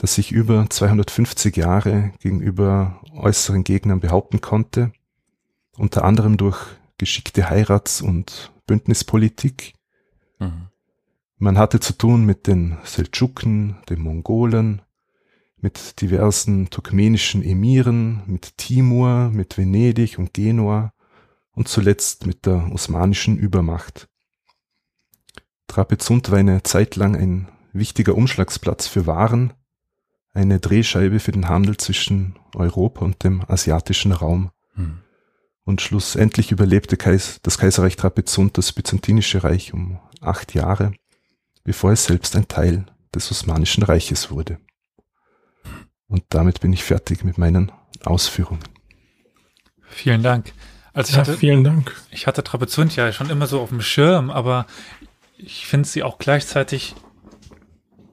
[0.00, 4.92] das sich über 250 Jahre gegenüber äußeren Gegnern behaupten konnte,
[5.76, 6.58] unter anderem durch
[6.96, 9.74] geschickte Heirats- und Bündnispolitik.
[10.38, 10.68] Mhm.
[11.36, 14.80] Man hatte zu tun mit den Seldschuken, den Mongolen,
[15.58, 20.94] mit diversen turkmenischen Emiren, mit Timur, mit Venedig und Genua
[21.52, 24.08] und zuletzt mit der osmanischen Übermacht.
[25.70, 29.52] Trapezunt war eine Zeit lang ein wichtiger Umschlagsplatz für Waren,
[30.32, 34.50] eine Drehscheibe für den Handel zwischen Europa und dem asiatischen Raum.
[34.74, 34.98] Hm.
[35.62, 40.92] Und schlussendlich überlebte Kais das Kaiserreich Trapezunt das Byzantinische Reich um acht Jahre,
[41.62, 44.58] bevor es selbst ein Teil des Osmanischen Reiches wurde.
[46.08, 47.70] Und damit bin ich fertig mit meinen
[48.02, 48.64] Ausführungen.
[49.88, 50.52] Vielen Dank.
[50.92, 51.94] Also ich ja, hatte, vielen Dank.
[52.10, 54.66] Ich hatte Trapezunt ja schon immer so auf dem Schirm, aber
[55.42, 56.94] ich finde sie auch gleichzeitig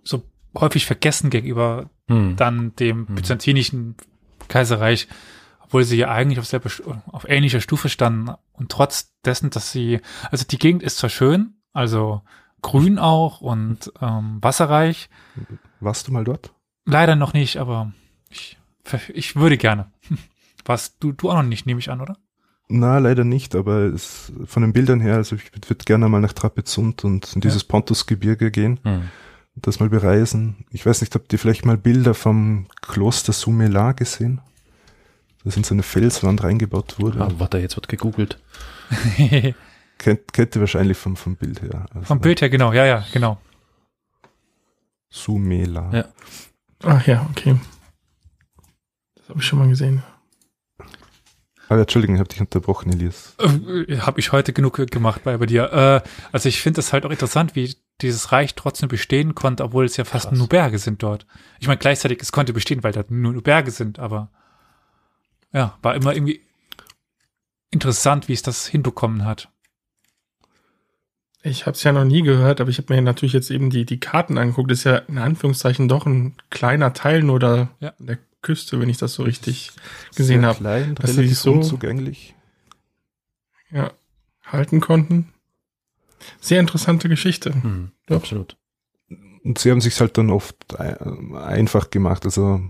[0.03, 0.23] so
[0.55, 2.35] häufig vergessen gegenüber hm.
[2.35, 3.15] dann dem hm.
[3.15, 3.95] byzantinischen
[4.47, 5.07] Kaiserreich,
[5.59, 6.69] obwohl sie ja eigentlich auf, selbe,
[7.07, 9.99] auf ähnlicher Stufe standen und trotz dessen, dass sie,
[10.31, 12.21] also die Gegend ist zwar schön, also
[12.61, 15.09] grün auch und ähm, wasserreich.
[15.79, 16.53] Warst du mal dort?
[16.85, 17.91] Leider noch nicht, aber
[18.29, 18.57] ich,
[19.13, 19.91] ich würde gerne.
[20.65, 22.17] Warst du, du auch noch nicht, nehme ich an, oder?
[22.69, 26.33] Na, leider nicht, aber es, von den Bildern her, also ich würde gerne mal nach
[26.33, 27.67] Trapezunt und in dieses ja.
[27.69, 28.79] Pontusgebirge gehen.
[28.83, 29.03] Hm
[29.61, 30.65] das mal bereisen.
[30.71, 34.41] Ich weiß nicht, habt ihr vielleicht mal Bilder vom Kloster Sumela gesehen?
[35.43, 37.21] Das in so eine Felswand reingebaut wurde.
[37.21, 38.39] Ah, warte, jetzt wird gegoogelt.
[39.97, 41.85] kennt, kennt ihr wahrscheinlich vom, vom Bild her.
[41.93, 43.39] Also vom Bild her, genau, ja, ja, genau.
[45.09, 45.89] Sumela.
[45.93, 46.05] Ja.
[46.83, 47.55] Ach ja, okay.
[49.15, 50.03] Das habe ich schon mal gesehen.
[51.69, 53.35] Ah, Entschuldigung, ich habe dich unterbrochen, Elias.
[53.39, 55.71] Äh, habe ich heute genug gemacht bei, bei dir.
[55.73, 59.85] Äh, also ich finde es halt auch interessant, wie dieses Reich trotzdem bestehen konnte, obwohl
[59.85, 60.37] es ja fast Krass.
[60.37, 61.25] nur Berge sind dort.
[61.59, 64.29] Ich meine, gleichzeitig, es konnte bestehen, weil da nur, nur Berge sind, aber
[65.51, 66.41] ja, war immer irgendwie
[67.71, 69.49] interessant, wie es das hinbekommen hat.
[71.43, 73.85] Ich habe es ja noch nie gehört, aber ich habe mir natürlich jetzt eben die,
[73.85, 74.71] die Karten angeguckt.
[74.71, 77.93] Das ist ja in Anführungszeichen doch ein kleiner Teil nur da ja.
[77.99, 79.71] der Küste, wenn ich das so richtig
[80.15, 80.59] gesehen habe.
[80.59, 82.35] Klein, dass sie sich so unzugänglich.
[83.71, 83.91] Ja,
[84.43, 85.33] halten konnten.
[86.39, 87.53] Sehr interessante Geschichte.
[87.53, 88.57] Hm, absolut.
[89.43, 92.61] Und sie haben sich halt dann oft einfach gemacht, also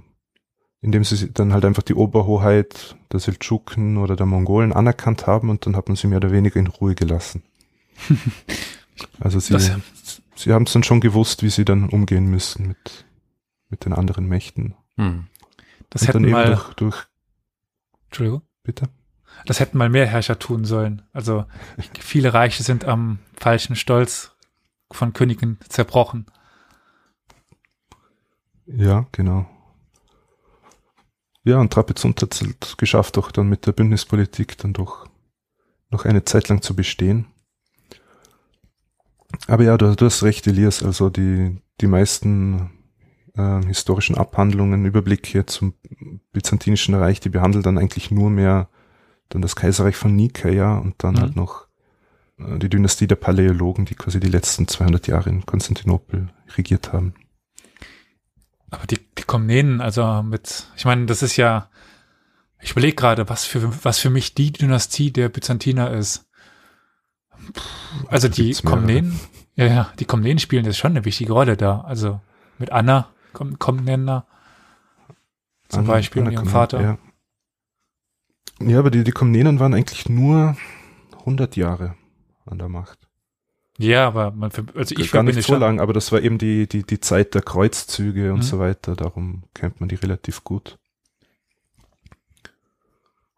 [0.82, 5.66] indem sie dann halt einfach die Oberhoheit der Seldschuken oder der Mongolen anerkannt haben und
[5.66, 7.44] dann hat man sie mehr oder weniger in Ruhe gelassen.
[9.20, 9.72] also sie, das,
[10.36, 13.06] sie haben es dann schon gewusst, wie sie dann umgehen müssen mit,
[13.70, 14.76] mit den anderen Mächten.
[14.98, 15.28] Hm.
[15.90, 17.08] Das und hätten mal durch, durch
[18.06, 18.42] Entschuldigung.
[18.64, 18.90] Bitte.
[19.46, 21.04] Das hätten mal mehr Herrscher tun sollen.
[21.14, 21.46] Also
[22.00, 24.32] viele Reiche sind am falschen Stolz
[24.92, 26.26] von Königen zerbrochen.
[28.66, 29.48] Ja, genau.
[31.44, 35.08] Ja, und Trapezunt hat es geschafft, auch dann mit der Bündnispolitik dann doch
[35.90, 37.28] noch eine Zeit lang zu bestehen.
[39.48, 42.77] Aber ja, du, du hast recht, Elias, also die, die meisten
[43.38, 45.74] äh, historischen Abhandlungen, Überblicke zum
[46.32, 48.70] Byzantinischen Reich, die behandeln dann eigentlich nur mehr
[49.30, 51.20] dann das Kaiserreich von Nikaia und dann mhm.
[51.20, 51.68] halt noch
[52.40, 57.14] äh, die Dynastie der Paläologen, die quasi die letzten 200 Jahre in Konstantinopel regiert haben.
[58.70, 61.70] Aber die, die Komnenen, also mit, ich meine, das ist ja,
[62.60, 66.26] ich überlege gerade, was für, was für mich die Dynastie der Byzantiner ist.
[68.08, 69.20] Also die Komnenen,
[69.56, 71.82] ja, ja, die Komnenen spielen jetzt schon eine wichtige Rolle da.
[71.82, 72.20] Also
[72.58, 73.10] mit Anna,
[73.60, 74.26] Komnenna,
[75.70, 76.82] zum Anna, Beispiel, Anna ihrem Vater.
[76.82, 76.98] Ja.
[78.60, 80.58] Ja, aber die, die Komnenen waren eigentlich nur
[81.20, 81.96] 100 Jahre
[82.46, 83.08] an der Macht.
[83.78, 86.84] Ja, aber man, also ich gar nicht so lang, aber das war eben die, die,
[86.84, 88.44] die Zeit der Kreuzzüge und mhm.
[88.44, 90.80] so weiter, darum kennt man die relativ gut.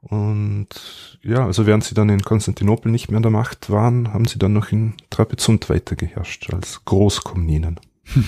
[0.01, 4.25] Und ja, also während sie dann in Konstantinopel nicht mehr an der Macht waren, haben
[4.25, 7.81] sie dann noch in Trapezunt weiter geherrscht als Großkomninen.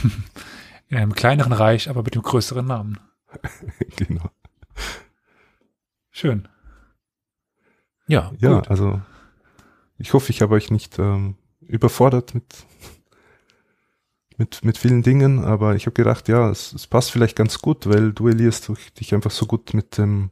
[0.92, 3.00] in einem kleineren Reich, aber mit dem größeren Namen.
[3.96, 4.30] genau.
[6.12, 6.50] Schön.
[8.08, 8.70] Ja, ja, gut.
[8.70, 9.02] also
[9.98, 12.66] ich hoffe, ich habe euch nicht ähm, überfordert mit,
[14.38, 17.88] mit, mit vielen Dingen, aber ich habe gedacht, ja, es, es passt vielleicht ganz gut,
[17.88, 20.32] weil du, Elias, du dich einfach so gut mit dem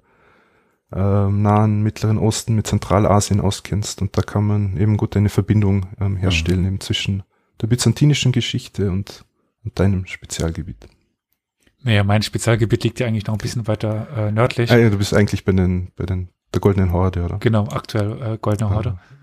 [0.92, 5.86] ähm, nahen Mittleren Osten, mit Zentralasien auskennst und da kann man eben gut eine Verbindung
[6.02, 6.68] ähm, herstellen mhm.
[6.68, 7.24] eben zwischen
[7.62, 9.24] der byzantinischen Geschichte und,
[9.64, 10.88] und deinem Spezialgebiet.
[11.82, 14.72] Naja, mein Spezialgebiet liegt ja eigentlich noch ein bisschen weiter äh, nördlich.
[14.72, 17.38] Ah, ja, du bist eigentlich bei den, bei den der Goldenen Horde, oder?
[17.38, 18.98] Genau, aktuell äh, Goldene Horde.
[18.98, 19.20] Ah.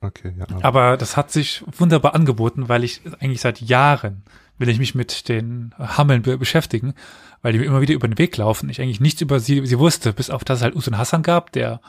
[0.00, 0.46] Okay, ja.
[0.48, 0.64] Aber.
[0.64, 4.24] aber das hat sich wunderbar angeboten, weil ich eigentlich seit Jahren
[4.58, 6.94] will ich mich mit den Hammeln be beschäftigen,
[7.42, 8.68] weil die mir immer wieder über den Weg laufen.
[8.68, 11.52] Ich eigentlich nichts über sie, sie wusste, bis auf das es halt Usun Hassan gab,
[11.52, 11.80] der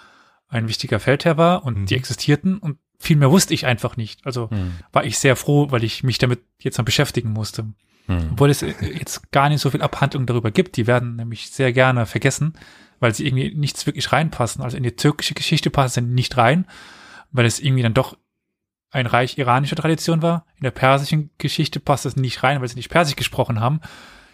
[0.47, 1.85] ein wichtiger Feldherr war und mhm.
[1.85, 4.25] die existierten und viel mehr wusste ich einfach nicht.
[4.25, 4.75] Also mhm.
[4.91, 7.65] war ich sehr froh, weil ich mich damit jetzt mal beschäftigen musste.
[8.07, 8.29] Hm.
[8.33, 10.77] Obwohl es jetzt gar nicht so viel Abhandlung darüber gibt.
[10.77, 12.53] Die werden nämlich sehr gerne vergessen,
[12.99, 14.63] weil sie irgendwie nichts wirklich reinpassen.
[14.63, 16.65] Also in die türkische Geschichte passen sie nicht rein,
[17.31, 18.17] weil es irgendwie dann doch
[18.91, 20.45] ein Reich iranischer Tradition war.
[20.57, 23.81] In der persischen Geschichte passt es nicht rein, weil sie nicht persisch gesprochen haben.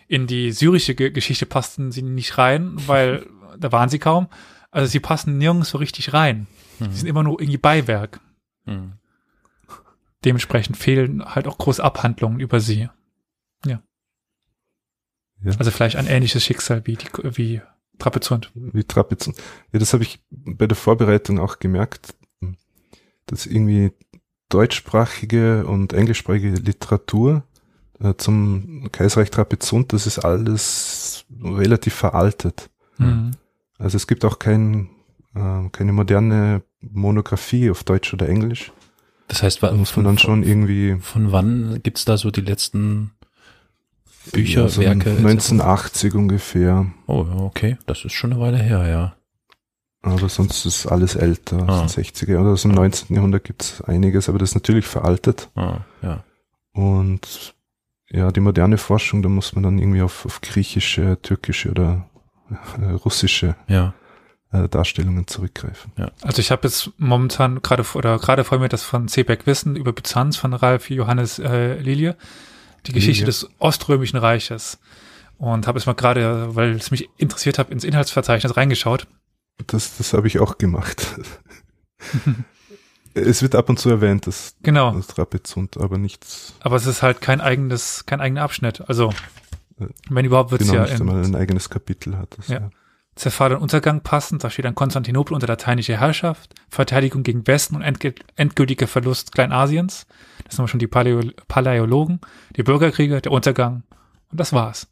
[0.08, 3.26] In die syrische Geschichte passten sie nicht rein, weil
[3.58, 4.28] da waren sie kaum.
[4.70, 6.48] Also sie passen nirgends so richtig rein.
[6.80, 6.92] Mhm.
[6.92, 8.20] Sie sind immer nur irgendwie Beiwerk.
[8.66, 8.94] Mhm.
[10.24, 12.90] Dementsprechend fehlen halt auch große Abhandlungen über sie.
[13.66, 13.82] Ja.
[15.44, 15.52] ja.
[15.58, 17.62] Also vielleicht ein ähnliches Schicksal wie die, wie
[17.98, 18.52] Trapezunt.
[18.54, 19.38] Wie Trapezunt.
[19.72, 22.16] Ja, das habe ich bei der Vorbereitung auch gemerkt,
[23.26, 23.94] dass irgendwie
[24.50, 27.44] deutschsprachige und englischsprachige Literatur
[28.00, 32.70] äh, zum Kaiserreich Trapezunt, das ist alles relativ veraltet.
[32.98, 33.32] Mhm.
[33.78, 34.90] Also es gibt auch kein,
[35.36, 38.72] äh, keine moderne Monographie auf Deutsch oder Englisch.
[39.28, 40.98] Das heißt, da muss man dann schon irgendwie.
[41.00, 43.12] Von wann gibt's da so die letzten
[44.34, 45.12] Bücher, ja, so Werke?
[45.12, 46.88] 1980 ungefähr.
[47.08, 47.78] Oh, okay.
[47.86, 49.16] Das ist schon eine Weile her, ja.
[50.04, 51.86] Aber sonst ist alles älter, ah.
[51.86, 53.16] 60er oder aus dem 19.
[53.16, 55.50] Jahrhundert gibt's einiges, aber das ist natürlich veraltet.
[55.56, 56.24] Ah, ja.
[56.74, 57.54] Und
[58.10, 62.10] ja, die moderne Forschung, da muss man dann irgendwie auf, auf griechische, türkische oder
[62.82, 63.94] äh, russische ja.
[64.52, 65.92] Äh, Darstellungen zurückgreifen.
[65.98, 66.12] Ja.
[66.22, 69.94] Also ich habe jetzt momentan gerade oder gerade vor mir das von Seebeck Wissen über
[69.94, 72.16] Byzanz von Ralf Johannes äh, Lilie,
[72.86, 73.28] die Geschichte Lilie.
[73.28, 74.80] des Oströmischen Reiches.
[75.38, 79.08] Und habe es mal gerade, weil es mich interessiert hat, ins Inhaltsverzeichnis reingeschaut.
[79.68, 81.20] Das, das habe ich auch gemacht.
[83.16, 84.94] es wird ab und zu erwähnt, das, genau.
[84.94, 86.54] das Trapezund, aber nichts.
[86.60, 88.88] Aber es ist halt kein eigenes, kein eigener Abschnitt.
[88.88, 89.12] Also
[90.10, 90.90] wenn überhaupt wird es genau, ja.
[90.90, 92.48] Nicht einmal ein eigenes Kapitel hat es.
[92.50, 92.60] Ja.
[92.60, 92.70] ja.
[93.16, 97.82] Zerfall und Untergang passend, da steht dann Konstantinopel unter lateinischer Herrschaft, Verteidigung gegen Westen und
[97.82, 100.08] endgültiger Verlust Kleinasiens.
[100.46, 102.22] Das sind wir schon die Paleo Paläologen,
[102.56, 103.84] die Bürgerkriege, der Untergang
[104.32, 104.90] und das war's.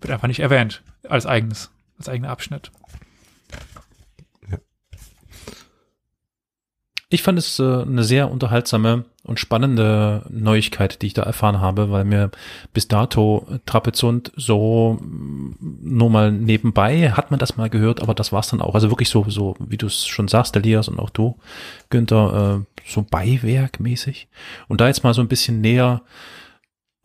[0.00, 2.70] Wird einfach nicht erwähnt als eigenes, als eigener Abschnitt.
[7.08, 11.90] Ich fand es äh, eine sehr unterhaltsame und spannende Neuigkeit, die ich da erfahren habe,
[11.90, 12.32] weil mir
[12.72, 18.32] bis dato Trapezund so mm, nur mal nebenbei hat man das mal gehört, aber das
[18.32, 18.74] war's dann auch.
[18.74, 21.36] Also wirklich so, so wie du es schon sagst, Elias und auch du,
[21.90, 24.26] Günther, äh, so Beiwerkmäßig.
[24.66, 26.02] Und da jetzt mal so ein bisschen näher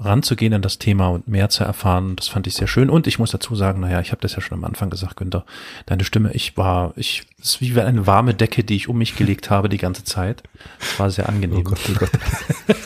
[0.04, 2.16] ranzugehen an das Thema und mehr zu erfahren.
[2.16, 2.90] Das fand ich sehr schön.
[2.90, 5.46] Und ich muss dazu sagen, naja, ich habe das ja schon am Anfang gesagt, Günther,
[5.86, 9.16] deine Stimme, ich war, ich, es ist wie eine warme Decke, die ich um mich
[9.16, 10.44] gelegt habe die ganze Zeit.
[10.80, 11.60] Es war sehr angenehm.
[11.60, 12.12] Oh Gott, oh Gott.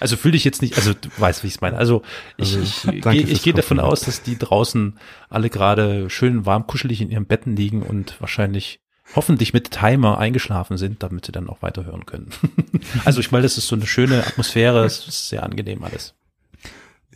[0.00, 1.76] also fühl dich jetzt nicht, also du weißt, wie ich es meine.
[1.76, 2.02] Also
[2.36, 4.98] ich, also, ich, ich, ich gehe davon aus, dass die draußen
[5.28, 8.81] alle gerade schön warm kuschelig in ihren Betten liegen und wahrscheinlich
[9.14, 12.30] hoffentlich mit Timer eingeschlafen sind, damit sie dann auch weiterhören können.
[13.04, 16.14] also ich meine, das ist so eine schöne Atmosphäre, es ist sehr angenehm alles.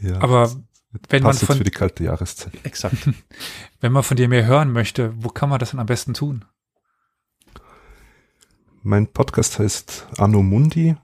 [0.01, 0.51] Ja, Aber
[1.09, 2.53] wenn man von für die kalte Jahreszeit.
[2.65, 2.97] Exakt.
[3.81, 6.45] Wenn man von dir mehr hören möchte, wo kann man das denn am besten tun?
[8.83, 10.97] Mein Podcast heißt Anno Mundi.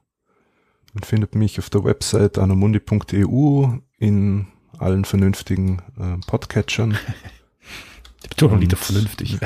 [0.95, 4.47] Man findet mich auf der Website anomundi.eu in
[4.79, 6.97] allen vernünftigen äh, Podcatchern.
[8.25, 9.39] Die Betonung liegt auf vernünftig.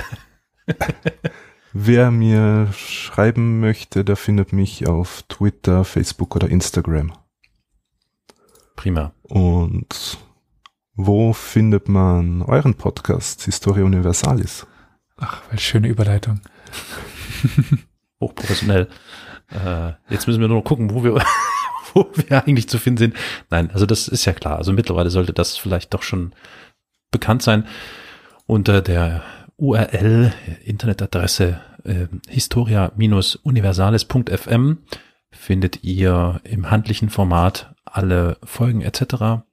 [1.72, 7.12] Wer mir schreiben möchte, der findet mich auf Twitter, Facebook oder Instagram.
[8.76, 9.12] Prima.
[9.22, 10.18] Und
[10.94, 14.66] wo findet man euren Podcast Historia Universalis?
[15.18, 16.40] Ach, weil schöne Überleitung.
[18.20, 18.88] Hochprofessionell.
[19.50, 21.14] Äh, jetzt müssen wir nur noch gucken, wo wir,
[21.94, 23.16] wo wir eigentlich zu finden sind.
[23.50, 24.56] Nein, also das ist ja klar.
[24.56, 26.34] Also mittlerweile sollte das vielleicht doch schon
[27.10, 27.66] bekannt sein.
[28.46, 29.22] Unter der
[29.58, 30.32] URL,
[30.64, 34.78] Internetadresse äh, historia-universales.fm
[35.30, 39.44] findet ihr im handlichen Format alle Folgen etc.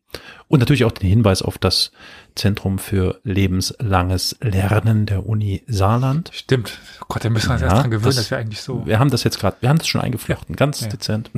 [0.48, 1.92] Und natürlich auch den Hinweis auf das
[2.36, 6.32] Zentrum für lebenslanges Lernen der Uni Saarland.
[6.34, 6.80] Stimmt.
[7.02, 8.86] Oh Gott, da müssen wir uns ja, erst dran gewöhnen, das, dass wir eigentlich so.
[8.86, 10.58] Wir haben das jetzt gerade, wir haben das schon eingeflochten, ja.
[10.58, 10.88] ganz ja.
[10.88, 11.32] dezent.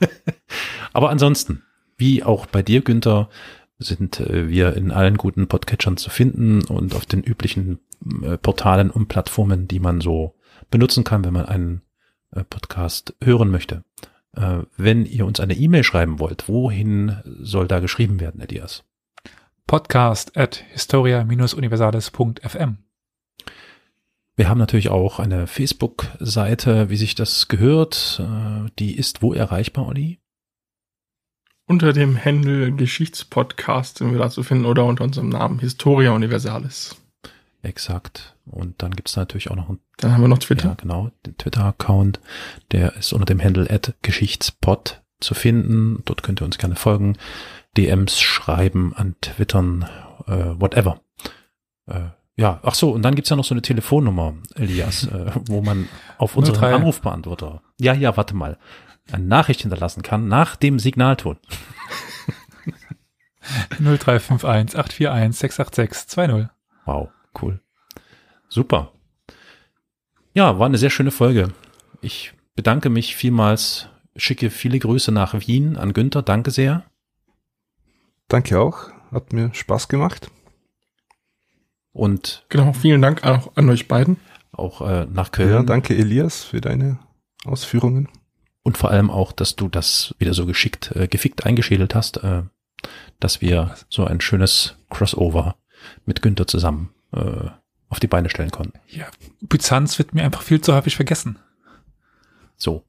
[0.92, 1.62] Aber ansonsten,
[1.96, 3.28] wie auch bei dir, Günther,
[3.82, 7.80] sind äh, wir in allen guten Podcatchern zu finden und auf den üblichen
[8.22, 10.34] äh, Portalen und Plattformen, die man so
[10.70, 11.82] benutzen kann, wenn man einen
[12.32, 13.84] äh, Podcast hören möchte.
[14.78, 18.82] Wenn ihr uns eine E-Mail schreiben wollt, wohin soll da geschrieben werden, Elias?
[19.66, 22.78] Podcast at historia-universales.fm.
[24.34, 28.22] Wir haben natürlich auch eine Facebook-Seite, wie sich das gehört.
[28.78, 30.21] Die ist wo erreichbar, Olli?
[31.66, 36.96] Unter dem Handel Geschichtspodcast sind wir da zu finden oder unter unserem Namen Historia Universalis.
[37.62, 38.34] Exakt.
[38.44, 39.78] Und dann gibt's natürlich auch noch einen.
[39.98, 40.70] Dann haben wir noch Twitter.
[40.70, 42.20] Ja, genau, den Twitter-Account.
[42.72, 46.02] Der ist unter dem Handle at Geschichtspod zu finden.
[46.04, 47.16] Dort könnt ihr uns gerne folgen,
[47.76, 49.88] DMs schreiben, an Twittern,
[50.26, 51.00] äh, whatever.
[51.86, 55.60] Äh, ja, ach so, und dann gibt's ja noch so eine Telefonnummer, Elias, äh, wo
[55.60, 56.74] man auf unseren 03.
[56.74, 58.58] Anrufbeantworter, ja, ja, warte mal,
[59.10, 61.38] eine Nachricht hinterlassen kann nach dem Signalton.
[63.80, 66.48] 0351 841 686 20.
[66.84, 67.08] Wow,
[67.40, 67.60] cool.
[68.48, 68.92] Super.
[70.34, 71.52] Ja, war eine sehr schöne Folge.
[72.00, 76.84] Ich bedanke mich vielmals, schicke viele Grüße nach Wien an Günther, danke sehr.
[78.28, 78.90] Danke auch.
[79.10, 80.30] Hat mir Spaß gemacht.
[81.92, 84.16] Und Genau, vielen Dank auch an euch beiden.
[84.52, 85.50] auch äh, nach Köln.
[85.50, 86.98] Ja, danke Elias für deine
[87.44, 88.08] Ausführungen.
[88.62, 92.42] Und vor allem auch, dass du das wieder so geschickt, äh, gefickt eingeschädelt hast, äh,
[93.20, 95.56] dass wir so ein schönes Crossover
[96.06, 97.48] mit Günther zusammen äh,
[97.88, 98.78] auf die Beine stellen konnten.
[98.88, 99.06] Ja,
[99.40, 101.38] Byzanz wird mir einfach viel zu häufig vergessen.
[102.56, 102.84] So,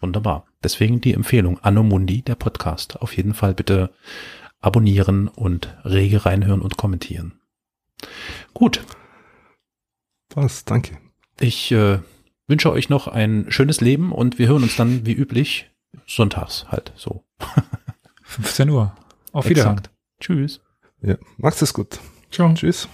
[0.00, 0.46] wunderbar.
[0.62, 3.00] Deswegen die Empfehlung, Anno Mundi, der Podcast.
[3.00, 3.90] Auf jeden Fall bitte
[4.60, 7.40] abonnieren und rege reinhören und kommentieren.
[8.52, 8.82] Gut,
[10.34, 10.64] Was?
[10.64, 10.98] Danke.
[11.40, 11.98] ich äh,
[12.46, 15.70] wünsche euch noch ein schönes Leben und wir hören uns dann wie üblich
[16.06, 17.24] sonntags halt so.
[18.22, 18.94] 15 Uhr.
[19.32, 19.80] Auf Wiedersehen.
[20.20, 20.60] Tschüss.
[21.02, 22.00] Ja, macht's es gut.
[22.30, 22.52] Ciao.
[22.54, 22.88] Tschüss.